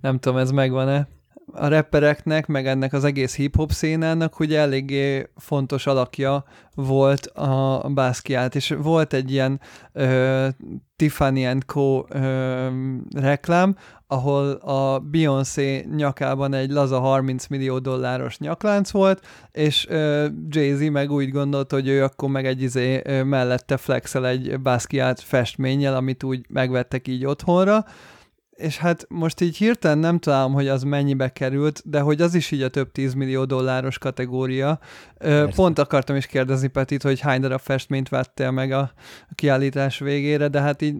[0.00, 1.08] nem tudom, ez megvan-e.
[1.52, 6.44] A rappereknek, meg ennek az egész hip-hop szénának ugye eléggé fontos alakja
[6.74, 9.60] volt a Basquiat, és volt egy ilyen
[9.92, 10.48] ö,
[10.96, 12.04] Tiffany Co.
[12.08, 12.68] Ö,
[13.14, 13.76] reklám,
[14.10, 21.10] ahol a Beyoncé nyakában egy laza 30 millió dolláros nyaklánc volt, és uh, Jay-Z meg
[21.10, 26.22] úgy gondolt, hogy ő akkor meg egy izé uh, mellette flexel egy Basquiat festménnyel, amit
[26.22, 27.84] úgy megvettek így otthonra,
[28.58, 32.50] és hát most így hirtelen nem találom, hogy az mennyibe került, de hogy az is
[32.50, 34.78] így a több tízmillió dolláros kategória.
[35.18, 35.52] Persze.
[35.54, 38.92] Pont akartam is kérdezni Petit, hogy hány darab festményt vettél meg a
[39.34, 40.96] kiállítás végére, de hát így...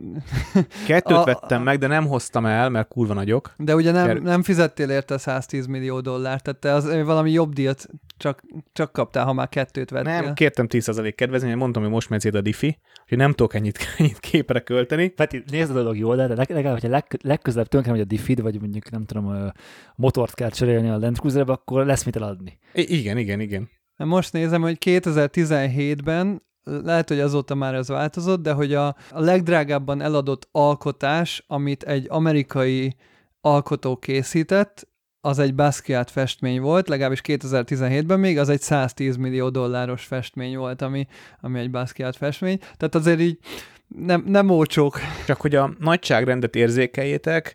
[0.87, 3.55] Kettőt a, vettem meg, de nem hoztam el, mert kurva nagyok.
[3.57, 7.89] De ugye nem, nem fizettél érte 110 millió dollárt, tehát te az, valami jobb díjat
[8.19, 8.43] csak,
[8.73, 10.21] csak kaptál, ha már kettőt vettél.
[10.21, 12.79] Nem, kértem 10% kedvezményt, mondtam, hogy most megyed a diffi,
[13.09, 15.09] hogy nem tudok ennyit, ennyit képre költeni.
[15.09, 17.19] Peti, nézd a dolog jól, de legalább, hogyha leg,
[17.49, 19.53] legközelebb tönkre hogy a diffid, vagy mondjuk nem tudom, a
[19.95, 22.59] motort kell cserélni a Land Cruiserbe, akkor lesz mit eladni.
[22.75, 23.69] I- igen, igen, igen.
[23.97, 30.01] Most nézem, hogy 2017-ben lehet, hogy azóta már ez változott, de hogy a, a legdrágábban
[30.01, 32.97] eladott alkotás, amit egy amerikai
[33.41, 34.89] alkotó készített,
[35.21, 40.83] az egy Basquiat festmény volt, legalábbis 2017-ben még, az egy 110 millió dolláros festmény volt,
[40.83, 41.07] ami,
[41.41, 42.59] ami egy Basquiat festmény.
[42.59, 43.39] Tehát azért így
[43.89, 45.01] nem, nem ócsók.
[45.27, 47.55] Csak hogy a nagyságrendet érzékeljétek,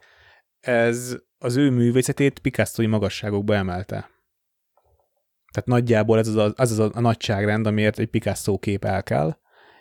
[0.60, 4.12] ez az ő művészetét picasso magasságokba emelte.
[5.54, 9.38] Tehát nagyjából ez az a, az, az a, nagyságrend, amiért egy Picasso kép el kell,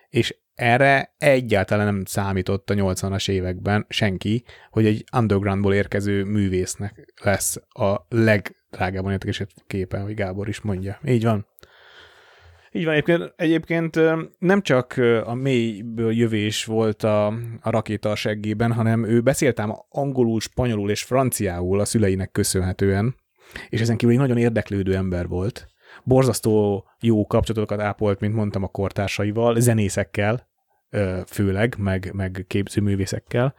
[0.08, 7.56] és erre egyáltalán nem számított a 80-as években senki, hogy egy undergroundból érkező művésznek lesz
[7.68, 10.98] a legdrágában értékesített képe, hogy Gábor is mondja.
[11.04, 11.46] Így van.
[12.74, 13.98] Így van, egyébként, egyébként
[14.38, 14.94] nem csak
[15.24, 17.26] a mélyből jövés volt a,
[17.60, 23.16] a rakéta a seggében, hanem ő beszéltem angolul, spanyolul és franciául a szüleinek köszönhetően,
[23.68, 25.66] és ezen kívül egy nagyon érdeklődő ember volt.
[26.04, 30.48] Borzasztó jó kapcsolatokat ápolt, mint mondtam, a kortársaival, zenészekkel,
[31.26, 33.54] főleg, meg, meg képzőművészekkel.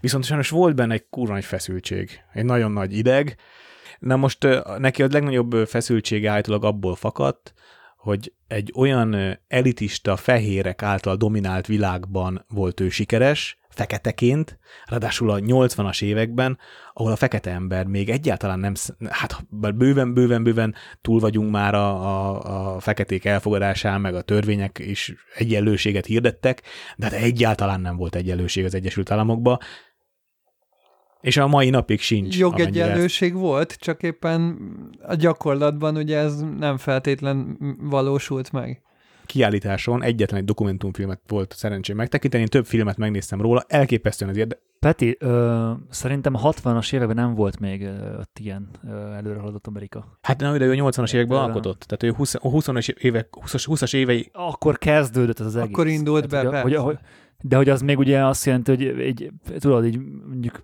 [0.00, 3.36] Viszont sajnos volt benne egy kurva nagy feszültség, egy nagyon nagy ideg.
[3.98, 4.46] Na most
[4.78, 7.54] neki a legnagyobb feszültsége állítólag abból fakadt,
[8.00, 16.02] hogy egy olyan elitista fehérek által dominált világban volt ő sikeres, feketeként, ráadásul a 80-as
[16.02, 16.58] években,
[16.92, 18.74] ahol a fekete ember még egyáltalán nem,
[19.08, 26.06] hát bőven-bőven-bőven túl vagyunk már a, a, a feketék elfogadásán, meg a törvények is egyenlőséget
[26.06, 26.62] hirdettek,
[26.96, 29.58] de hát egyáltalán nem volt egyenlőség az Egyesült Államokban,
[31.20, 32.38] és a mai napig sincs.
[32.38, 34.58] Jogegyenlőség volt, csak éppen
[35.06, 38.82] a gyakorlatban ugye ez nem feltétlen valósult meg.
[39.26, 44.58] Kiállításon egyetlen egy dokumentumfilmet volt szerencsém megtekinteni, több filmet megnéztem róla, elképesztően az érde.
[44.78, 50.18] Peti, ö, szerintem a 60-as években nem volt még ott ilyen ö, előrehaladott Amerika.
[50.22, 53.94] Hát nem, de ő 80-as években ö, alkotott, tehát ő 20, 20-as évek, 20-as, 20-as
[53.94, 54.30] évei...
[54.32, 55.72] Akkor kezdődött ez az egész.
[55.72, 56.98] Akkor indult tehát, be, hogy, hogy,
[57.40, 59.98] de hogy az még ugye azt jelenti, hogy egy, tudod, így
[60.28, 60.62] mondjuk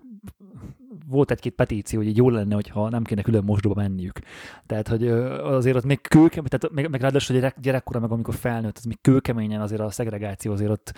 [1.09, 4.19] volt egy-két petíció, hogy így jó lenne, hogyha nem kéne külön mosdóba menniük.
[4.65, 8.77] Tehát, hogy azért ott még kőkemény, tehát meg, meg ráadásul gyerek, gyerekkora, meg amikor felnőtt,
[8.77, 10.93] az még kőkeményen azért a szegregáció azért ott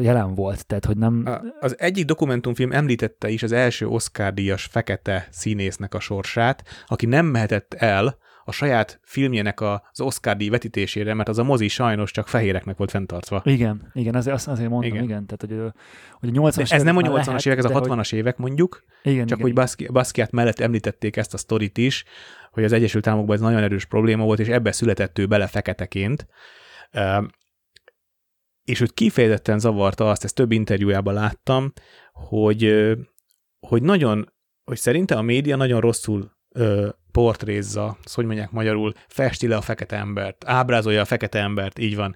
[0.00, 0.66] jelen volt.
[0.66, 1.28] Tehát, hogy nem...
[1.60, 7.74] Az egyik dokumentumfilm említette is az első Oscar-díjas fekete színésznek a sorsát, aki nem mehetett
[7.74, 8.18] el
[8.48, 12.90] a saját filmjének az Oscar díj vetítésére, mert az a mozi sajnos csak fehéreknek volt
[12.90, 13.42] fenntartva.
[13.44, 15.04] Igen, igen, azért, azért mondtam, igen.
[15.04, 15.72] igen tehát, hogy,
[16.20, 18.18] hogy a 80-as Ez nem a 80-as évek, ez a 60-as hogy...
[18.18, 19.92] évek mondjuk, igen, csak igen, hogy igen.
[19.92, 22.04] Basquiat mellett említették ezt a sztorit is,
[22.50, 26.26] hogy az Egyesült Államokban ez nagyon erős probléma volt, és ebbe született ő bele feketeként.
[28.64, 31.72] És őt kifejezetten zavarta azt, ezt több interjújában láttam,
[32.12, 32.92] hogy
[33.60, 34.32] hogy nagyon,
[34.64, 39.60] hogy szerinte a média nagyon rosszul ö, portrézza, azt hogy mondják magyarul, festi le a
[39.60, 42.14] fekete embert, ábrázolja a fekete embert, így van.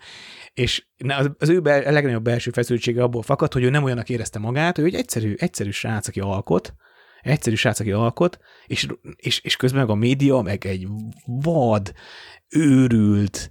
[0.53, 4.09] És az, az ő be, a legnagyobb belső feszültsége abból fakad, hogy ő nem olyanak
[4.09, 6.75] érezte magát, ő egy egyszerű, egyszerű srác, aki alkot,
[7.21, 8.87] egyszerű srác, aki alkot, és,
[9.17, 10.87] és, és közben meg a média, meg egy
[11.27, 11.93] vad,
[12.49, 13.51] őrült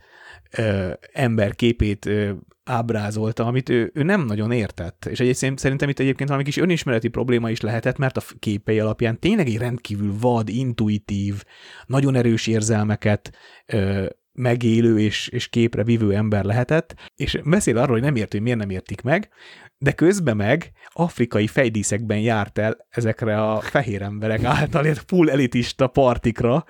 [0.57, 2.31] ö, ember képét ö,
[2.63, 5.05] ábrázolta, amit ő, ő nem nagyon értett.
[5.05, 9.19] És egyébként szerintem itt egyébként valami kis önismereti probléma is lehetett, mert a képei alapján
[9.19, 11.43] tényleg egy rendkívül vad, intuitív,
[11.85, 13.31] nagyon erős érzelmeket
[13.65, 18.41] ö, megélő és, és képre vívő ember lehetett, és beszél arról, hogy nem ért, hogy
[18.41, 19.29] miért nem értik meg,
[19.77, 25.87] de közben meg afrikai fejdíszekben járt el ezekre a fehér emberek által ért full elitista
[25.87, 26.65] partikra,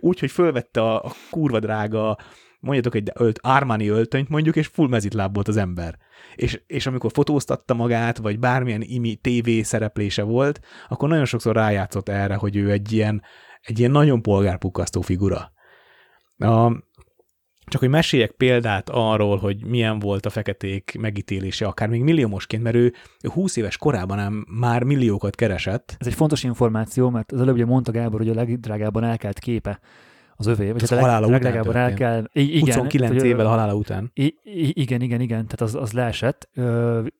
[0.00, 2.18] úgyhogy fölvette a, a kurva drága
[2.64, 5.98] mondjatok egy ölt, Armani öltönyt mondjuk, és full mezitláb volt az ember.
[6.34, 12.08] És, és amikor fotóztatta magát, vagy bármilyen imi TV szereplése volt, akkor nagyon sokszor rájátszott
[12.08, 13.22] erre, hogy ő egy ilyen,
[13.60, 15.52] egy ilyen nagyon polgárpukkasztó figura.
[16.36, 16.72] A,
[17.66, 22.76] csak hogy meséljek példát arról, hogy milyen volt a feketék megítélése, akár még milliómosként, mert
[22.76, 22.92] ő,
[23.22, 25.96] ő 20 éves korában már milliókat keresett.
[25.98, 29.80] Ez egy fontos információ, mert az előbb ugye mondta Gábor, hogy a legdrágábban elkelt képe
[30.36, 32.28] az övé, vagy hát a halála leg, után legdrágábban el történt.
[32.32, 32.42] kell.
[32.44, 34.10] Igen, 29 hogy- évvel halála után.
[34.72, 36.48] Igen, igen, igen, tehát az, az leesett,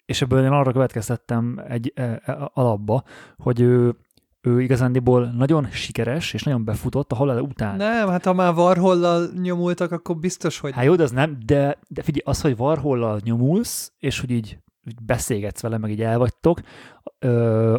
[0.06, 3.02] és ebből én arra következtettem egy e, e, alapba,
[3.38, 3.94] hogy ő,
[4.40, 7.76] ő igazándiból nagyon sikeres, és nagyon befutott a halála után.
[7.76, 11.78] Nem, hát ha már Warhollal nyomultak, akkor biztos, hogy Hát jó, de az nem, de,
[11.88, 14.58] de figyelj, az, hogy Warhollal nyomulsz, és hogy így
[14.88, 16.60] így beszélgetsz vele, meg így elvagytok,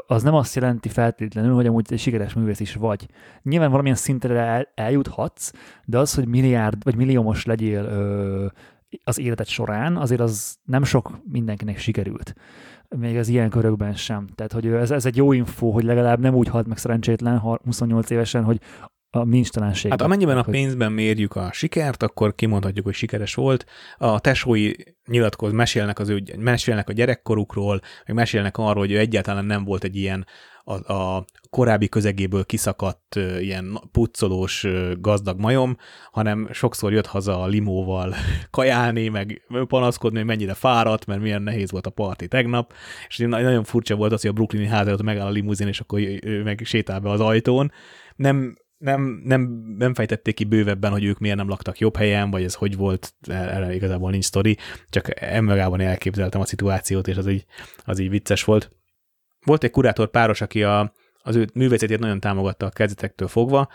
[0.07, 3.07] az nem azt jelenti feltétlenül, hogy amúgy egy sikeres művész is vagy.
[3.41, 5.51] Nyilván valamilyen szintre el, eljuthatsz,
[5.85, 7.85] de az, hogy milliárd vagy milliómos legyél
[9.03, 12.33] az életed során, azért az nem sok mindenkinek sikerült.
[12.97, 14.27] Még az ilyen körökben sem.
[14.35, 17.59] Tehát, hogy ez, ez egy jó info, hogy legalább nem úgy halt meg szerencsétlen ha
[17.63, 18.59] 28 évesen, hogy
[19.15, 19.91] a nincs talenség.
[19.91, 23.65] Hát amennyiben a pénzben mérjük a sikert, akkor kimondhatjuk, hogy sikeres volt.
[23.97, 24.71] A tesói
[25.07, 29.83] nyilatkoz, mesélnek, az ő, mesélnek a gyerekkorukról, meg mesélnek arról, hogy ő egyáltalán nem volt
[29.83, 30.25] egy ilyen
[30.67, 35.77] a, a korábbi közegéből kiszakadt ilyen pucolós ö, gazdag majom,
[36.11, 38.15] hanem sokszor jött haza a limóval
[38.49, 42.73] kajálni, meg panaszkodni, hogy mennyire fáradt, mert milyen nehéz volt a parti tegnap,
[43.07, 45.79] és na- nagyon furcsa volt az, hogy a brooklyni ház előtt megáll a limuzin, és
[45.79, 47.71] akkor ő meg sétál be az ajtón.
[48.15, 48.55] Nem,
[48.85, 49.41] nem, nem,
[49.77, 53.13] nem fejtették ki bővebben, hogy ők miért nem laktak jobb helyen, vagy ez hogy volt,
[53.27, 54.57] erre igazából nincs sztori,
[54.89, 57.45] csak emögában elképzeltem a szituációt, és az így,
[57.83, 58.71] az így vicces volt.
[59.45, 63.69] Volt egy kurátor páros, aki a, az ő művészetét nagyon támogatta a kezdetektől fogva,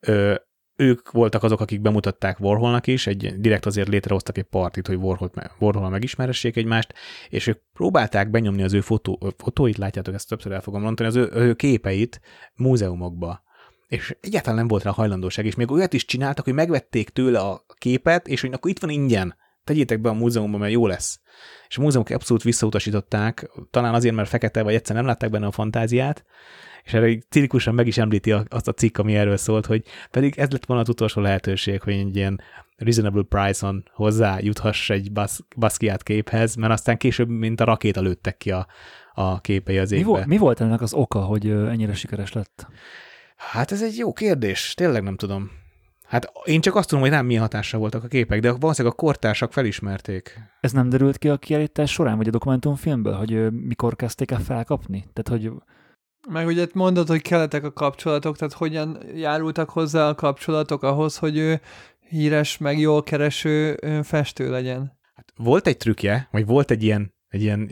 [0.00, 0.34] Ö,
[0.76, 5.30] ők voltak azok, akik bemutatták Warholnak is, egy, direkt azért létrehoztak egy partit, hogy Warhol,
[5.58, 6.94] Warhol megismeressék egymást,
[7.28, 11.16] és ők próbálták benyomni az ő fotó, fotóit, látjátok, ezt többször el fogom mondani, az
[11.16, 12.20] ő, ő képeit
[12.54, 13.44] múzeumokba.
[13.88, 17.64] És egyáltalán nem volt rá hajlandóság, és még olyat is csináltak, hogy megvették tőle a
[17.78, 21.20] képet, és hogy akkor itt van ingyen, tegyétek be a múzeumban, mert jó lesz.
[21.68, 25.50] És a múzeumok abszolút visszautasították, talán azért, mert fekete, vagy egyszer nem látták benne a
[25.50, 26.24] fantáziát,
[26.84, 30.38] és erre így cirikusan meg is említi azt a cikk, ami erről szólt, hogy pedig
[30.38, 32.40] ez lett volna az utolsó lehetőség, hogy egy ilyen
[32.76, 38.36] reasonable price-on hozzá juthass egy Bas- Basquiat képhez, mert aztán később, mint a rakéta lőttek
[38.36, 38.66] ki a,
[39.14, 40.08] a képei az Mi, égbe.
[40.08, 42.66] volt, mi volt ennek az oka, hogy ennyire sikeres lett?
[43.36, 45.50] Hát ez egy jó kérdés, tényleg nem tudom.
[46.06, 49.02] Hát én csak azt tudom, hogy rám milyen hatással voltak a képek, de valószínűleg a
[49.02, 50.40] kortársak felismerték.
[50.60, 55.04] Ez nem derült ki a kiállítás során, vagy a dokumentumfilmből, hogy mikor kezdték el felkapni?
[55.12, 55.52] Tehát, hogy
[56.28, 61.36] Meg ugye mondod, hogy kellettek a kapcsolatok, tehát hogyan járultak hozzá a kapcsolatok ahhoz, hogy
[61.36, 61.60] ő
[62.08, 64.98] híres, meg jól kereső festő legyen.
[65.14, 67.70] Hát volt egy trükkje, vagy volt egy ilyen, egy ilyen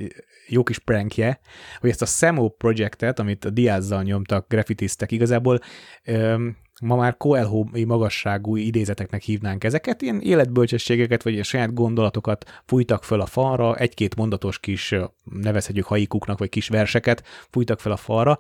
[0.49, 1.41] jó kis prankje,
[1.81, 5.59] hogy ezt a Samo projektet, amit a Diazzal nyomtak grafitistek, igazából
[6.05, 13.05] öm, ma már coelho magasságú idézeteknek hívnánk ezeket, ilyen életbölcsességeket, vagy ilyen saját gondolatokat fújtak
[13.05, 14.95] föl a falra, egy-két mondatos kis,
[15.25, 18.39] nevezhetjük haikuknak, vagy kis verseket fújtak fel a falra,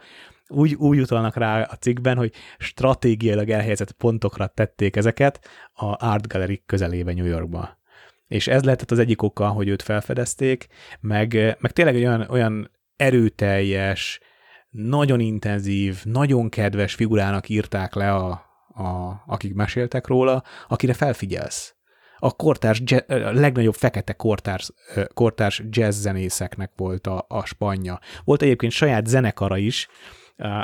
[0.48, 6.62] úgy, úgy utalnak rá a cikkben, hogy stratégiailag elhelyezett pontokra tették ezeket a Art Gallery
[6.66, 7.82] közelében New Yorkba.
[8.28, 10.66] És ez lehetett az egyik oka, hogy őt felfedezték,
[11.00, 14.20] meg, meg tényleg egy olyan, olyan erőteljes,
[14.70, 18.30] nagyon intenzív, nagyon kedves figurának írták le, a,
[18.68, 21.74] a, akik meséltek róla, akire felfigyelsz.
[22.18, 24.70] A kortárs, a legnagyobb fekete kortárs,
[25.14, 28.00] kortárs jazz zenészeknek volt a, a spanya.
[28.24, 29.88] Volt egyébként saját zenekara is,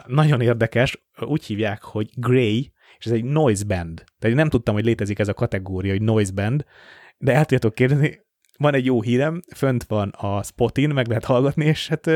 [0.07, 3.95] nagyon érdekes, úgy hívják, hogy Grey, és ez egy noise band.
[3.95, 6.65] Tehát én nem tudtam, hogy létezik ez a kategória, hogy noise band,
[7.21, 8.21] de el tudjátok kérdezni,
[8.59, 12.11] van egy jó hírem, fönt van a Spotin, meg lehet hallgatni, és hát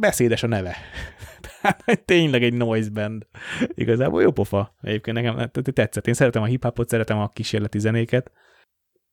[0.00, 0.76] beszédes a neve.
[1.60, 3.26] Tehát tényleg egy noise band.
[3.68, 4.74] Igazából jó pofa.
[4.80, 6.06] Egyébként nekem tetszett.
[6.06, 8.30] Én szeretem a hip-hopot, szeretem a kísérleti zenéket.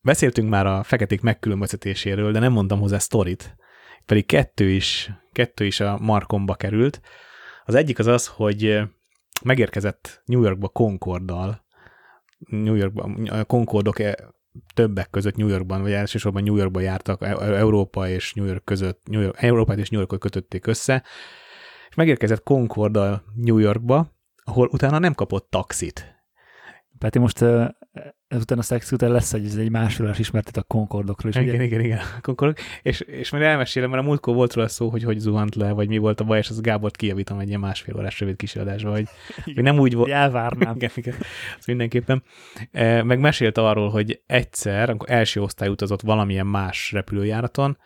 [0.02, 3.56] Beszéltünk már a feketék megkülönböztetéséről, de nem mondtam hozzá sztorit.
[4.06, 7.02] Pedig kettő is, kettő is a Markomba került.
[7.66, 8.80] Az egyik az az, hogy
[9.44, 11.66] megérkezett New Yorkba Concorddal.
[12.50, 13.98] New Yorkban, a Concordok
[14.74, 18.64] többek között New Yorkban, vagy elsősorban New Yorkban jártak, e- e- Európa és New York
[18.64, 21.04] között, New York, Európát és New Yorkot kötötték össze,
[21.90, 24.12] és megérkezett Concorddal New Yorkba,
[24.44, 26.21] ahol utána nem kapott taxit.
[27.02, 27.46] Peti, most
[28.28, 31.64] ezután a szex után lesz egy, egy másolás ismertet a Concordokról is, igen, ugye?
[31.64, 32.58] Igen, igen, Concordok.
[32.82, 35.88] És, és majd elmesélem, mert a múltkor volt róla szó, hogy hogy zuhant le, vagy
[35.88, 39.08] mi volt a baj, és az Gábort kijavítom egy ilyen másfél órás rövid kisadásba, hogy,
[39.56, 40.10] hogy nem úgy volt.
[40.10, 40.76] Elvárnám.
[40.76, 41.16] igen, igen,
[41.58, 42.24] az mindenképpen.
[42.72, 47.78] E, meg mesélt arról, hogy egyszer, amikor első osztály utazott valamilyen más repülőjáraton,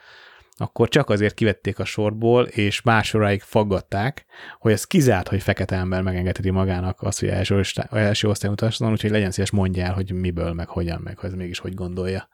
[0.57, 4.25] akkor csak azért kivették a sorból, és másoráig faggatták,
[4.59, 9.09] hogy ez kizárt, hogy fekete ember megengedheti magának azt, hogy első, első osztály utazzon, úgyhogy
[9.11, 12.27] legyen szíves mondja el, hogy miből, meg hogyan, meg hogy ez mégis hogy gondolja.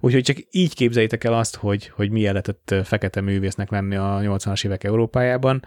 [0.00, 4.64] Úgyhogy csak így képzeljétek el azt, hogy, hogy milyen lehetett fekete művésznek lenni a 80-as
[4.64, 5.62] évek Európájában.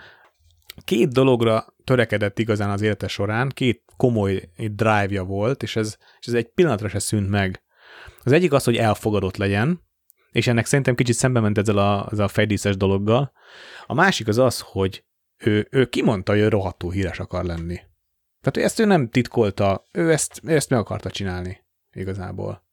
[0.83, 6.33] Két dologra törekedett igazán az élete során, két komoly drive-ja volt, és ez, és ez
[6.33, 7.63] egy pillanatra se szűnt meg.
[8.23, 9.81] Az egyik az, hogy elfogadott legyen,
[10.31, 13.31] és ennek szerintem kicsit szembe ment ezzel a, ezzel a fejdíszes dologgal.
[13.85, 15.03] A másik az az, hogy
[15.37, 17.79] ő, ő kimondta, hogy ő rohadtul híres akar lenni.
[18.41, 22.63] Tehát ő ezt ő nem titkolta, ő ezt, ő ezt meg akarta csinálni igazából.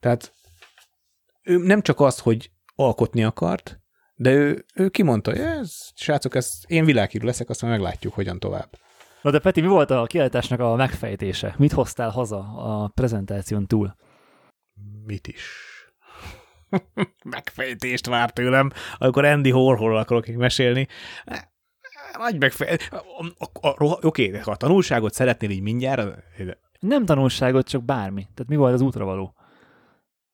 [0.00, 0.32] Tehát
[1.42, 3.80] ő nem csak az, hogy alkotni akart,
[4.14, 8.78] de ő, ő kimondta, hogy ez, srácok, ez, én világhírű leszek, aztán meglátjuk, hogyan tovább.
[9.22, 11.54] Na de Peti, mi volt a kiállításnak a megfejtése?
[11.58, 13.96] Mit hoztál haza a prezentáción túl?
[15.04, 15.73] Mit is?
[17.34, 20.88] megfejtést vár tőlem, akkor Andy Horhorról akarok mesélni.
[22.18, 22.90] Nagy megfejtés.
[23.78, 26.24] Oké, de ha a tanulságot szeretnél így mindjárt...
[26.80, 28.20] Nem tanulságot, csak bármi.
[28.20, 29.34] Tehát mi volt az útravaló?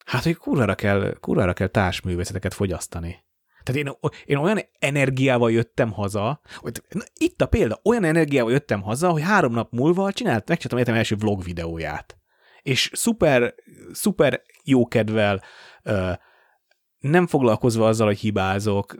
[0.05, 3.25] Hát, hogy kurvára kell, kurvára kell társművészeteket fogyasztani.
[3.63, 6.83] Tehát én, én olyan energiával jöttem haza, hogy
[7.15, 11.17] itt a példa, olyan energiával jöttem haza, hogy három nap múlva csinált, megcsináltam életem első
[11.17, 12.19] vlog videóját.
[12.63, 13.55] És szuper,
[13.93, 15.43] szuper jó kedvel,
[17.01, 18.95] nem foglalkozva azzal, hogy hibázok,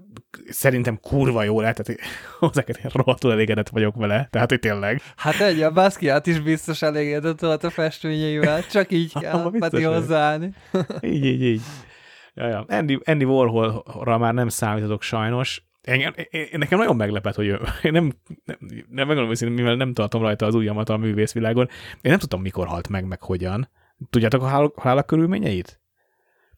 [0.49, 2.01] szerintem kurva jó lett, tehát
[2.39, 5.03] hozzáket én rohadtul elégedett vagyok vele, tehát hogy tényleg.
[5.17, 10.53] Hát egy, a Basquiat is biztos elégedett volt a festményeivel, csak így kell Peti hozzáállni.
[11.01, 11.63] így, így, így.
[12.35, 12.65] Ja, ja.
[12.69, 15.63] Andy, Andy Warholra már nem számíthatok sajnos.
[15.83, 17.47] Engem, én, nekem nagyon meglepett, hogy
[17.83, 18.13] én nem,
[18.45, 18.57] nem,
[18.89, 22.67] nem megmondom hogy mivel nem tartom rajta az ujjamat a művészvilágon, én nem tudtam, mikor
[22.67, 23.69] halt meg, meg hogyan.
[24.11, 25.81] Tudjátok a halálak körülményeit?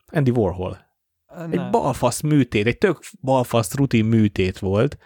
[0.07, 0.92] Andy Warhol.
[1.37, 1.53] Nem.
[1.53, 4.99] Egy balfasz műtét, egy tök balfasz rutin műtét volt,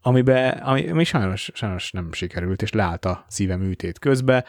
[0.00, 4.44] amiben, ami, ami sajnos, sajnos nem sikerült, és leállt a szíve műtét közbe.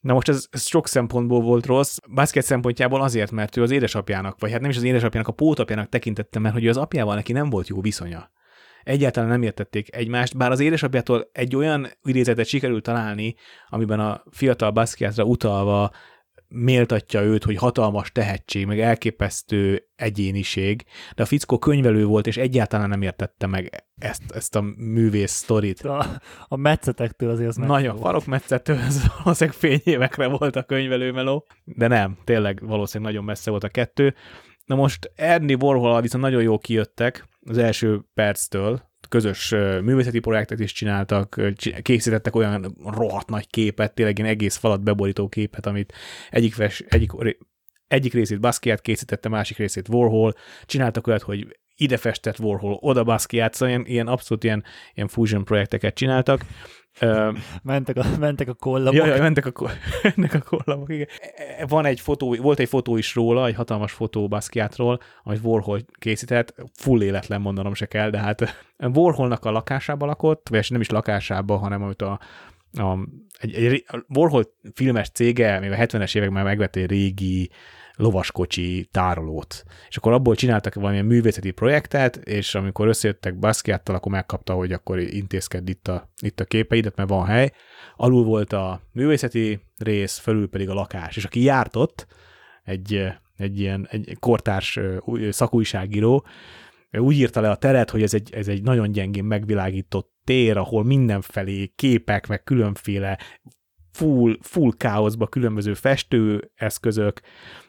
[0.00, 1.96] Na most ez, ez sok szempontból volt rossz.
[2.14, 5.88] Basket szempontjából azért, mert ő az édesapjának, vagy hát nem is az édesapjának, a pótapjának
[5.88, 8.30] tekintette, mert hogy az apjával neki nem volt jó viszonya.
[8.84, 13.34] Egyáltalán nem értették egymást, bár az édesapjától egy olyan idézetet sikerült találni,
[13.68, 15.90] amiben a fiatal Basquiatra utalva
[16.52, 20.84] méltatja őt, hogy hatalmas tehetség, meg elképesztő egyéniség,
[21.14, 25.80] de a fickó könyvelő volt, és egyáltalán nem értette meg ezt, ezt a művész sztorit.
[25.80, 26.06] A,
[26.48, 31.86] a metszetektől azért az Nagyon, farok metszettől, ez valószínűleg fényévekre volt a könyvelő meló, de
[31.86, 34.14] nem, tényleg valószínűleg nagyon messze volt a kettő.
[34.64, 39.50] Na most Ernie Warhol viszont nagyon jó kijöttek az első perctől, közös
[39.82, 41.40] művészeti projektet is csináltak,
[41.82, 45.92] készítettek olyan rohadt nagy képet, tényleg egy egész falat beborító képet, amit
[46.30, 47.10] egyik, vers, egyik,
[47.88, 50.34] egyik részét Basquiat készítette, másik részét Warhol,
[50.64, 54.64] csináltak olyat, hogy ide festett Warhol, oda Basquiat, szóval ilyen, ilyen abszolút ilyen,
[54.94, 56.44] ilyen fusion projekteket csináltak,
[57.62, 58.94] Mentek, a, mentek a kollabok.
[58.94, 59.52] Ja, ja, mentek a,
[60.02, 61.08] mentek a kollabok, igen.
[61.68, 66.54] Van egy fotó, volt egy fotó is róla, egy hatalmas fotó Basquiatról, amit Warhol készített,
[66.74, 71.56] full életlen mondanom se kell, de hát Warholnak a lakásába lakott, vagy nem is lakásába,
[71.56, 72.20] hanem amit a,
[72.72, 72.98] a
[73.38, 74.44] egy, egy Warhol
[74.74, 77.50] filmes cége, még a 70-es években megvett egy régi
[77.96, 79.64] lovaskocsi tárolót.
[79.88, 84.98] És akkor abból csináltak valamilyen művészeti projektet, és amikor összejöttek Basquiattal, akkor megkapta, hogy akkor
[84.98, 87.52] intézked itt a, itt a képeidet, mert van hely.
[87.96, 91.16] Alul volt a művészeti rész, fölül pedig a lakás.
[91.16, 92.06] És aki járt ott,
[92.64, 94.78] egy, egy ilyen egy kortárs
[95.30, 96.26] szakújságíró,
[96.98, 100.84] úgy írta le a teret, hogy ez egy, ez egy nagyon gyengén megvilágított tér, ahol
[100.84, 103.18] mindenfelé képek, meg különféle
[103.92, 107.20] full, full káoszba különböző festőeszközök,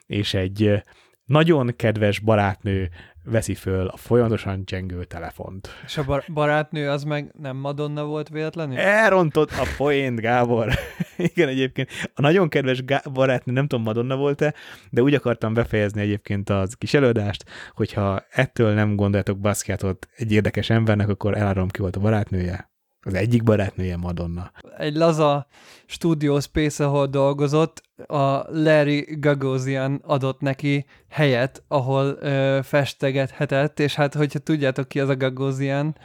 [0.05, 0.83] és egy
[1.25, 2.89] nagyon kedves barátnő
[3.23, 5.69] veszi föl a folyamatosan csengő telefont.
[5.85, 8.77] És a bar- barátnő az meg nem Madonna volt véletlenül?
[8.77, 10.73] Elrontott a poént, Gábor.
[11.17, 14.53] Igen, egyébként a nagyon kedves Gá- barátnő, nem tudom, Madonna volt-e,
[14.89, 20.69] de úgy akartam befejezni egyébként az kis előadást, hogyha ettől nem gondoltok baszkjátot egy érdekes
[20.69, 22.71] embernek, akkor elárom ki volt a barátnője.
[23.05, 24.51] Az egyik barátnője Madonna.
[24.77, 25.47] Egy laza
[25.85, 34.13] Studio Space, ahol dolgozott, a Larry Gagosian adott neki helyet, ahol ö, festegethetett, és hát
[34.13, 35.97] hogyha tudjátok ki az a Gagosian,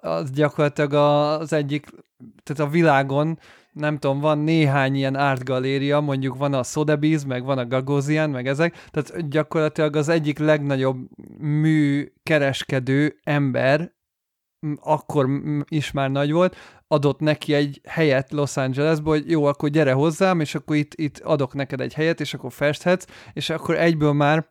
[0.00, 1.86] az gyakorlatilag az egyik,
[2.42, 3.38] tehát a világon
[3.72, 8.46] nem tudom, van néhány ilyen artgaléria, mondjuk van a Sotheby's, meg van a Gagosian, meg
[8.46, 10.96] ezek, tehát gyakorlatilag az egyik legnagyobb
[11.38, 13.92] mű kereskedő ember
[14.80, 15.28] akkor
[15.68, 16.56] is már nagy volt,
[16.88, 21.18] adott neki egy helyet Los Angelesbe, hogy jó, akkor gyere hozzám, és akkor itt, itt
[21.18, 24.50] adok neked egy helyet, és akkor festhetsz, és akkor egyből már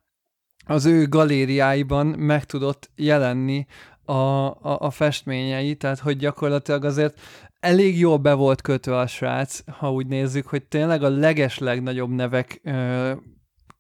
[0.66, 3.66] az ő galériáiban meg tudott jelenni
[4.06, 7.20] a, a, a festményei, tehát hogy gyakorlatilag azért
[7.60, 12.10] elég jól be volt kötve a srác, ha úgy nézzük, hogy tényleg a leges legnagyobb
[12.10, 13.12] nevek ö,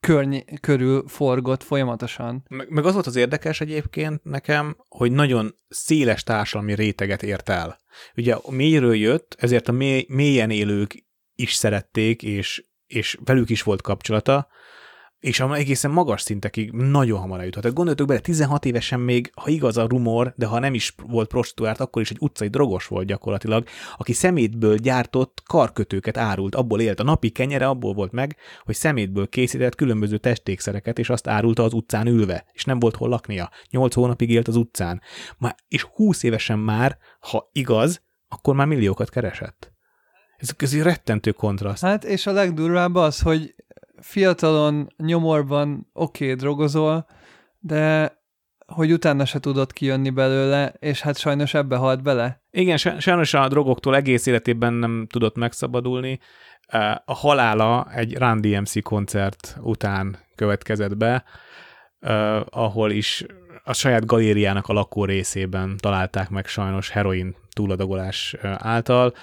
[0.01, 2.43] körny- körül forgott folyamatosan.
[2.49, 7.79] Meg, meg az volt az érdekes egyébként nekem, hogy nagyon széles társadalmi réteget ért el.
[8.15, 11.05] Ugye a mélyről jött, ezért a mély, mélyen élők
[11.35, 14.47] is szerették, és, és velük is volt kapcsolata,
[15.21, 17.61] és egészen magas szintekig nagyon hamar eljutott.
[17.61, 21.27] Tehát gondoljatok bele, 16 évesen még, ha igaz a rumor, de ha nem is volt
[21.27, 23.67] prostituált, akkor is egy utcai drogos volt gyakorlatilag,
[23.97, 26.99] aki szemétből gyártott karkötőket árult, abból élt.
[26.99, 31.73] A napi kenyere abból volt meg, hogy szemétből készített különböző testékszereket, és azt árulta az
[31.73, 33.49] utcán ülve, és nem volt hol laknia.
[33.69, 35.01] 8 hónapig élt az utcán.
[35.37, 39.71] Már, és 20 évesen már, ha igaz, akkor már milliókat keresett.
[40.37, 41.81] Ez, ez egy rettentő kontraszt.
[41.81, 43.53] Hát, és a legdurvább az, hogy
[44.01, 47.05] fiatalon, nyomorban oké, okay, drogozol,
[47.59, 48.13] de
[48.65, 52.43] hogy utána se tudott kijönni belőle, és hát sajnos ebbe halt bele.
[52.51, 56.19] Igen, sajnos a drogoktól egész életében nem tudott megszabadulni.
[57.05, 61.23] A halála egy Run DMC koncert után következett be,
[62.49, 63.25] ahol is
[63.63, 69.13] a saját galériának a lakó részében találták meg sajnos heroin túladagolás által.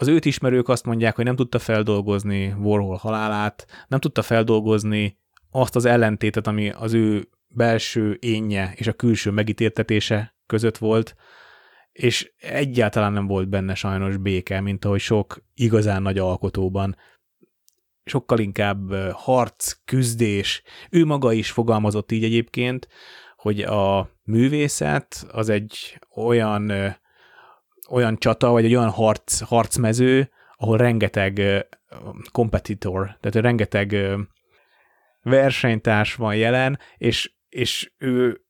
[0.00, 5.18] Az őt ismerők azt mondják, hogy nem tudta feldolgozni Warhol halálát, nem tudta feldolgozni
[5.50, 11.14] azt az ellentétet, ami az ő belső énje és a külső megítéltetése között volt,
[11.92, 16.96] és egyáltalán nem volt benne sajnos béke, mint ahogy sok igazán nagy alkotóban.
[18.04, 20.62] Sokkal inkább harc, küzdés.
[20.90, 22.88] Ő maga is fogalmazott így egyébként,
[23.36, 26.72] hogy a művészet az egy olyan
[27.90, 31.66] olyan csata, vagy egy olyan harc, harcmező, ahol rengeteg
[32.32, 33.96] kompetitor, tehát rengeteg
[35.22, 38.44] versenytárs van jelen, és, és ő,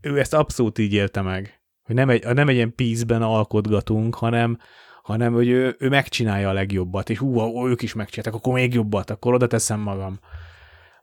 [0.00, 1.60] ő ezt abszolút így élte meg.
[1.82, 4.58] Hogy nem egy, nem egy ilyen pízben alkotgatunk, hanem,
[5.02, 9.10] hanem hogy ő, ő megcsinálja a legjobbat, és hú, ők is megcsináltak, akkor még jobbat,
[9.10, 10.18] akkor oda teszem magam.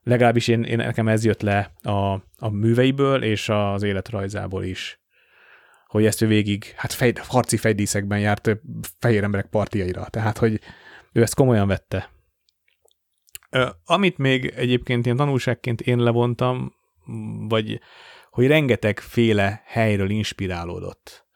[0.04, 4.99] Legalábbis én, én nekem ez jött le a, a műveiből, és az életrajzából is
[5.90, 8.50] hogy ezt ő végig, hát fej, harci fejdíszekben járt
[9.00, 10.60] fehér emberek partiaira, tehát hogy
[11.12, 12.12] ő ezt komolyan vette.
[13.86, 16.74] Amit még egyébként ilyen tanulságként én levontam,
[17.48, 17.82] vagy
[18.30, 21.28] hogy rengeteg féle helyről inspirálódott.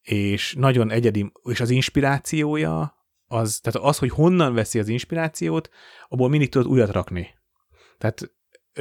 [0.00, 2.96] És nagyon egyedi, és az inspirációja,
[3.26, 5.70] az, tehát az, hogy honnan veszi az inspirációt,
[6.08, 7.34] abból mindig tudod újat rakni.
[7.98, 8.32] Tehát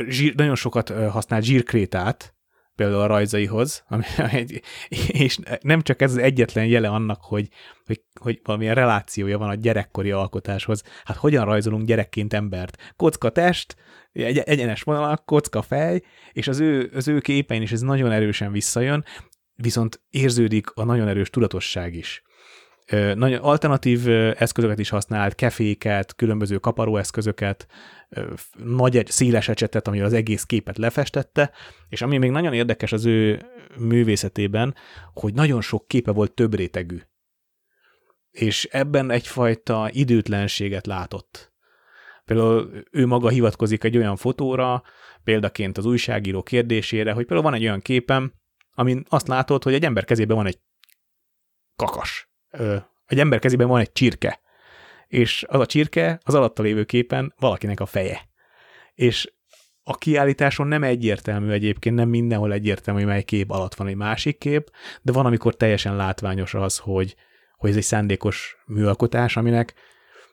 [0.08, 2.33] zsír, nagyon sokat használ zsírkrétát,
[2.76, 4.62] például a rajzaihoz, ami egy,
[5.08, 7.48] és nem csak ez az egyetlen jele annak, hogy,
[7.86, 10.84] hogy, hogy valamilyen relációja van a gyerekkori alkotáshoz.
[11.04, 12.94] Hát hogyan rajzolunk gyerekként embert?
[12.96, 13.76] Kocka test,
[14.12, 18.52] egy, egyenes vonalak, kocka fej, és az ő, az ő képein is ez nagyon erősen
[18.52, 19.06] visszajön,
[19.56, 22.24] viszont érződik a nagyon erős tudatosság is
[23.16, 27.68] nagyon alternatív eszközöket is használt, keféket, különböző kaparóeszközöket,
[28.64, 31.52] nagy széles ecsetet, ami az egész képet lefestette,
[31.90, 33.46] és ami még nagyon érdekes az ő
[33.78, 34.76] művészetében,
[35.14, 36.98] hogy nagyon sok képe volt több rétegű.
[38.32, 41.54] És ebben egyfajta időtlenséget látott.
[42.26, 44.84] Például ő maga hivatkozik egy olyan fotóra,
[45.24, 48.34] példaként az újságíró kérdésére, hogy például van egy olyan képem,
[48.74, 50.60] amin azt látod, hogy egy ember kezében van egy
[51.76, 52.33] kakas
[53.08, 54.40] egy ember kezében van egy csirke,
[55.08, 58.28] és az a csirke az alatta lévő képen valakinek a feje.
[58.94, 59.34] És
[59.84, 64.38] a kiállításon nem egyértelmű egyébként, nem mindenhol egyértelmű, hogy mely kép alatt van egy másik
[64.38, 64.72] kép,
[65.02, 67.16] de van, amikor teljesen látványos az, hogy,
[67.58, 69.74] hogy ez egy szándékos műalkotás, aminek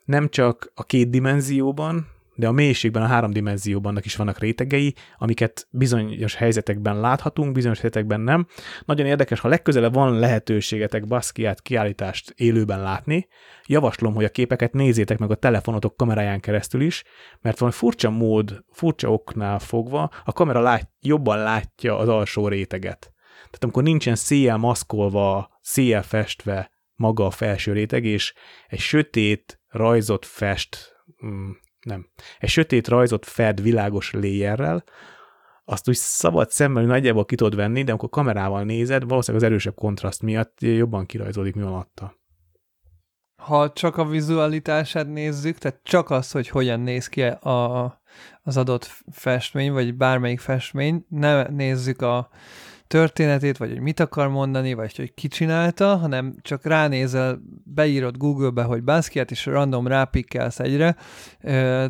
[0.05, 2.09] nem csak a két dimenzióban,
[2.41, 8.21] de a mélységben, a három dimenzióban is vannak rétegei, amiket bizonyos helyzetekben láthatunk, bizonyos helyzetekben
[8.21, 8.47] nem.
[8.85, 13.29] Nagyon érdekes, ha legközelebb van lehetőségetek Basquiat kiállítást élőben látni,
[13.67, 17.05] javaslom, hogy a képeket nézzétek meg a telefonotok kameráján keresztül is,
[17.41, 23.13] mert van furcsa mód, furcsa oknál fogva, a kamera lát, jobban látja az alsó réteget.
[23.45, 28.35] Tehát amikor nincsen széjjel maszkolva, széjjel festve maga a felső réteg, és
[28.69, 30.97] egy sötét rajzot fest,
[31.27, 31.51] mm,
[31.81, 32.09] nem,
[32.39, 34.85] egy sötét rajzot fed világos léjerrel,
[35.65, 39.75] azt úgy szabad szemmel nagyjából ki tudod venni, de amikor kamerával nézed, valószínűleg az erősebb
[39.75, 42.19] kontraszt miatt jobban kirajzódik, mi alatta.
[43.37, 47.85] Ha csak a vizualitását nézzük, tehát csak az, hogy hogyan néz ki a,
[48.43, 52.31] az adott festmény, vagy bármelyik festmény, ne nézzük a,
[52.91, 58.63] történetét, vagy hogy mit akar mondani, vagy hogy ki csinálta, hanem csak ránézel, beírod Google-be,
[58.63, 60.97] hogy Basquiat, és random rápikkelsz egyre,
[61.41, 61.87] ö,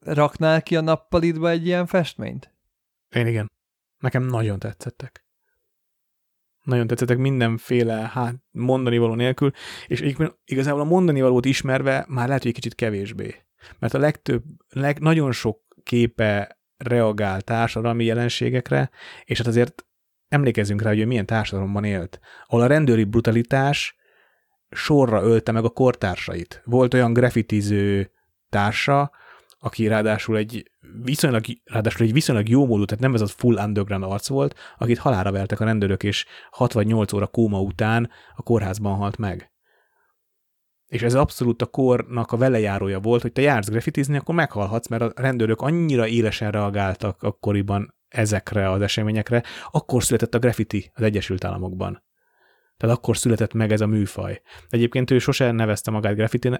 [0.00, 2.54] raknál ki a nappalitba egy ilyen festményt?
[3.08, 3.50] Én igen.
[3.98, 5.24] Nekem nagyon tetszettek.
[6.62, 9.50] Nagyon tetszettek mindenféle hát, mondani való nélkül,
[9.86, 10.14] és
[10.44, 13.44] igazából a mondani valót ismerve már lehet, hogy egy kicsit kevésbé.
[13.78, 18.90] Mert a legtöbb, leg, nagyon sok képe reagál társadalmi jelenségekre,
[19.24, 19.86] és hát azért
[20.32, 23.96] emlékezzünk rá, hogy ő milyen társadalomban élt, ahol a rendőri brutalitás
[24.70, 26.62] sorra ölte meg a kortársait.
[26.64, 28.10] Volt olyan grafitiző
[28.48, 29.10] társa,
[29.58, 30.70] aki ráadásul egy
[31.02, 34.98] viszonylag, ráadásul egy viszonylag jó módú, tehát nem ez az full underground arc volt, akit
[34.98, 39.52] halára vertek a rendőrök, és 6 vagy 8 óra kóma után a kórházban halt meg.
[40.86, 45.02] És ez abszolút a kornak a velejárója volt, hogy te jársz grafitizni, akkor meghalhatsz, mert
[45.02, 51.44] a rendőrök annyira élesen reagáltak akkoriban ezekre az eseményekre, akkor született a graffiti az Egyesült
[51.44, 52.02] Államokban.
[52.76, 54.42] Tehát akkor született meg ez a műfaj.
[54.68, 56.14] Egyébként ő sose nevezte magát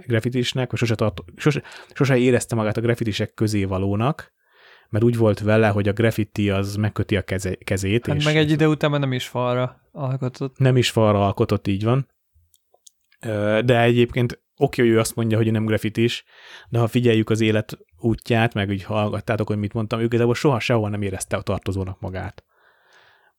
[0.06, 1.62] graffitisnek, vagy sose, tart, sose,
[1.92, 4.32] sose érezte magát a graffitisek közé valónak,
[4.88, 8.06] mert úgy volt vele, hogy a graffiti az megköti a keze, kezét.
[8.06, 10.58] Hát és meg egy idő után már nem is falra alkotott.
[10.58, 12.08] Nem is falra alkotott, így van.
[13.64, 16.24] De egyébként oké, hogy ő azt mondja, hogy nem grafitis,
[16.68, 20.60] de ha figyeljük az élet útját, meg úgy hallgattátok, hogy mit mondtam, ő igazából soha
[20.60, 22.44] sehol nem érezte a tartozónak magát.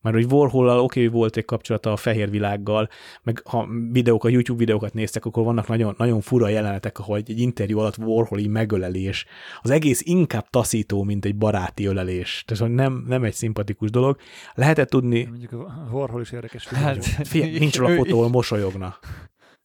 [0.04, 2.90] Mert hogy Warhol-al oké, hogy volt egy kapcsolata a fehér világgal,
[3.24, 7.40] meg ha videók, a YouTube videókat néztek, akkor vannak nagyon, nagyon fura jelenetek, ahol egy
[7.40, 9.26] interjú alatt Warhol-i megölelés.
[9.62, 12.44] Az egész inkább taszító, mint egy baráti ölelés.
[12.48, 14.18] Tehát nem, nem egy szimpatikus dolog.
[14.54, 15.24] Lehetett tudni...
[15.24, 16.68] Mondjuk a Warhol is érdekes.
[16.68, 18.98] Hát, fia, nincs a fotó, mosolyogna.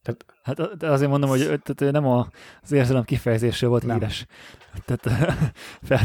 [0.09, 2.29] Tehát, hát de azért mondom, hogy tehát nem a,
[2.63, 4.27] az érzelem kifejezésről volt híres.
[4.85, 5.35] Tehát,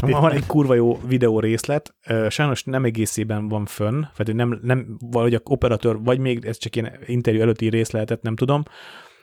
[0.00, 1.94] van egy kurva jó videó részlet,
[2.28, 6.76] sajnos nem egészében van fönn, vagy nem, nem valahogy a operatőr, vagy még ez csak
[6.76, 8.62] ilyen interjú előtti részletet, nem tudom,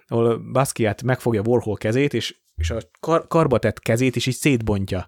[0.08, 5.08] ahol Basquiat megfogja Warhol kezét, és, és a kar, karba tett kezét is így szétbontja.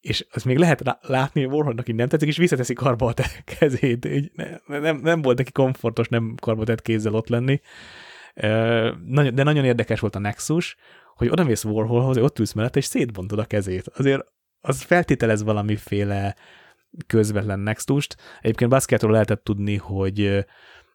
[0.00, 3.14] És azt még lehet látni, hogy Warholnak így nem tetszik, és visszateszi karba a
[3.58, 4.04] kezét.
[4.04, 7.60] Így nem, nem, nem volt neki komfortos nem karba tett kézzel ott lenni
[9.32, 10.76] de nagyon érdekes volt a Nexus,
[11.14, 13.88] hogy oda mész Warholhoz, ott ülsz mellett, és szétbontod a kezét.
[13.88, 14.24] Azért
[14.60, 16.36] az feltételez valamiféle
[17.06, 18.16] közvetlen Nextust.
[18.40, 20.44] Egyébként Basquiatról lehetett tudni, hogy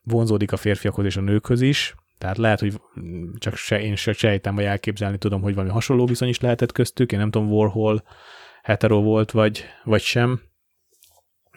[0.03, 2.81] vonzódik a férfiakhoz és a nőkhöz is, tehát lehet, hogy
[3.38, 7.11] csak se, én se sejtem, vagy elképzelni tudom, hogy valami hasonló viszony is lehetett köztük.
[7.11, 8.03] Én nem tudom, Warhol
[8.61, 10.41] hetero volt, vagy, vagy sem.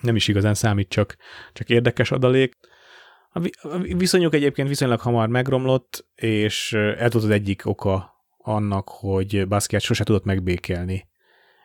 [0.01, 1.17] Nem is igazán számít, csak,
[1.53, 2.55] csak érdekes adalék.
[3.37, 9.83] A viszonyuk egyébként viszonylag hamar megromlott, és ez volt az egyik oka annak, hogy Basquiat
[9.83, 11.07] sose tudott megbékelni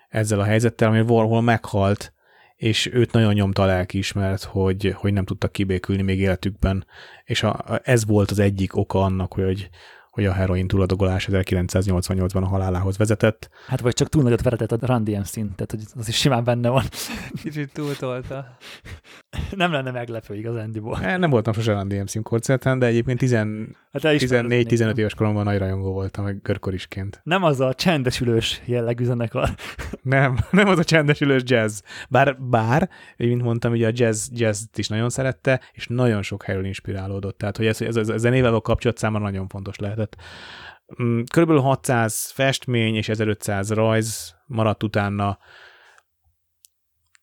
[0.09, 2.13] ezzel a helyzettel, ami Warhol meghalt,
[2.55, 6.85] és őt nagyon nyomta a lelkiismeret, hogy, hogy nem tudtak kibékülni még életükben,
[7.23, 9.69] és a, ez volt az egyik oka annak, hogy,
[10.11, 13.49] hogy a heroin túladagolás 1988-ban a halálához vezetett.
[13.67, 16.69] Hát vagy csak túl nagyot veretett a Run DMC-n, tehát hogy az is simán benne
[16.69, 16.83] van.
[17.43, 18.57] Kicsit túltolta.
[19.55, 20.99] nem lenne meglepő igazándiból.
[20.99, 23.47] Nem voltam sose Run DMC koncerten, de egyébként 10, hát
[23.91, 27.21] 14-15 éves koromban nagy rajongó voltam, meg görkorisként.
[27.23, 29.49] Nem az a csendesülős jellegű zenekar.
[30.01, 31.81] nem, nem az a csendesülős jazz.
[32.09, 36.65] Bár, bár, mint mondtam, ugye a jazz, jazz is nagyon szerette, és nagyon sok helyről
[36.65, 37.37] inspirálódott.
[37.37, 40.15] Tehát, hogy ez, ez, ez a zenével a kapcsolat számára nagyon fontos lehetett.
[41.03, 45.37] Mm, körülbelül 600 festmény és 1500 rajz maradt utána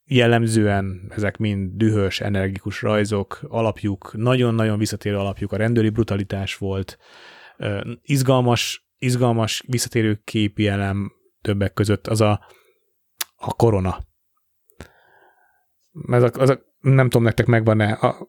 [0.06, 6.98] jellemzően ezek mind dühös, energikus rajzok, alapjuk, nagyon-nagyon visszatérő alapjuk a rendőri brutalitás volt,
[8.02, 12.46] izgalmas, izgalmas visszatérő képi elem többek között az a,
[13.36, 13.98] a korona.
[16.08, 18.28] Ez a, az a, nem tudom, nektek megvan-e a...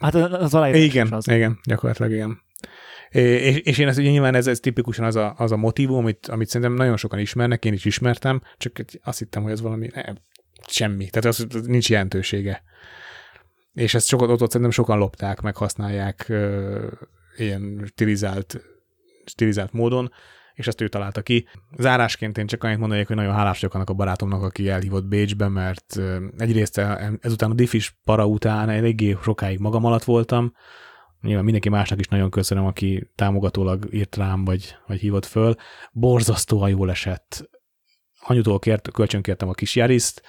[0.00, 1.28] Hát az aláírás Igen, az.
[1.28, 2.44] igen, gyakorlatilag igen.
[3.08, 6.26] És, és én ez ugye nyilván ez, ez tipikusan az a, az a motivum, amit,
[6.26, 8.72] amit szerintem nagyon sokan ismernek, én is ismertem, csak
[9.02, 9.90] azt hittem, hogy ez valami
[10.68, 12.62] semmi, tehát az, az nincs jelentősége.
[13.72, 16.32] És ezt sokat ott, ott szerintem sokan lopták, meg használják
[17.36, 18.60] ilyen stilizált,
[19.24, 20.12] stilizált módon,
[20.54, 21.48] és ezt ő találta ki.
[21.78, 25.48] Zárásként én csak annyit mondanék, hogy nagyon hálás vagyok annak a barátomnak, aki elhívott Bécsbe,
[25.48, 26.00] mert
[26.38, 26.78] egyrészt
[27.20, 30.52] ezután a diffis para után eléggé sokáig magam alatt voltam,
[31.20, 35.54] Nyilván mindenki másnak is nagyon köszönöm, aki támogatólag írt rám, vagy, vagy hívott föl.
[35.92, 37.50] Borzasztóan jól esett.
[38.28, 40.22] Anyutól kért, kölcsönkértem a kis jariszt,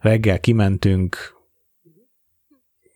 [0.00, 1.38] reggel kimentünk,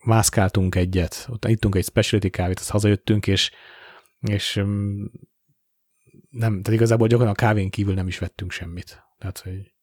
[0.05, 3.51] mászkáltunk egyet, ott ittunk egy specialty kávét, azt hazajöttünk, és,
[4.19, 5.05] és mm,
[6.29, 9.03] nem, tehát igazából gyakorlatilag a kávén kívül nem is vettünk semmit.
[9.17, 9.73] Tehát, hogy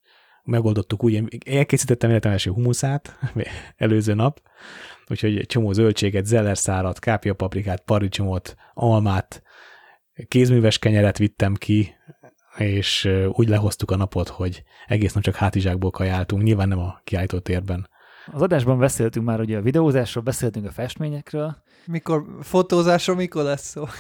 [0.44, 3.18] megoldottuk úgy, én elkészítettem életem első humuszát
[3.76, 4.40] előző nap,
[5.06, 9.42] úgyhogy egy csomó zöldséget, zellerszárat, kápiapaprikát, paradicsomot, almát,
[10.28, 11.94] kézműves kenyeret vittem ki,
[12.56, 17.38] és úgy lehoztuk a napot, hogy egész nap csak hátizsákból kajáltunk, nyilván nem a kiállító
[17.38, 17.88] térben.
[18.26, 21.56] Az adásban beszéltünk már ugye a videózásról, beszéltünk a festményekről.
[21.86, 23.84] Mikor fotózásról mikor lesz szó?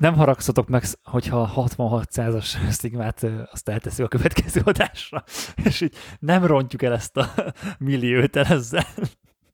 [0.00, 5.24] nem haragszatok meg, hogyha 6600-as szigmát azt elteszi a következő adásra,
[5.64, 7.32] és így nem rontjuk el ezt a
[7.78, 8.86] milliót el ezzel.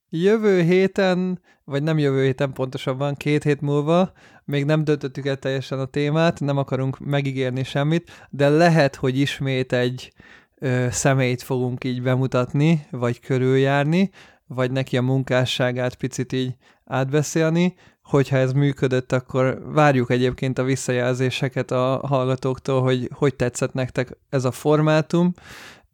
[0.08, 4.12] Jövő héten, vagy nem jövő héten pontosabban, két hét múlva,
[4.44, 9.72] még nem döntöttük el teljesen a témát, nem akarunk megígérni semmit, de lehet, hogy ismét
[9.72, 10.12] egy
[10.58, 14.10] ö, személyt fogunk így bemutatni, vagy körüljárni,
[14.46, 21.70] vagy neki a munkásságát picit így átbeszélni, hogyha ez működött, akkor várjuk egyébként a visszajelzéseket
[21.70, 25.32] a hallgatóktól, hogy hogy tetszett nektek ez a formátum,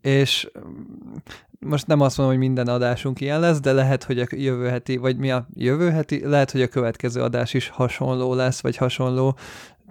[0.01, 0.51] és
[1.59, 4.97] most nem azt mondom, hogy minden adásunk ilyen lesz, de lehet, hogy a jövő heti,
[4.97, 9.37] vagy mi a jövő heti, lehet, hogy a következő adás is hasonló lesz, vagy hasonló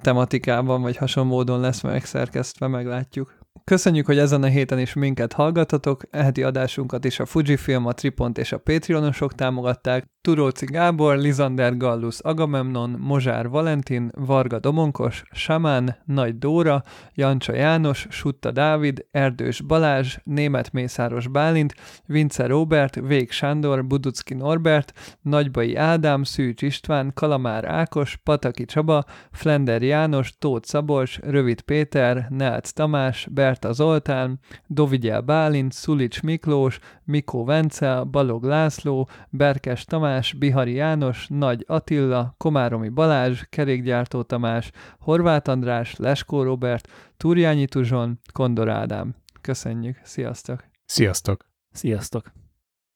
[0.01, 3.36] tematikában, vagy hasonló módon lesz megszerkesztve, meglátjuk.
[3.63, 8.37] Köszönjük, hogy ezen a héten is minket hallgatatok, eheti adásunkat is a Fujifilm, a Tripont
[8.37, 16.37] és a Patreonosok támogatták, Turóci Gábor, Lizander Gallus Agamemnon, Mozsár Valentin, Varga Domonkos, Samán, Nagy
[16.37, 21.73] Dóra, Jancsa János, Sutta Dávid, Erdős Balázs, Német Mészáros Bálint,
[22.05, 29.81] Vince Robert, Vég Sándor, Buducki Norbert, Nagybai Ádám, Szűcs István, Kalamár Ákos, Pataki Csaba, Flender
[29.81, 38.03] János, Tóth Szabolcs, Rövid Péter, Neács Tamás, Berta Zoltán, Dovigyel Bálint, Szulics Miklós, Mikó Vencel,
[38.03, 46.43] Balog László, Berkes Tamás, Bihari János, Nagy Attila, Komáromi Balázs, Kerékgyártó Tamás, Horváth András, Leskó
[46.43, 46.87] Robert,
[47.17, 49.15] Turjányi Tuzson, Kondor Ádám.
[49.41, 50.63] Köszönjük, sziasztok!
[50.85, 51.45] Sziasztok!
[51.71, 52.31] Sziasztok!